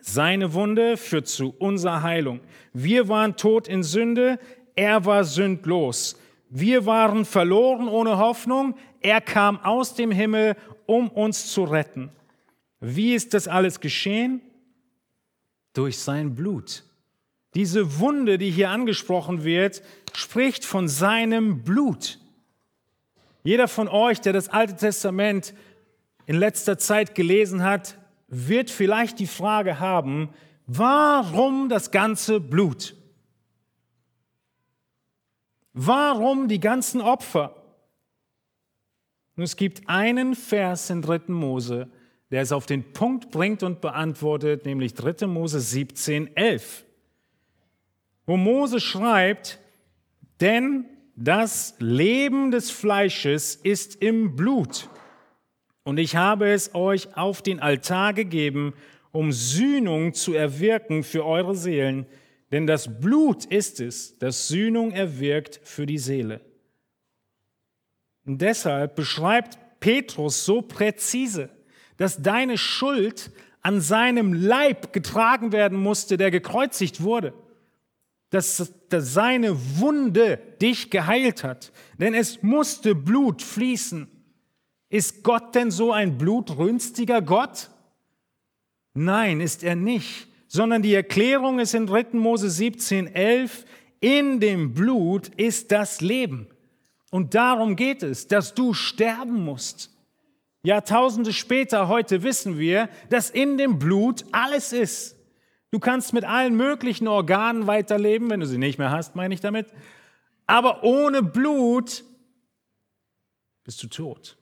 Seine 0.00 0.52
Wunde 0.52 0.96
führt 0.96 1.28
zu 1.28 1.54
unserer 1.58 2.02
Heilung. 2.02 2.40
Wir 2.72 3.08
waren 3.08 3.36
tot 3.36 3.68
in 3.68 3.82
Sünde, 3.82 4.38
er 4.76 5.04
war 5.04 5.24
sündlos. 5.24 6.18
Wir 6.50 6.86
waren 6.86 7.24
verloren 7.24 7.88
ohne 7.88 8.18
Hoffnung, 8.18 8.76
er 9.00 9.20
kam 9.20 9.58
aus 9.60 9.94
dem 9.94 10.10
Himmel, 10.10 10.56
um 10.86 11.08
uns 11.08 11.52
zu 11.52 11.64
retten. 11.64 12.10
Wie 12.80 13.14
ist 13.14 13.34
das 13.34 13.48
alles 13.48 13.80
geschehen? 13.80 14.40
Durch 15.72 15.98
sein 15.98 16.34
Blut. 16.34 16.84
Diese 17.54 18.00
Wunde, 18.00 18.38
die 18.38 18.50
hier 18.50 18.70
angesprochen 18.70 19.44
wird, 19.44 19.82
spricht 20.14 20.64
von 20.64 20.88
seinem 20.88 21.62
Blut. 21.62 22.18
Jeder 23.44 23.68
von 23.68 23.88
euch, 23.88 24.20
der 24.20 24.32
das 24.32 24.48
Alte 24.48 24.74
Testament 24.76 25.54
in 26.26 26.36
letzter 26.36 26.78
Zeit 26.78 27.14
gelesen 27.14 27.62
hat, 27.62 27.98
wird 28.28 28.70
vielleicht 28.70 29.18
die 29.18 29.26
Frage 29.26 29.78
haben, 29.78 30.30
warum 30.66 31.68
das 31.68 31.90
ganze 31.90 32.40
Blut? 32.40 32.96
Warum 35.72 36.48
die 36.48 36.60
ganzen 36.60 37.00
Opfer? 37.00 37.56
Und 39.36 39.42
es 39.42 39.56
gibt 39.56 39.88
einen 39.88 40.34
Vers 40.34 40.90
in 40.90 41.02
3. 41.02 41.22
Mose, 41.28 41.90
der 42.30 42.42
es 42.42 42.52
auf 42.52 42.66
den 42.66 42.92
Punkt 42.92 43.30
bringt 43.30 43.62
und 43.62 43.80
beantwortet, 43.80 44.64
nämlich 44.64 44.94
3. 44.94 45.26
Mose 45.26 45.60
17, 45.60 46.36
11, 46.36 46.83
wo 48.26 48.36
Mose 48.36 48.80
schreibt, 48.80 49.58
denn 50.40 50.86
das 51.16 51.74
Leben 51.78 52.50
des 52.50 52.70
Fleisches 52.70 53.54
ist 53.54 54.02
im 54.02 54.36
Blut. 54.36 54.88
Und 55.84 55.98
ich 55.98 56.16
habe 56.16 56.50
es 56.50 56.74
euch 56.74 57.16
auf 57.16 57.42
den 57.42 57.60
Altar 57.60 58.14
gegeben, 58.14 58.74
um 59.12 59.30
Sühnung 59.30 60.14
zu 60.14 60.32
erwirken 60.32 61.04
für 61.04 61.24
eure 61.24 61.54
Seelen, 61.54 62.06
denn 62.50 62.66
das 62.66 63.00
Blut 63.00 63.44
ist 63.44 63.80
es, 63.80 64.18
das 64.18 64.48
Sühnung 64.48 64.92
erwirkt 64.92 65.60
für 65.62 65.86
die 65.86 65.98
Seele. 65.98 66.40
Und 68.24 68.40
deshalb 68.40 68.96
beschreibt 68.96 69.58
Petrus 69.80 70.44
so 70.44 70.62
präzise, 70.62 71.50
dass 71.96 72.22
deine 72.22 72.58
Schuld 72.58 73.30
an 73.60 73.80
seinem 73.80 74.32
Leib 74.32 74.92
getragen 74.92 75.52
werden 75.52 75.78
musste, 75.78 76.16
der 76.16 76.30
gekreuzigt 76.30 77.02
wurde. 77.02 77.34
Dass, 78.34 78.72
dass 78.88 79.14
seine 79.14 79.56
Wunde 79.78 80.40
dich 80.60 80.90
geheilt 80.90 81.44
hat. 81.44 81.70
Denn 82.00 82.14
es 82.14 82.42
musste 82.42 82.96
Blut 82.96 83.42
fließen. 83.42 84.08
Ist 84.88 85.22
Gott 85.22 85.54
denn 85.54 85.70
so 85.70 85.92
ein 85.92 86.18
blutrünstiger 86.18 87.22
Gott? 87.22 87.70
Nein, 88.92 89.40
ist 89.40 89.62
er 89.62 89.76
nicht, 89.76 90.26
sondern 90.48 90.82
die 90.82 90.94
Erklärung 90.94 91.60
ist 91.60 91.74
in 91.74 91.86
3. 91.86 92.06
Mose 92.14 92.50
17, 92.50 93.06
11, 93.06 93.66
in 94.00 94.40
dem 94.40 94.74
Blut 94.74 95.28
ist 95.36 95.70
das 95.70 96.00
Leben. 96.00 96.48
Und 97.12 97.36
darum 97.36 97.76
geht 97.76 98.02
es, 98.02 98.26
dass 98.26 98.52
du 98.52 98.74
sterben 98.74 99.44
musst. 99.44 99.90
Jahrtausende 100.64 101.32
später, 101.32 101.86
heute 101.86 102.24
wissen 102.24 102.58
wir, 102.58 102.88
dass 103.10 103.30
in 103.30 103.58
dem 103.58 103.78
Blut 103.78 104.24
alles 104.32 104.72
ist. 104.72 105.13
Du 105.74 105.80
kannst 105.80 106.12
mit 106.12 106.22
allen 106.22 106.56
möglichen 106.56 107.08
Organen 107.08 107.66
weiterleben, 107.66 108.30
wenn 108.30 108.38
du 108.38 108.46
sie 108.46 108.58
nicht 108.58 108.78
mehr 108.78 108.92
hast, 108.92 109.16
meine 109.16 109.34
ich 109.34 109.40
damit. 109.40 109.66
Aber 110.46 110.84
ohne 110.84 111.20
Blut 111.20 112.04
bist 113.64 113.82
du 113.82 113.88
tot. 113.88 114.38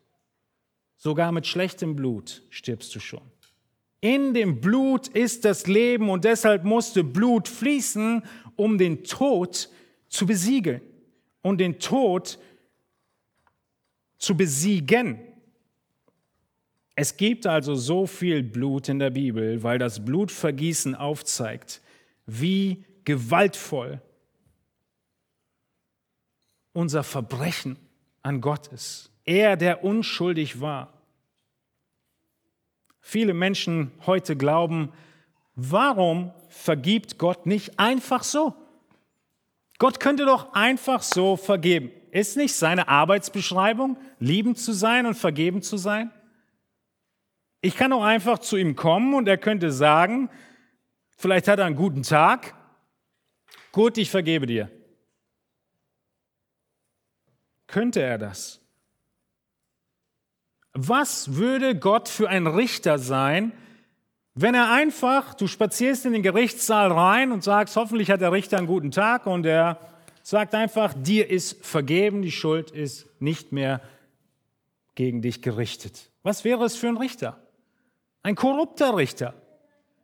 Sogar 0.98 1.32
mit 1.32 1.46
schlechtem 1.46 1.96
Blut 1.96 2.42
stirbst 2.50 2.94
du 2.94 3.00
schon. 3.00 3.22
In 4.02 4.34
dem 4.34 4.60
Blut 4.60 5.08
ist 5.08 5.46
das 5.46 5.66
Leben 5.66 6.10
und 6.10 6.24
deshalb 6.24 6.64
musste 6.64 7.02
Blut 7.02 7.48
fließen, 7.48 8.22
um 8.56 8.76
den 8.76 9.02
Tod 9.02 9.70
zu 10.10 10.26
besiegeln 10.26 10.82
und 11.40 11.62
den 11.62 11.78
Tod 11.78 12.38
zu 14.18 14.36
besiegen. 14.36 15.18
Es 16.94 17.16
gibt 17.16 17.46
also 17.46 17.74
so 17.74 18.06
viel 18.06 18.42
Blut 18.42 18.88
in 18.88 18.98
der 18.98 19.10
Bibel, 19.10 19.62
weil 19.62 19.78
das 19.78 20.04
Blutvergießen 20.04 20.94
aufzeigt, 20.94 21.80
wie 22.26 22.84
gewaltvoll 23.04 24.00
unser 26.72 27.02
Verbrechen 27.02 27.76
an 28.22 28.40
Gott 28.40 28.68
ist. 28.68 29.10
Er, 29.24 29.56
der 29.56 29.84
unschuldig 29.84 30.60
war. 30.60 30.92
Viele 33.00 33.34
Menschen 33.34 33.90
heute 34.06 34.36
glauben, 34.36 34.92
warum 35.54 36.32
vergibt 36.48 37.18
Gott 37.18 37.46
nicht 37.46 37.78
einfach 37.78 38.22
so? 38.22 38.54
Gott 39.78 39.98
könnte 39.98 40.24
doch 40.24 40.52
einfach 40.52 41.02
so 41.02 41.36
vergeben. 41.36 41.90
Ist 42.12 42.36
nicht 42.36 42.54
seine 42.54 42.88
Arbeitsbeschreibung, 42.88 43.96
liebend 44.20 44.58
zu 44.58 44.72
sein 44.72 45.06
und 45.06 45.14
vergeben 45.14 45.62
zu 45.62 45.76
sein? 45.76 46.12
Ich 47.62 47.76
kann 47.76 47.92
doch 47.92 48.02
einfach 48.02 48.40
zu 48.40 48.56
ihm 48.56 48.74
kommen 48.74 49.14
und 49.14 49.28
er 49.28 49.38
könnte 49.38 49.70
sagen, 49.70 50.28
vielleicht 51.16 51.46
hat 51.46 51.60
er 51.60 51.66
einen 51.66 51.76
guten 51.76 52.02
Tag, 52.02 52.54
gut, 53.70 53.96
ich 53.98 54.10
vergebe 54.10 54.46
dir. 54.46 54.68
Könnte 57.68 58.02
er 58.02 58.18
das? 58.18 58.60
Was 60.72 61.36
würde 61.36 61.78
Gott 61.78 62.08
für 62.08 62.28
ein 62.28 62.48
Richter 62.48 62.98
sein, 62.98 63.52
wenn 64.34 64.54
er 64.54 64.72
einfach, 64.72 65.34
du 65.34 65.46
spazierst 65.46 66.04
in 66.04 66.14
den 66.14 66.22
Gerichtssaal 66.22 66.90
rein 66.90 67.30
und 67.30 67.44
sagst, 67.44 67.76
hoffentlich 67.76 68.10
hat 68.10 68.22
der 68.22 68.32
Richter 68.32 68.58
einen 68.58 68.66
guten 68.66 68.90
Tag 68.90 69.26
und 69.26 69.46
er 69.46 69.78
sagt 70.22 70.54
einfach, 70.54 70.94
dir 70.94 71.30
ist 71.30 71.64
vergeben, 71.64 72.22
die 72.22 72.32
Schuld 72.32 72.72
ist 72.72 73.08
nicht 73.20 73.52
mehr 73.52 73.80
gegen 74.94 75.22
dich 75.22 75.42
gerichtet. 75.42 76.10
Was 76.22 76.44
wäre 76.44 76.64
es 76.64 76.76
für 76.76 76.88
ein 76.88 76.96
Richter? 76.96 77.41
Ein 78.22 78.34
korrupter 78.34 78.96
Richter. 78.96 79.34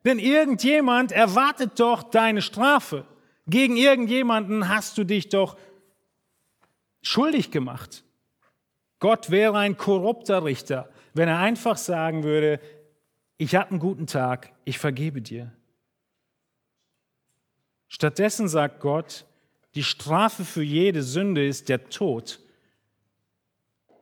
Denn 0.04 0.18
irgendjemand 0.18 1.12
erwartet 1.12 1.78
doch 1.80 2.02
deine 2.02 2.42
Strafe. 2.42 3.04
Gegen 3.46 3.76
irgendjemanden 3.76 4.68
hast 4.68 4.98
du 4.98 5.04
dich 5.04 5.28
doch 5.28 5.56
schuldig 7.02 7.50
gemacht. 7.50 8.04
Gott 9.00 9.30
wäre 9.30 9.56
ein 9.58 9.76
korrupter 9.76 10.44
Richter, 10.44 10.90
wenn 11.14 11.28
er 11.28 11.38
einfach 11.38 11.76
sagen 11.76 12.24
würde, 12.24 12.60
ich 13.36 13.54
habe 13.54 13.70
einen 13.70 13.78
guten 13.78 14.06
Tag, 14.06 14.52
ich 14.64 14.78
vergebe 14.78 15.22
dir. 15.22 15.52
Stattdessen 17.86 18.48
sagt 18.48 18.80
Gott, 18.80 19.24
die 19.74 19.84
Strafe 19.84 20.44
für 20.44 20.62
jede 20.62 21.02
Sünde 21.02 21.46
ist 21.46 21.68
der 21.68 21.88
Tod. 21.88 22.40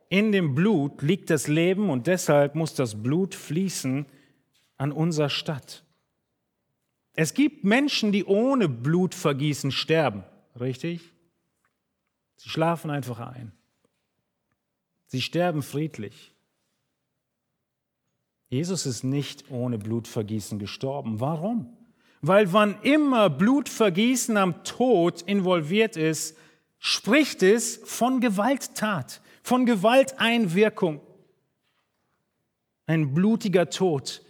In 0.09 0.31
dem 0.31 0.55
Blut 0.55 1.01
liegt 1.01 1.29
das 1.29 1.47
Leben 1.47 1.89
und 1.89 2.07
deshalb 2.07 2.55
muss 2.55 2.73
das 2.73 3.01
Blut 3.01 3.35
fließen 3.35 4.05
an 4.77 4.91
unserer 4.91 5.29
Stadt. 5.29 5.83
Es 7.13 7.33
gibt 7.33 7.63
Menschen, 7.63 8.11
die 8.11 8.25
ohne 8.25 8.69
Blutvergießen 8.69 9.71
sterben, 9.71 10.23
richtig? 10.59 11.01
Sie 12.37 12.49
schlafen 12.49 12.91
einfach 12.91 13.19
ein. 13.19 13.51
Sie 15.07 15.21
sterben 15.21 15.63
friedlich. 15.63 16.33
Jesus 18.49 18.85
ist 18.85 19.03
nicht 19.03 19.49
ohne 19.49 19.77
Blutvergießen 19.77 20.59
gestorben. 20.59 21.19
Warum? 21.19 21.75
Weil 22.21 22.53
wann 22.53 22.81
immer 22.81 23.29
Blutvergießen 23.29 24.37
am 24.37 24.63
Tod 24.63 25.21
involviert 25.23 25.97
ist, 25.97 26.37
spricht 26.79 27.43
es 27.43 27.77
von 27.83 28.21
Gewalttat, 28.21 29.21
von 29.47 29.65
Gewalteinwirkung. 29.65 30.99
Ein 32.85 33.13
blutiger 33.13 33.69
Tod 33.69 34.21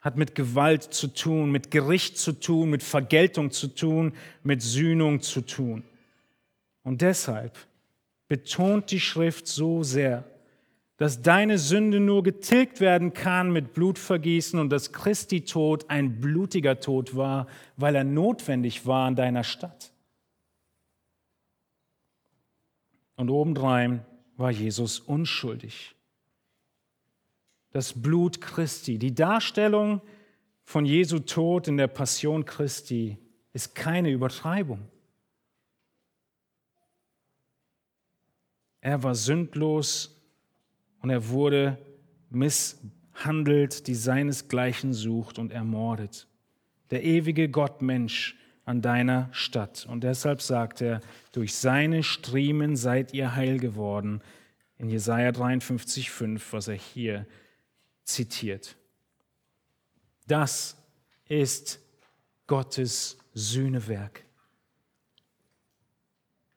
hat 0.00 0.16
mit 0.16 0.34
Gewalt 0.34 0.84
zu 0.84 1.08
tun, 1.08 1.50
mit 1.50 1.70
Gericht 1.70 2.16
zu 2.16 2.32
tun, 2.32 2.70
mit 2.70 2.82
Vergeltung 2.82 3.50
zu 3.50 3.68
tun, 3.68 4.14
mit 4.42 4.62
Sühnung 4.62 5.20
zu 5.20 5.42
tun. 5.42 5.84
Und 6.82 7.02
deshalb 7.02 7.58
betont 8.28 8.90
die 8.90 9.00
Schrift 9.00 9.46
so 9.46 9.82
sehr, 9.82 10.24
dass 10.96 11.20
deine 11.20 11.58
Sünde 11.58 12.00
nur 12.00 12.22
getilgt 12.22 12.80
werden 12.80 13.12
kann 13.12 13.52
mit 13.52 13.74
Blutvergießen 13.74 14.58
und 14.58 14.70
dass 14.70 14.94
Christi 14.94 15.42
Tod 15.42 15.90
ein 15.90 16.22
blutiger 16.22 16.80
Tod 16.80 17.14
war, 17.14 17.48
weil 17.76 17.94
er 17.94 18.04
notwendig 18.04 18.86
war 18.86 19.08
in 19.08 19.14
deiner 19.14 19.44
Stadt. 19.44 19.92
Und 23.16 23.28
obendrein 23.28 24.06
war 24.38 24.50
Jesus 24.50 25.00
unschuldig. 25.00 25.94
Das 27.72 27.92
Blut 27.92 28.40
Christi, 28.40 28.98
die 28.98 29.14
Darstellung 29.14 30.00
von 30.64 30.86
Jesu 30.86 31.18
Tod 31.18 31.68
in 31.68 31.76
der 31.76 31.88
Passion 31.88 32.44
Christi 32.44 33.18
ist 33.52 33.74
keine 33.74 34.10
Übertreibung. 34.10 34.88
Er 38.80 39.02
war 39.02 39.14
sündlos 39.14 40.16
und 41.02 41.10
er 41.10 41.28
wurde 41.28 41.76
misshandelt, 42.30 43.86
die 43.86 43.94
seinesgleichen 43.94 44.94
sucht 44.94 45.38
und 45.38 45.52
ermordet. 45.52 46.28
Der 46.90 47.02
ewige 47.02 47.48
Gottmensch 47.48 48.36
an 48.68 48.82
deiner 48.82 49.30
Stadt. 49.32 49.86
Und 49.88 50.04
deshalb 50.04 50.42
sagt 50.42 50.82
er, 50.82 51.00
durch 51.32 51.54
seine 51.54 52.02
Striemen 52.02 52.76
seid 52.76 53.14
ihr 53.14 53.34
heil 53.34 53.58
geworden. 53.58 54.20
In 54.76 54.90
Jesaja 54.90 55.30
53,5, 55.30 56.42
was 56.50 56.68
er 56.68 56.74
hier 56.74 57.26
zitiert. 58.04 58.76
Das 60.26 60.76
ist 61.24 61.80
Gottes 62.46 63.16
Sühnewerk. 63.32 64.22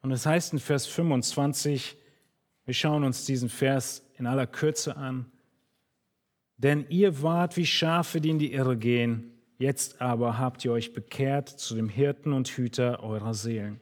Und 0.01 0.11
es 0.11 0.25
heißt 0.25 0.51
in 0.51 0.59
Vers 0.59 0.87
25, 0.87 1.95
wir 2.65 2.73
schauen 2.73 3.05
uns 3.05 3.25
diesen 3.25 3.47
Vers 3.47 4.03
in 4.17 4.27
aller 4.27 4.47
Kürze 4.47 4.97
an. 4.97 5.31
Denn 6.57 6.85
ihr 6.89 7.21
wart 7.21 7.55
wie 7.55 7.65
Schafe, 7.65 8.19
die 8.19 8.31
in 8.31 8.39
die 8.39 8.51
Irre 8.51 8.75
gehen, 8.75 9.40
jetzt 9.61 10.01
aber 10.01 10.39
habt 10.39 10.65
ihr 10.65 10.71
euch 10.71 10.93
bekehrt 10.93 11.47
zu 11.47 11.75
dem 11.75 11.87
Hirten 11.87 12.33
und 12.33 12.47
Hüter 12.47 13.03
eurer 13.03 13.33
Seelen. 13.33 13.79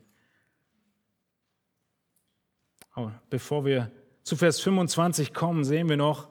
Aber 2.92 3.22
bevor 3.30 3.66
wir 3.66 3.92
zu 4.24 4.36
Vers 4.36 4.60
25 4.60 5.34
kommen, 5.34 5.64
sehen 5.64 5.88
wir 5.88 5.98
noch, 5.98 6.30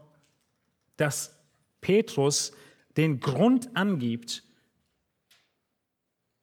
dass 0.96 1.38
Petrus 1.80 2.52
den 2.96 3.20
Grund 3.20 3.74
angibt, 3.74 4.44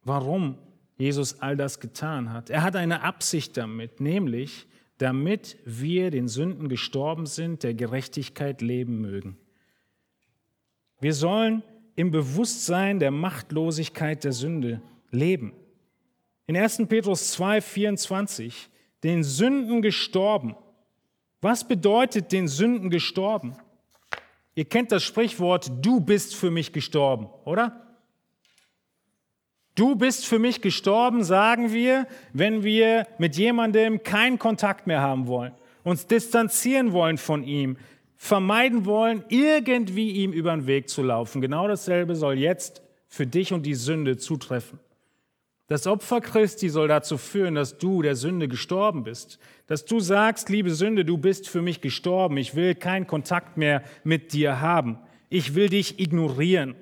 warum 0.02 0.58
Jesus 0.98 1.42
all 1.42 1.58
das 1.58 1.80
getan 1.80 2.32
hat. 2.34 2.50
Er 2.50 2.64
hat 2.64 2.76
eine 2.76 3.04
Absicht 3.04 3.56
damit, 3.58 4.00
nämlich 4.00 4.68
damit 4.98 5.58
wir 5.66 6.10
den 6.10 6.28
Sünden 6.28 6.70
gestorben 6.70 7.26
sind, 7.26 7.64
der 7.64 7.74
Gerechtigkeit 7.74 8.62
leben 8.62 9.02
mögen. 9.02 9.38
Wir 11.02 11.14
sollen 11.14 11.64
im 11.96 12.12
Bewusstsein 12.12 13.00
der 13.00 13.12
Machtlosigkeit 13.12 14.24
der 14.24 14.34
Sünde 14.34 14.82
leben. 15.12 15.54
In 16.48 16.58
1. 16.58 16.84
Petrus 16.88 17.32
2, 17.32 17.62
24, 17.62 18.70
den 19.04 19.24
Sünden 19.24 19.82
gestorben. 19.82 20.56
Was 21.42 21.68
bedeutet 21.68 22.32
den 22.32 22.48
Sünden 22.48 22.90
gestorben? 22.90 23.56
Ihr 24.56 24.66
kennt 24.66 24.92
das 24.92 25.04
Sprichwort, 25.04 25.72
du 25.82 26.00
bist 26.00 26.36
für 26.36 26.52
mich 26.52 26.72
gestorben, 26.72 27.28
oder? 27.46 27.82
Du 29.76 29.96
bist 29.96 30.26
für 30.26 30.40
mich 30.40 30.62
gestorben, 30.62 31.24
sagen 31.24 31.74
wir, 31.74 32.08
wenn 32.32 32.64
wir 32.64 33.08
mit 33.18 33.36
jemandem 33.36 34.04
keinen 34.04 34.40
Kontakt 34.40 34.88
mehr 34.88 35.02
haben 35.02 35.28
wollen, 35.28 35.54
uns 35.84 36.08
distanzieren 36.08 36.94
wollen 36.94 37.18
von 37.18 37.44
ihm, 37.44 37.78
vermeiden 38.18 38.86
wollen, 38.86 39.24
irgendwie 39.30 40.12
ihm 40.12 40.32
über 40.32 40.52
den 40.52 40.68
Weg 40.68 40.90
zu 40.90 41.04
laufen. 41.04 41.42
Genau 41.42 41.68
dasselbe 41.68 42.16
soll 42.16 42.38
jetzt 42.38 42.82
für 43.08 43.28
dich 43.28 43.54
und 43.54 43.66
die 43.66 43.76
Sünde 43.76 44.18
zutreffen. 44.18 44.80
Das 45.68 45.88
Opfer 45.88 46.22
Christi 46.22 46.70
soll 46.70 46.88
dazu 46.88 47.18
führen, 47.18 47.56
dass 47.56 47.80
du 47.80 48.04
der 48.04 48.16
Sünde 48.16 48.48
gestorben 48.48 49.04
bist. 49.04 49.40
Dass 49.66 49.86
du 49.86 50.00
sagst, 50.00 50.50
liebe 50.50 50.70
Sünde, 50.70 51.06
du 51.06 51.18
bist 51.18 51.50
für 51.50 51.64
mich 51.64 51.82
gestorben. 51.82 52.38
Ich 52.38 52.56
will 52.56 52.76
keinen 52.76 53.08
Kontakt 53.08 53.58
mehr 53.58 53.82
mit 54.04 54.34
dir 54.34 54.62
haben. 54.62 55.00
Ich 55.30 55.56
will 55.56 55.70
dich 55.70 56.00
ignorieren. 56.00 56.76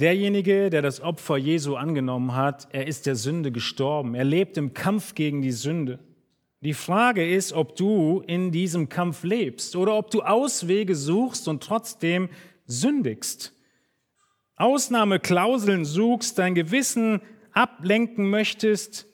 Derjenige, 0.00 0.70
der 0.70 0.80
das 0.80 1.00
Opfer 1.00 1.36
Jesu 1.36 1.74
angenommen 1.74 2.36
hat, 2.36 2.68
er 2.70 2.86
ist 2.86 3.06
der 3.06 3.16
Sünde 3.16 3.50
gestorben. 3.50 4.14
Er 4.14 4.22
lebt 4.22 4.56
im 4.56 4.72
Kampf 4.72 5.16
gegen 5.16 5.42
die 5.42 5.50
Sünde. 5.50 5.98
Die 6.60 6.74
Frage 6.74 7.28
ist, 7.28 7.52
ob 7.52 7.74
du 7.74 8.22
in 8.24 8.52
diesem 8.52 8.88
Kampf 8.88 9.24
lebst 9.24 9.74
oder 9.74 9.96
ob 9.96 10.12
du 10.12 10.22
Auswege 10.22 10.94
suchst 10.94 11.48
und 11.48 11.64
trotzdem 11.64 12.28
sündigst. 12.64 13.54
Ausnahmeklauseln 14.54 15.84
suchst, 15.84 16.38
dein 16.38 16.54
Gewissen 16.54 17.20
ablenken 17.52 18.30
möchtest, 18.30 19.08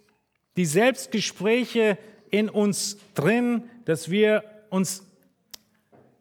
die 0.59 0.67
Selbstgespräche 0.67 1.97
in 2.31 2.51
uns 2.51 2.99
drin, 3.15 3.63
dass 3.87 4.11
wir 4.11 4.45
uns 4.69 5.07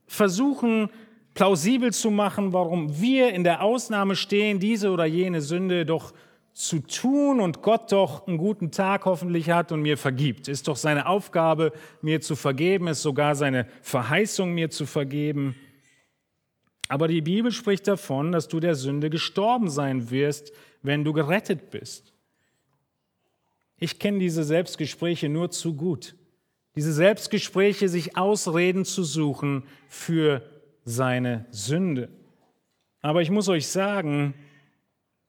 versuchen, 0.07 0.89
plausibel 1.34 1.91
zu 1.93 2.11
machen, 2.11 2.53
warum 2.53 2.99
wir 3.01 3.34
in 3.34 3.43
der 3.43 3.61
Ausnahme 3.61 4.15
stehen, 4.15 4.59
diese 4.59 4.91
oder 4.91 5.05
jene 5.05 5.41
Sünde 5.41 5.86
doch 5.86 6.13
zu 6.53 6.79
tun 6.79 7.39
und 7.39 7.63
Gott 7.63 7.91
doch 7.91 8.27
einen 8.27 8.38
guten 8.38 8.69
Tag 8.71 9.05
hoffentlich 9.05 9.49
hat 9.49 9.71
und 9.71 9.81
mir 9.81 9.97
vergibt. 9.97 10.47
Ist 10.47 10.67
doch 10.67 10.77
seine 10.77 11.07
Aufgabe, 11.07 11.73
mir 12.01 12.21
zu 12.21 12.36
vergeben, 12.36 12.88
ist 12.88 13.01
sogar 13.01 13.36
seine 13.36 13.67
Verheißung, 13.81 14.53
mir 14.53 14.69
zu 14.69 14.86
vergeben. 14.86 15.55
Aber 16.89 17.07
die 17.07 17.21
Bibel 17.21 17.51
spricht 17.51 17.88
davon, 17.88 18.31
dass 18.31 18.47
du 18.47 18.59
der 18.59 18.75
Sünde 18.75 19.09
gestorben 19.09 19.69
sein 19.69 20.11
wirst, 20.11 20.53
wenn 20.84 21.03
du 21.03 21.11
gerettet 21.11 21.71
bist. 21.71 22.13
Ich 23.79 23.97
kenne 23.97 24.19
diese 24.19 24.43
Selbstgespräche 24.43 25.29
nur 25.29 25.49
zu 25.49 25.73
gut. 25.73 26.15
Diese 26.75 26.93
Selbstgespräche, 26.93 27.89
sich 27.89 28.15
Ausreden 28.15 28.86
zu 28.86 29.03
suchen 29.03 29.63
für 29.88 30.41
seine 30.86 31.45
Sünde. 31.51 32.09
Aber 33.01 33.21
ich 33.21 33.29
muss 33.29 33.49
euch 33.49 33.67
sagen, 33.67 34.34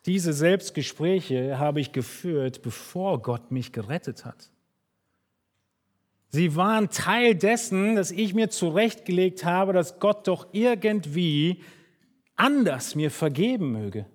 diese 0.06 0.32
Selbstgespräche 0.32 1.58
habe 1.58 1.80
ich 1.80 1.92
geführt, 1.92 2.62
bevor 2.62 3.22
Gott 3.22 3.50
mich 3.50 3.72
gerettet 3.72 4.24
hat. 4.24 4.50
Sie 6.28 6.56
waren 6.56 6.90
Teil 6.90 7.34
dessen, 7.34 7.94
dass 7.94 8.10
ich 8.10 8.34
mir 8.34 8.50
zurechtgelegt 8.50 9.44
habe, 9.44 9.72
dass 9.72 10.00
Gott 10.00 10.26
doch 10.26 10.48
irgendwie 10.52 11.62
anders 12.34 12.96
mir 12.96 13.10
vergeben 13.10 13.72
möge. 13.72 14.06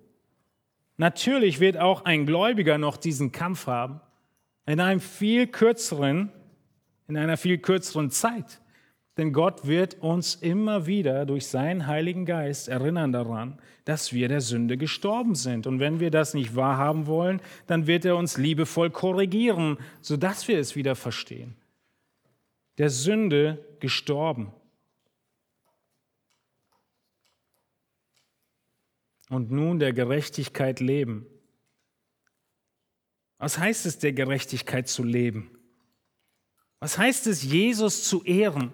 Natürlich 0.96 1.60
wird 1.60 1.78
auch 1.78 2.04
ein 2.04 2.26
Gläubiger 2.26 2.76
noch 2.76 2.98
diesen 2.98 3.32
Kampf 3.32 3.66
haben. 3.66 4.00
in 4.66 4.78
einem 4.78 5.00
viel 5.00 5.46
kürzeren, 5.46 6.30
in 7.08 7.16
einer 7.16 7.36
viel 7.36 7.58
kürzeren 7.58 8.10
Zeit. 8.10 8.60
Denn 9.16 9.32
Gott 9.32 9.66
wird 9.66 9.94
uns 10.00 10.36
immer 10.36 10.86
wieder 10.86 11.26
durch 11.26 11.46
seinen 11.46 11.86
Heiligen 11.86 12.24
Geist 12.24 12.68
erinnern 12.68 13.12
daran, 13.12 13.60
dass 13.84 14.12
wir 14.12 14.28
der 14.28 14.40
Sünde 14.40 14.76
gestorben 14.76 15.34
sind. 15.34 15.66
Und 15.66 15.80
wenn 15.80 16.00
wir 16.00 16.10
das 16.10 16.32
nicht 16.32 16.54
wahrhaben 16.54 17.06
wollen, 17.06 17.42
dann 17.66 17.86
wird 17.86 18.04
er 18.04 18.16
uns 18.16 18.36
liebevoll 18.36 18.90
korrigieren, 18.90 19.78
sodass 20.00 20.46
wir 20.46 20.58
es 20.58 20.76
wieder 20.76 20.94
verstehen. 20.94 21.56
Der 22.78 22.88
Sünde 22.88 23.64
gestorben. 23.80 24.52
Und 29.28 29.50
nun 29.50 29.78
der 29.78 29.92
Gerechtigkeit 29.92 30.80
leben. 30.80 31.26
Was 33.38 33.58
heißt 33.58 33.86
es, 33.86 33.98
der 33.98 34.12
Gerechtigkeit 34.12 34.88
zu 34.88 35.02
leben? 35.02 35.50
Was 36.78 36.96
heißt 36.96 37.26
es, 37.26 37.42
Jesus 37.42 38.04
zu 38.04 38.22
ehren? 38.24 38.72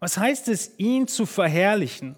Was 0.00 0.16
heißt 0.16 0.48
es, 0.48 0.78
ihn 0.78 1.08
zu 1.08 1.26
verherrlichen? 1.26 2.16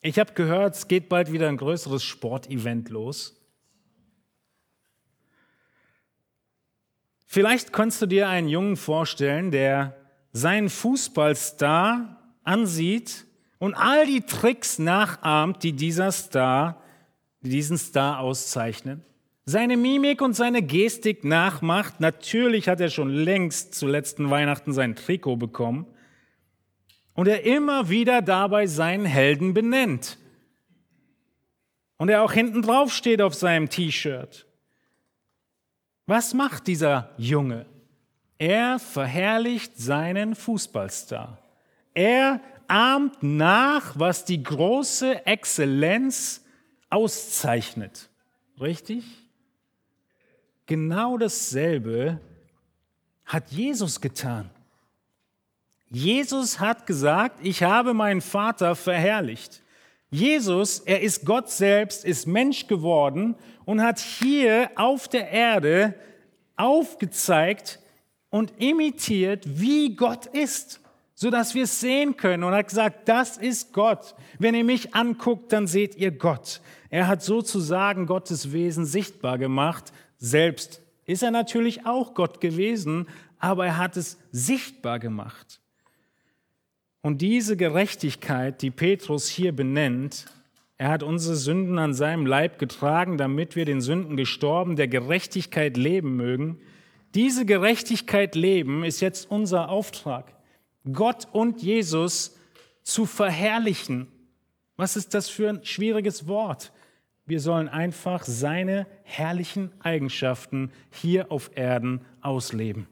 Ich 0.00 0.18
habe 0.18 0.34
gehört, 0.34 0.76
es 0.76 0.88
geht 0.88 1.08
bald 1.08 1.32
wieder 1.32 1.48
ein 1.48 1.56
größeres 1.56 2.04
Sportevent 2.04 2.90
los. 2.90 3.34
Vielleicht 7.26 7.72
kannst 7.72 8.00
du 8.00 8.06
dir 8.06 8.28
einen 8.28 8.48
Jungen 8.48 8.76
vorstellen, 8.76 9.50
der 9.50 9.96
seinen 10.32 10.68
Fußballstar 10.68 12.16
ansieht 12.44 13.26
und 13.58 13.74
all 13.74 14.06
die 14.06 14.22
Tricks 14.22 14.78
nachahmt, 14.78 15.62
die 15.62 15.72
dieser 15.72 16.12
Star, 16.12 16.82
die 17.42 17.50
diesen 17.50 17.76
Star 17.76 18.20
auszeichnen. 18.20 19.04
Seine 19.44 19.76
Mimik 19.76 20.20
und 20.20 20.34
seine 20.34 20.62
Gestik 20.62 21.24
nachmacht. 21.24 22.00
Natürlich 22.00 22.68
hat 22.68 22.80
er 22.80 22.90
schon 22.90 23.10
längst 23.10 23.74
zu 23.74 23.86
letzten 23.86 24.30
Weihnachten 24.30 24.72
sein 24.72 24.94
Trikot 24.94 25.36
bekommen 25.36 25.86
und 27.18 27.26
er 27.26 27.42
immer 27.42 27.88
wieder 27.88 28.22
dabei 28.22 28.68
seinen 28.68 29.04
Helden 29.04 29.52
benennt. 29.52 30.18
Und 31.96 32.10
er 32.10 32.22
auch 32.22 32.30
hinten 32.30 32.62
drauf 32.62 32.92
steht 32.92 33.20
auf 33.20 33.34
seinem 33.34 33.68
T-Shirt. 33.68 34.46
Was 36.06 36.32
macht 36.32 36.68
dieser 36.68 37.12
Junge? 37.18 37.66
Er 38.38 38.78
verherrlicht 38.78 39.76
seinen 39.76 40.36
Fußballstar. 40.36 41.42
Er 41.92 42.40
ahmt 42.68 43.20
nach, 43.20 43.98
was 43.98 44.24
die 44.24 44.40
große 44.40 45.26
Exzellenz 45.26 46.44
auszeichnet. 46.88 48.10
Richtig? 48.60 49.04
Genau 50.66 51.18
dasselbe 51.18 52.20
hat 53.24 53.50
Jesus 53.50 54.00
getan. 54.00 54.50
Jesus 55.90 56.60
hat 56.60 56.86
gesagt, 56.86 57.38
ich 57.42 57.62
habe 57.62 57.94
meinen 57.94 58.20
Vater 58.20 58.74
verherrlicht. 58.74 59.62
Jesus, 60.10 60.80
er 60.80 61.00
ist 61.02 61.24
Gott 61.24 61.50
selbst, 61.50 62.04
ist 62.04 62.26
Mensch 62.26 62.66
geworden 62.66 63.36
und 63.64 63.82
hat 63.82 63.98
hier 63.98 64.70
auf 64.76 65.08
der 65.08 65.30
Erde 65.30 65.94
aufgezeigt 66.56 67.78
und 68.30 68.52
imitiert, 68.58 69.44
wie 69.46 69.94
Gott 69.94 70.26
ist, 70.26 70.80
so 71.14 71.30
dass 71.30 71.54
wir 71.54 71.64
es 71.64 71.80
sehen 71.80 72.16
können 72.16 72.44
und 72.44 72.54
hat 72.54 72.68
gesagt, 72.68 73.08
das 73.08 73.36
ist 73.36 73.72
Gott. 73.72 74.14
Wenn 74.38 74.54
ihr 74.54 74.64
mich 74.64 74.94
anguckt, 74.94 75.52
dann 75.52 75.66
seht 75.66 75.96
ihr 75.96 76.10
Gott. 76.10 76.60
Er 76.90 77.06
hat 77.06 77.22
sozusagen 77.22 78.06
Gottes 78.06 78.52
Wesen 78.52 78.86
sichtbar 78.86 79.36
gemacht. 79.36 79.92
Selbst 80.16 80.80
ist 81.04 81.22
er 81.22 81.30
natürlich 81.30 81.86
auch 81.86 82.14
Gott 82.14 82.40
gewesen, 82.40 83.08
aber 83.38 83.66
er 83.66 83.78
hat 83.78 83.96
es 83.96 84.18
sichtbar 84.32 84.98
gemacht. 84.98 85.60
Und 87.00 87.22
diese 87.22 87.56
Gerechtigkeit, 87.56 88.60
die 88.60 88.70
Petrus 88.70 89.28
hier 89.28 89.52
benennt, 89.52 90.26
er 90.78 90.88
hat 90.88 91.02
unsere 91.02 91.36
Sünden 91.36 91.78
an 91.78 91.92
seinem 91.92 92.24
Leib 92.24 92.58
getragen, 92.58 93.18
damit 93.18 93.56
wir 93.56 93.64
den 93.64 93.80
Sünden 93.80 94.16
gestorben, 94.16 94.76
der 94.76 94.86
Gerechtigkeit 94.86 95.76
leben 95.76 96.16
mögen. 96.16 96.60
Diese 97.14 97.44
Gerechtigkeit 97.44 98.34
leben 98.34 98.84
ist 98.84 99.00
jetzt 99.00 99.30
unser 99.30 99.70
Auftrag. 99.70 100.32
Gott 100.92 101.26
und 101.32 101.62
Jesus 101.62 102.38
zu 102.82 103.06
verherrlichen. 103.06 104.06
Was 104.76 104.96
ist 104.96 105.14
das 105.14 105.28
für 105.28 105.48
ein 105.48 105.64
schwieriges 105.64 106.28
Wort? 106.28 106.72
Wir 107.26 107.40
sollen 107.40 107.68
einfach 107.68 108.24
seine 108.24 108.86
herrlichen 109.02 109.72
Eigenschaften 109.80 110.70
hier 110.90 111.30
auf 111.32 111.50
Erden 111.56 112.00
ausleben. 112.20 112.86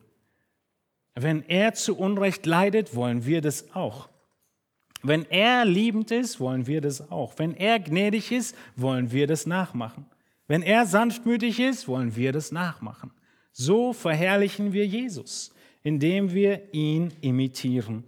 Wenn 1.18 1.42
er 1.48 1.72
zu 1.72 1.96
Unrecht 1.96 2.44
leidet, 2.44 2.94
wollen 2.94 3.24
wir 3.24 3.40
das 3.40 3.74
auch. 3.74 4.08
Wenn 5.02 5.24
er 5.30 5.64
liebend 5.64 6.10
ist, 6.10 6.40
wollen 6.40 6.66
wir 6.66 6.82
das 6.82 7.10
auch. 7.10 7.34
Wenn 7.38 7.54
er 7.54 7.80
gnädig 7.80 8.32
ist, 8.32 8.54
wollen 8.76 9.10
wir 9.12 9.26
das 9.26 9.46
nachmachen. 9.46 10.06
Wenn 10.46 10.62
er 10.62 10.84
sanftmütig 10.84 11.58
ist, 11.58 11.88
wollen 11.88 12.16
wir 12.16 12.32
das 12.32 12.52
nachmachen. 12.52 13.12
So 13.52 13.94
verherrlichen 13.94 14.74
wir 14.74 14.86
Jesus, 14.86 15.54
indem 15.82 16.34
wir 16.34 16.74
ihn 16.74 17.12
imitieren. 17.22 18.04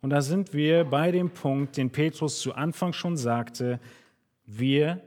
Und 0.00 0.10
da 0.10 0.22
sind 0.22 0.54
wir 0.54 0.84
bei 0.84 1.10
dem 1.10 1.30
Punkt, 1.30 1.76
den 1.76 1.90
Petrus 1.90 2.40
zu 2.40 2.54
Anfang 2.54 2.92
schon 2.92 3.16
sagte, 3.16 3.80
wir 4.46 5.02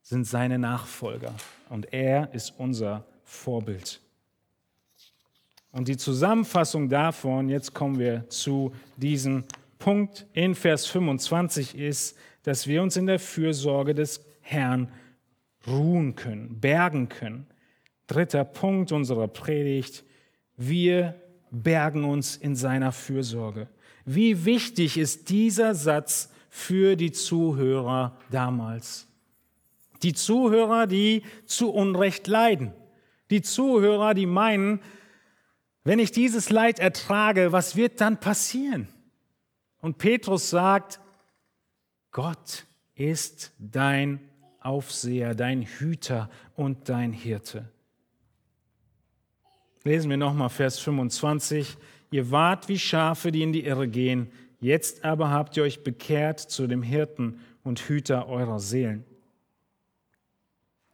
sind 0.00 0.26
seine 0.26 0.58
Nachfolger 0.58 1.34
und 1.68 1.92
er 1.92 2.32
ist 2.32 2.54
unser 2.58 3.04
Vorbild. 3.24 4.00
Und 5.72 5.88
die 5.88 5.96
Zusammenfassung 5.96 6.88
davon, 6.88 7.48
jetzt 7.48 7.74
kommen 7.74 7.98
wir 7.98 8.28
zu 8.28 8.72
diesem 8.96 9.44
Punkt 9.78 10.26
in 10.34 10.54
Vers 10.54 10.86
25, 10.86 11.76
ist, 11.76 12.16
dass 12.42 12.66
wir 12.66 12.82
uns 12.82 12.96
in 12.96 13.06
der 13.06 13.18
Fürsorge 13.18 13.94
des 13.94 14.24
Herrn 14.42 14.92
ruhen 15.66 16.14
können, 16.14 16.60
bergen 16.60 17.08
können. 17.08 17.46
Dritter 18.06 18.44
Punkt 18.44 18.92
unserer 18.92 19.28
Predigt, 19.28 20.04
wir 20.56 21.14
bergen 21.50 22.04
uns 22.04 22.36
in 22.36 22.54
seiner 22.54 22.92
Fürsorge. 22.92 23.68
Wie 24.04 24.44
wichtig 24.44 24.98
ist 24.98 25.30
dieser 25.30 25.74
Satz 25.74 26.30
für 26.50 26.96
die 26.96 27.12
Zuhörer 27.12 28.18
damals? 28.30 29.06
Die 30.02 30.12
Zuhörer, 30.12 30.86
die 30.86 31.22
zu 31.46 31.70
Unrecht 31.70 32.26
leiden. 32.26 32.72
Die 33.30 33.40
Zuhörer, 33.40 34.14
die 34.14 34.26
meinen, 34.26 34.80
wenn 35.84 35.98
ich 35.98 36.12
dieses 36.12 36.50
Leid 36.50 36.78
ertrage, 36.78 37.52
was 37.52 37.76
wird 37.76 38.00
dann 38.00 38.20
passieren? 38.20 38.88
Und 39.80 39.98
Petrus 39.98 40.50
sagt, 40.50 41.00
Gott 42.12 42.66
ist 42.94 43.52
dein 43.58 44.20
Aufseher, 44.60 45.34
dein 45.34 45.62
Hüter 45.62 46.30
und 46.54 46.88
dein 46.88 47.12
Hirte. 47.12 47.68
Lesen 49.82 50.10
wir 50.10 50.16
nochmal 50.16 50.50
Vers 50.50 50.78
25. 50.78 51.76
Ihr 52.12 52.30
wart 52.30 52.68
wie 52.68 52.78
Schafe, 52.78 53.32
die 53.32 53.42
in 53.42 53.52
die 53.52 53.64
Irre 53.64 53.88
gehen. 53.88 54.30
Jetzt 54.60 55.04
aber 55.04 55.30
habt 55.30 55.56
ihr 55.56 55.64
euch 55.64 55.82
bekehrt 55.82 56.38
zu 56.38 56.68
dem 56.68 56.82
Hirten 56.82 57.40
und 57.64 57.80
Hüter 57.80 58.28
eurer 58.28 58.60
Seelen. 58.60 59.04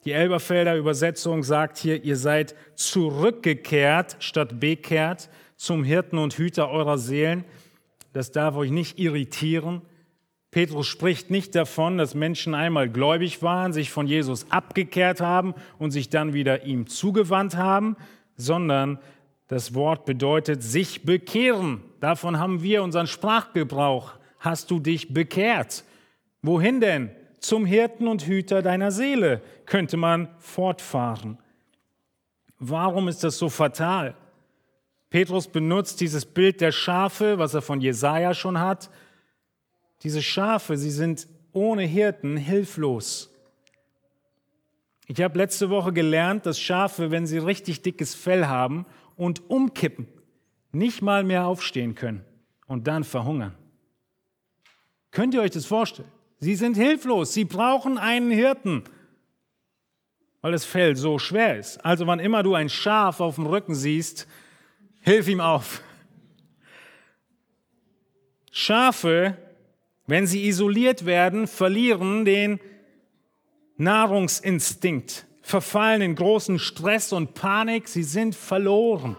Die 0.05 0.12
Elberfelder 0.12 0.76
Übersetzung 0.76 1.42
sagt 1.42 1.76
hier, 1.76 2.05
ihr 2.05 2.16
seid 2.16 2.55
zurückgekehrt 2.74 4.16
statt 4.20 4.61
bekehrt 4.61 5.28
zum 5.57 5.82
Hirten 5.82 6.18
und 6.18 6.34
Hüter 6.34 6.70
eurer 6.70 6.99
Seelen. 6.99 7.44
Das 8.12 8.30
darf 8.30 8.57
euch 8.57 8.70
nicht 8.70 8.99
irritieren. 8.99 9.82
Petrus 10.51 10.86
spricht 10.86 11.30
nicht 11.30 11.55
davon, 11.55 11.99
dass 11.99 12.14
Menschen 12.14 12.55
einmal 12.55 12.88
gläubig 12.88 13.42
waren, 13.42 13.72
sich 13.72 13.90
von 13.90 14.07
Jesus 14.07 14.51
abgekehrt 14.51 15.20
haben 15.20 15.55
und 15.78 15.90
sich 15.90 16.09
dann 16.09 16.32
wieder 16.32 16.64
ihm 16.64 16.86
zugewandt 16.86 17.57
haben, 17.57 17.96
sondern 18.36 18.99
das 19.49 19.74
Wort 19.74 20.05
bedeutet 20.05 20.62
sich 20.62 21.05
bekehren. 21.05 21.82
Davon 22.01 22.38
haben 22.38 22.62
wir 22.62 22.82
unseren 22.82 23.07
Sprachgebrauch. 23.07 24.12
Hast 24.38 24.70
du 24.70 24.78
dich 24.78 25.12
bekehrt? 25.12 25.84
Wohin 26.42 26.80
denn? 26.80 27.11
Zum 27.41 27.66
Hirten 27.66 28.09
und 28.09 28.22
Hüter 28.22 28.62
deiner 28.62 28.91
Seele, 28.91 29.43
könnte 29.66 29.97
man 29.97 30.28
fortfahren. 30.39 31.39
Warum 32.59 33.09
ist 33.09 33.22
das 33.24 33.39
so 33.39 33.49
fatal? 33.49 34.14
Petrus 35.11 35.49
benutzt 35.49 36.01
dieses 36.01 36.26
Bild 36.26 36.61
der 36.61 36.72
Schafe, 36.72 37.39
was 37.39 37.55
er 37.55 37.62
von 37.62 37.80
Jesaja 37.80 38.34
schon 38.34 38.59
hat. 38.59 38.91
Diese 40.03 40.22
Schafe, 40.22 40.76
sie 40.76 40.91
sind 40.91 41.26
ohne 41.53 41.82
Hirten 41.82 42.36
hilflos. 42.36 43.30
Ich 45.07 45.22
habe 45.22 45.39
letzte 45.39 45.70
Woche 45.70 45.93
gelernt, 45.93 46.45
dass 46.45 46.61
Schafe, 46.61 47.11
wenn 47.11 47.26
sie 47.26 47.39
richtig 47.39 47.80
dickes 47.80 48.14
Fell 48.14 48.47
haben 48.47 48.84
und 49.16 49.49
umkippen, 49.49 50.07
nicht 50.70 51.01
mal 51.01 51.24
mehr 51.24 51.47
aufstehen 51.47 51.95
können 51.95 52.24
und 52.66 52.86
dann 52.86 53.05
verhungern. 53.05 53.55
Könnt 55.11 55.32
ihr 55.32 55.41
euch 55.41 55.51
das 55.51 55.64
vorstellen? 55.64 56.11
Sie 56.41 56.55
sind 56.55 56.76
hilflos. 56.76 57.34
Sie 57.34 57.45
brauchen 57.45 57.99
einen 57.99 58.30
Hirten. 58.30 58.84
weil 60.41 60.53
das 60.53 60.64
Fell 60.64 60.95
so 60.95 61.18
schwer 61.18 61.59
ist. 61.59 61.84
Also 61.84 62.07
wann 62.07 62.20
immer 62.20 62.45
du 62.45 62.55
ein 62.55 62.68
Schaf 62.68 63.20
auf 63.20 63.34
dem 63.34 63.47
Rücken 63.47 63.74
siehst, 63.74 64.28
hilf 65.01 65.26
ihm 65.26 65.41
auf. 65.41 65.82
Schafe, 68.53 69.36
wenn 70.07 70.28
sie 70.28 70.47
isoliert 70.47 71.07
werden, 71.07 71.49
verlieren 71.49 72.24
den 72.24 72.61
Nahrungsinstinkt, 73.76 75.26
verfallen 75.43 76.03
in 76.03 76.14
großen 76.14 76.59
Stress 76.59 77.12
und 77.12 77.34
Panik, 77.34 77.89
sie 77.89 78.05
sind 78.05 78.34
verloren. 78.34 79.16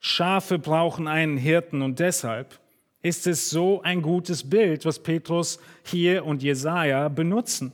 Schafe 0.00 0.58
brauchen 0.58 1.08
einen 1.08 1.36
Hirten 1.36 1.82
und 1.82 1.98
deshalb 2.00 2.58
ist 3.06 3.28
es 3.28 3.50
so 3.50 3.82
ein 3.82 4.02
gutes 4.02 4.50
Bild, 4.50 4.84
was 4.84 4.98
Petrus 5.00 5.60
hier 5.84 6.26
und 6.26 6.42
Jesaja 6.42 7.08
benutzen. 7.08 7.70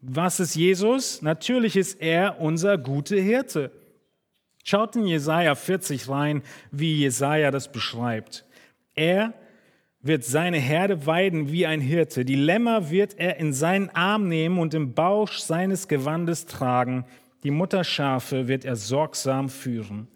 Was 0.00 0.40
ist 0.40 0.56
Jesus? 0.56 1.22
Natürlich 1.22 1.76
ist 1.76 2.02
er 2.02 2.40
unser 2.40 2.76
guter 2.76 3.16
Hirte. 3.16 3.70
Schaut 4.64 4.96
in 4.96 5.06
Jesaja 5.06 5.54
40 5.54 6.08
rein, 6.08 6.42
wie 6.72 6.96
Jesaja 6.96 7.52
das 7.52 7.70
beschreibt. 7.70 8.44
Er 8.96 9.32
wird 10.00 10.24
seine 10.24 10.58
Herde 10.58 11.06
weiden 11.06 11.52
wie 11.52 11.66
ein 11.66 11.80
Hirte. 11.80 12.24
Die 12.24 12.34
Lämmer 12.34 12.90
wird 12.90 13.14
er 13.16 13.36
in 13.36 13.52
seinen 13.52 13.90
Arm 13.90 14.26
nehmen 14.28 14.58
und 14.58 14.74
im 14.74 14.92
Bausch 14.92 15.38
seines 15.38 15.86
Gewandes 15.86 16.46
tragen. 16.46 17.04
Die 17.44 17.52
Mutterschafe 17.52 18.48
wird 18.48 18.64
er 18.64 18.74
sorgsam 18.74 19.48
führen. 19.48 20.08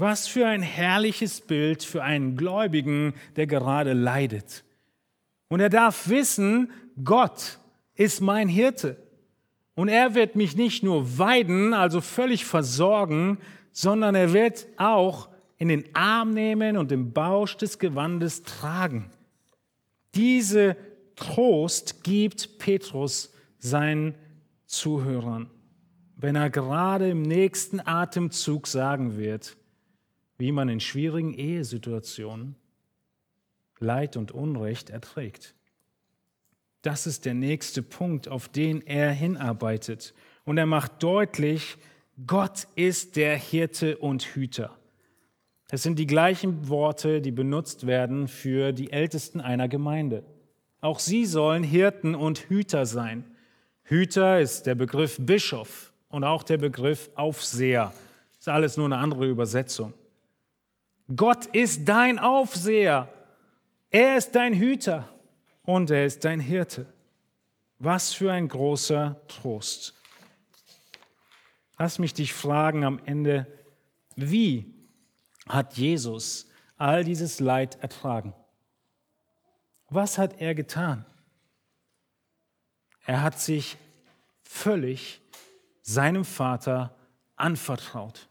Was 0.00 0.26
für 0.26 0.46
ein 0.46 0.62
herrliches 0.62 1.42
Bild 1.42 1.82
für 1.82 2.02
einen 2.02 2.34
Gläubigen, 2.34 3.12
der 3.36 3.46
gerade 3.46 3.92
leidet. 3.92 4.64
Und 5.48 5.60
er 5.60 5.68
darf 5.68 6.08
wissen, 6.08 6.72
Gott 7.04 7.58
ist 7.96 8.22
mein 8.22 8.48
Hirte. 8.48 8.96
Und 9.74 9.88
er 9.88 10.14
wird 10.14 10.36
mich 10.36 10.56
nicht 10.56 10.82
nur 10.82 11.18
weiden, 11.18 11.74
also 11.74 12.00
völlig 12.00 12.46
versorgen, 12.46 13.40
sondern 13.72 14.14
er 14.14 14.32
wird 14.32 14.66
auch 14.78 15.28
in 15.58 15.68
den 15.68 15.84
Arm 15.94 16.32
nehmen 16.32 16.78
und 16.78 16.92
im 16.92 17.12
Bausch 17.12 17.58
des 17.58 17.78
Gewandes 17.78 18.42
tragen. 18.42 19.10
Diese 20.14 20.78
Trost 21.14 22.02
gibt 22.04 22.58
Petrus 22.58 23.34
seinen 23.58 24.14
Zuhörern, 24.64 25.50
wenn 26.16 26.36
er 26.36 26.48
gerade 26.48 27.10
im 27.10 27.20
nächsten 27.20 27.80
Atemzug 27.86 28.66
sagen 28.66 29.18
wird, 29.18 29.58
wie 30.40 30.52
man 30.52 30.70
in 30.70 30.80
schwierigen 30.80 31.34
Ehesituationen 31.34 32.56
Leid 33.78 34.16
und 34.16 34.32
Unrecht 34.32 34.88
erträgt. 34.88 35.54
Das 36.80 37.06
ist 37.06 37.26
der 37.26 37.34
nächste 37.34 37.82
Punkt, 37.82 38.26
auf 38.28 38.48
den 38.48 38.80
er 38.86 39.12
hinarbeitet. 39.12 40.14
Und 40.44 40.56
er 40.56 40.64
macht 40.64 41.02
deutlich, 41.02 41.76
Gott 42.26 42.66
ist 42.74 43.16
der 43.16 43.36
Hirte 43.36 43.98
und 43.98 44.22
Hüter. 44.22 44.74
Es 45.70 45.82
sind 45.82 45.98
die 45.98 46.06
gleichen 46.06 46.68
Worte, 46.68 47.20
die 47.20 47.32
benutzt 47.32 47.86
werden 47.86 48.26
für 48.26 48.72
die 48.72 48.92
Ältesten 48.92 49.42
einer 49.42 49.68
Gemeinde. 49.68 50.24
Auch 50.80 51.00
sie 51.00 51.26
sollen 51.26 51.62
Hirten 51.62 52.14
und 52.14 52.38
Hüter 52.48 52.86
sein. 52.86 53.24
Hüter 53.82 54.40
ist 54.40 54.62
der 54.62 54.74
Begriff 54.74 55.18
Bischof 55.20 55.92
und 56.08 56.24
auch 56.24 56.42
der 56.44 56.56
Begriff 56.56 57.10
Aufseher. 57.14 57.92
Das 58.30 58.40
ist 58.40 58.48
alles 58.48 58.76
nur 58.78 58.86
eine 58.86 58.96
andere 58.96 59.26
Übersetzung. 59.26 59.92
Gott 61.14 61.46
ist 61.46 61.88
dein 61.88 62.18
Aufseher. 62.18 63.12
Er 63.90 64.16
ist 64.16 64.32
dein 64.32 64.54
Hüter 64.54 65.08
und 65.64 65.90
er 65.90 66.06
ist 66.06 66.24
dein 66.24 66.40
Hirte. 66.40 66.86
Was 67.78 68.12
für 68.12 68.30
ein 68.32 68.48
großer 68.48 69.20
Trost. 69.26 69.94
Lass 71.78 71.98
mich 71.98 72.14
dich 72.14 72.32
fragen 72.32 72.84
am 72.84 73.00
Ende, 73.06 73.46
wie 74.14 74.74
hat 75.48 75.76
Jesus 75.76 76.48
all 76.76 77.04
dieses 77.04 77.40
Leid 77.40 77.82
ertragen? 77.82 78.34
Was 79.88 80.18
hat 80.18 80.40
er 80.40 80.54
getan? 80.54 81.04
Er 83.04 83.22
hat 83.22 83.40
sich 83.40 83.76
völlig 84.42 85.20
seinem 85.82 86.24
Vater 86.24 86.94
anvertraut. 87.34 88.29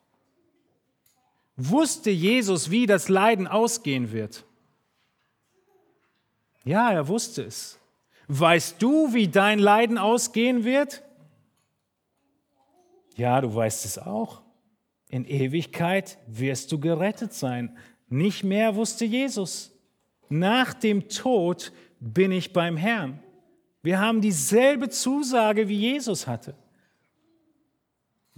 Wusste 1.62 2.10
Jesus, 2.10 2.72
wie 2.72 2.86
das 2.86 3.10
Leiden 3.10 3.46
ausgehen 3.46 4.14
wird? 4.14 4.46
Ja, 6.64 6.90
er 6.90 7.10
wusste 7.10 7.44
es. 7.44 7.78
Weißt 8.30 8.82
du, 8.82 9.14
wie 9.14 9.28
dein 9.28 9.60
Leiden 9.60 9.98
ausgehen 9.98 10.64
wird? 10.64 11.04
Ja, 13.18 13.42
du 13.42 13.54
weißt 13.54 13.84
es 13.84 13.98
auch. 13.98 14.42
In 15.10 15.26
Ewigkeit 15.26 16.18
wirst 16.28 16.72
du 16.72 16.80
gerettet 16.80 17.34
sein. 17.34 17.78
Nicht 18.08 18.46
mehr 18.46 18.78
wusste 18.78 19.04
Jesus. 19.04 19.74
Nach 20.30 20.74
dem 20.74 21.10
Tod 21.10 21.74
bin 22.00 22.32
ich 22.32 22.54
beim 22.54 22.78
Herrn. 22.78 23.20
Wir 23.82 24.00
haben 24.00 24.22
dieselbe 24.22 24.88
Zusage, 24.88 25.68
wie 25.68 25.78
Jesus 25.78 26.26
hatte. 26.26 26.56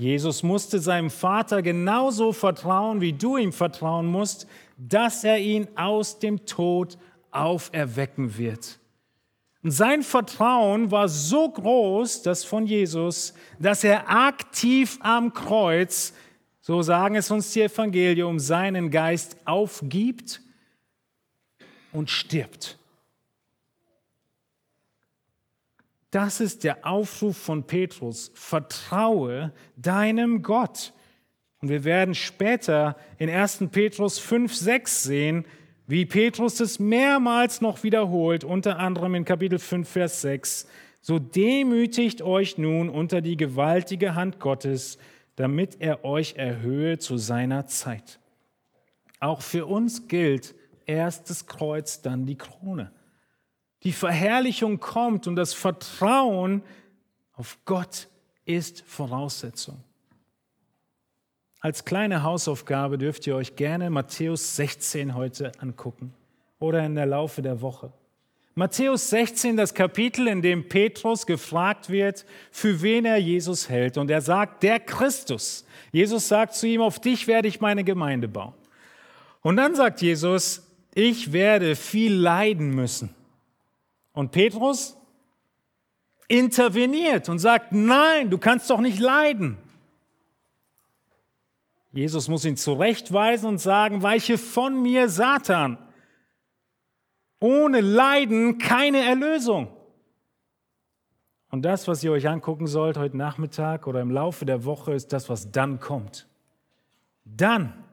Jesus 0.01 0.41
musste 0.41 0.79
seinem 0.79 1.11
Vater 1.11 1.61
genauso 1.61 2.33
vertrauen, 2.33 3.01
wie 3.01 3.13
du 3.13 3.37
ihm 3.37 3.53
vertrauen 3.53 4.07
musst, 4.07 4.47
dass 4.75 5.23
er 5.23 5.37
ihn 5.37 5.67
aus 5.75 6.17
dem 6.17 6.47
Tod 6.47 6.97
auferwecken 7.29 8.35
wird. 8.35 8.79
Und 9.61 9.69
sein 9.69 10.01
Vertrauen 10.01 10.89
war 10.89 11.07
so 11.07 11.47
groß, 11.47 12.23
das 12.23 12.43
von 12.43 12.65
Jesus, 12.65 13.35
dass 13.59 13.83
er 13.83 14.09
aktiv 14.09 14.97
am 15.01 15.33
Kreuz, 15.33 16.15
so 16.61 16.81
sagen 16.81 17.13
es 17.13 17.29
uns 17.29 17.53
die 17.53 17.61
Evangelium, 17.61 18.39
seinen 18.39 18.89
Geist 18.89 19.37
aufgibt 19.45 20.41
und 21.91 22.09
stirbt. 22.09 22.79
Das 26.11 26.41
ist 26.41 26.65
der 26.65 26.85
Aufruf 26.85 27.37
von 27.37 27.63
Petrus. 27.63 28.31
Vertraue 28.33 29.53
deinem 29.77 30.43
Gott. 30.43 30.93
Und 31.61 31.69
wir 31.69 31.85
werden 31.85 32.15
später 32.15 32.97
in 33.17 33.29
1. 33.29 33.65
Petrus 33.71 34.19
5, 34.19 34.53
6 34.53 35.03
sehen, 35.03 35.45
wie 35.87 36.05
Petrus 36.05 36.59
es 36.59 36.79
mehrmals 36.79 37.61
noch 37.61 37.83
wiederholt, 37.83 38.43
unter 38.43 38.77
anderem 38.77 39.15
in 39.15 39.25
Kapitel 39.25 39.57
5, 39.57 39.87
Vers 39.87 40.21
6. 40.21 40.67
So 41.01 41.17
demütigt 41.17 42.21
euch 42.21 42.57
nun 42.57 42.89
unter 42.89 43.21
die 43.21 43.37
gewaltige 43.37 44.13
Hand 44.13 44.39
Gottes, 44.39 44.97
damit 45.37 45.77
er 45.79 46.03
euch 46.03 46.35
erhöhe 46.35 46.97
zu 46.97 47.17
seiner 47.17 47.67
Zeit. 47.67 48.19
Auch 49.19 49.41
für 49.41 49.65
uns 49.65 50.07
gilt 50.07 50.55
erst 50.85 51.29
das 51.29 51.47
Kreuz, 51.47 52.01
dann 52.01 52.25
die 52.25 52.37
Krone 52.37 52.91
die 53.83 53.91
Verherrlichung 53.91 54.79
kommt 54.79 55.27
und 55.27 55.35
das 55.35 55.53
Vertrauen 55.53 56.63
auf 57.33 57.57
Gott 57.65 58.07
ist 58.45 58.83
Voraussetzung. 58.85 59.83
Als 61.59 61.85
kleine 61.85 62.23
Hausaufgabe 62.23 62.97
dürft 62.97 63.27
ihr 63.27 63.35
euch 63.35 63.55
gerne 63.55 63.89
Matthäus 63.89 64.55
16 64.55 65.15
heute 65.15 65.51
angucken 65.59 66.13
oder 66.59 66.85
in 66.85 66.95
der 66.95 67.05
Laufe 67.05 67.41
der 67.41 67.61
Woche. 67.61 67.93
Matthäus 68.53 69.09
16, 69.09 69.55
das 69.55 69.73
Kapitel, 69.73 70.27
in 70.27 70.41
dem 70.41 70.67
Petrus 70.67 71.25
gefragt 71.25 71.89
wird, 71.89 72.25
für 72.51 72.81
wen 72.81 73.05
er 73.05 73.17
Jesus 73.17 73.69
hält. 73.69 73.97
Und 73.97 74.11
er 74.11 74.21
sagt, 74.21 74.63
der 74.63 74.79
Christus. 74.79 75.65
Jesus 75.91 76.27
sagt 76.27 76.55
zu 76.55 76.67
ihm, 76.67 76.81
auf 76.81 76.99
dich 76.99 77.27
werde 77.27 77.47
ich 77.47 77.61
meine 77.61 77.83
Gemeinde 77.83 78.27
bauen. 78.27 78.53
Und 79.41 79.55
dann 79.55 79.73
sagt 79.73 80.01
Jesus, 80.01 80.67
ich 80.93 81.31
werde 81.31 81.75
viel 81.75 82.13
leiden 82.13 82.71
müssen. 82.71 83.15
Und 84.13 84.31
Petrus 84.31 84.97
interveniert 86.27 87.29
und 87.29 87.39
sagt, 87.39 87.71
nein, 87.71 88.29
du 88.29 88.37
kannst 88.37 88.69
doch 88.69 88.79
nicht 88.79 88.99
leiden. 88.99 89.57
Jesus 91.91 92.29
muss 92.29 92.45
ihn 92.45 92.55
zurechtweisen 92.55 93.49
und 93.49 93.57
sagen, 93.59 94.01
weiche 94.01 94.37
von 94.37 94.81
mir, 94.81 95.09
Satan. 95.09 95.77
Ohne 97.39 97.81
Leiden 97.81 98.59
keine 98.59 98.99
Erlösung. 98.99 99.67
Und 101.49 101.63
das, 101.63 101.87
was 101.87 102.01
ihr 102.01 102.13
euch 102.13 102.29
angucken 102.29 102.65
sollt 102.65 102.97
heute 102.97 103.17
Nachmittag 103.17 103.87
oder 103.87 103.99
im 103.99 104.09
Laufe 104.09 104.45
der 104.45 104.63
Woche, 104.63 104.93
ist 104.93 105.11
das, 105.11 105.27
was 105.27 105.51
dann 105.51 105.81
kommt. 105.81 106.27
Dann 107.25 107.83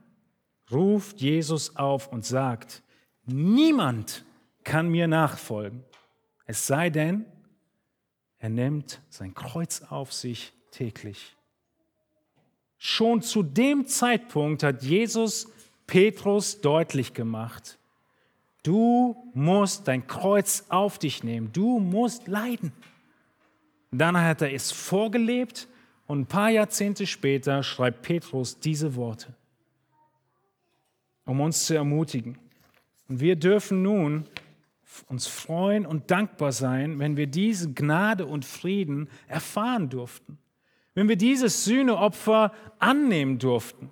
ruft 0.70 1.20
Jesus 1.20 1.74
auf 1.76 2.06
und 2.12 2.24
sagt, 2.24 2.82
niemand 3.26 4.24
kann 4.62 4.88
mir 4.88 5.08
nachfolgen, 5.08 5.82
es 6.48 6.66
sei 6.66 6.88
denn, 6.88 7.26
er 8.38 8.48
nimmt 8.48 9.02
sein 9.10 9.34
Kreuz 9.34 9.82
auf 9.82 10.12
sich 10.12 10.52
täglich. 10.70 11.36
Schon 12.78 13.20
zu 13.20 13.42
dem 13.42 13.86
Zeitpunkt 13.86 14.62
hat 14.62 14.82
Jesus 14.82 15.48
Petrus 15.86 16.60
deutlich 16.60 17.12
gemacht, 17.12 17.78
du 18.62 19.30
musst 19.34 19.88
dein 19.88 20.06
Kreuz 20.06 20.64
auf 20.70 20.98
dich 20.98 21.22
nehmen, 21.22 21.52
du 21.52 21.80
musst 21.80 22.26
leiden. 22.28 22.72
Dann 23.90 24.16
hat 24.18 24.42
er 24.42 24.52
es 24.52 24.72
vorgelebt 24.72 25.68
Und 26.06 26.20
ein 26.20 26.26
paar 26.26 26.48
Jahrzehnte 26.48 27.06
später 27.06 27.62
schreibt 27.62 28.00
Petrus 28.00 28.58
diese 28.58 28.94
Worte, 28.96 29.34
um 31.26 31.40
uns 31.42 31.66
zu 31.66 31.74
ermutigen. 31.74 32.38
Und 33.08 33.20
wir 33.20 33.36
dürfen 33.36 33.82
nun 33.82 34.26
uns 35.06 35.26
freuen 35.26 35.86
und 35.86 36.10
dankbar 36.10 36.52
sein, 36.52 36.98
wenn 36.98 37.16
wir 37.16 37.26
diese 37.26 37.72
Gnade 37.72 38.26
und 38.26 38.44
Frieden 38.44 39.08
erfahren 39.26 39.90
durften. 39.90 40.38
Wenn 40.94 41.08
wir 41.08 41.16
dieses 41.16 41.64
Sühneopfer 41.64 42.52
annehmen 42.78 43.38
durften. 43.38 43.90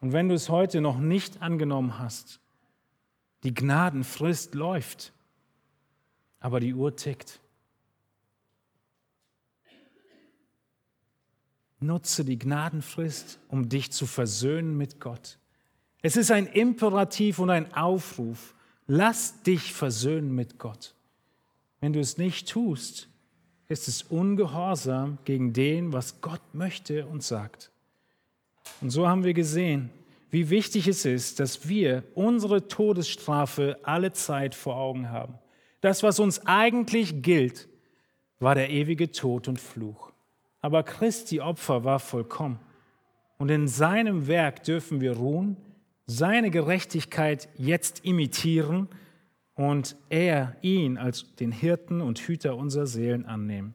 Und 0.00 0.12
wenn 0.12 0.28
du 0.28 0.34
es 0.34 0.48
heute 0.48 0.80
noch 0.80 0.98
nicht 0.98 1.42
angenommen 1.42 1.98
hast, 1.98 2.40
die 3.42 3.54
Gnadenfrist 3.54 4.54
läuft, 4.54 5.12
aber 6.40 6.60
die 6.60 6.74
Uhr 6.74 6.96
tickt. 6.96 7.40
Nutze 11.80 12.24
die 12.24 12.38
Gnadenfrist, 12.38 13.38
um 13.48 13.68
dich 13.68 13.92
zu 13.92 14.06
versöhnen 14.06 14.76
mit 14.76 15.00
Gott. 15.00 15.38
Es 16.00 16.16
ist 16.16 16.30
ein 16.30 16.46
Imperativ 16.46 17.38
und 17.38 17.50
ein 17.50 17.72
Aufruf. 17.74 18.53
Lass 18.86 19.42
dich 19.42 19.72
versöhnen 19.72 20.34
mit 20.34 20.58
Gott. 20.58 20.94
Wenn 21.80 21.92
du 21.92 22.00
es 22.00 22.18
nicht 22.18 22.48
tust, 22.48 23.08
ist 23.68 23.88
es 23.88 24.02
ungehorsam 24.02 25.18
gegen 25.24 25.52
den, 25.52 25.92
was 25.92 26.20
Gott 26.20 26.42
möchte 26.52 27.06
und 27.06 27.22
sagt. 27.22 27.70
Und 28.80 28.90
so 28.90 29.08
haben 29.08 29.24
wir 29.24 29.34
gesehen, 29.34 29.90
wie 30.30 30.50
wichtig 30.50 30.88
es 30.88 31.04
ist, 31.04 31.40
dass 31.40 31.68
wir 31.68 32.02
unsere 32.14 32.68
Todesstrafe 32.68 33.78
alle 33.82 34.12
Zeit 34.12 34.54
vor 34.54 34.76
Augen 34.76 35.10
haben. 35.10 35.34
Das, 35.80 36.02
was 36.02 36.18
uns 36.18 36.46
eigentlich 36.46 37.22
gilt, 37.22 37.68
war 38.40 38.54
der 38.54 38.70
ewige 38.70 39.12
Tod 39.12 39.48
und 39.48 39.60
Fluch. 39.60 40.12
Aber 40.60 40.82
Christi 40.82 41.40
Opfer 41.40 41.84
war 41.84 42.00
vollkommen. 42.00 42.58
Und 43.38 43.50
in 43.50 43.68
seinem 43.68 44.26
Werk 44.26 44.64
dürfen 44.64 45.00
wir 45.00 45.12
ruhen, 45.12 45.56
seine 46.06 46.50
Gerechtigkeit 46.50 47.48
jetzt 47.56 48.04
imitieren 48.04 48.88
und 49.54 49.96
er 50.08 50.56
ihn 50.62 50.98
als 50.98 51.34
den 51.36 51.52
Hirten 51.52 52.00
und 52.00 52.18
Hüter 52.18 52.56
unserer 52.56 52.86
Seelen 52.86 53.24
annehmen. 53.24 53.74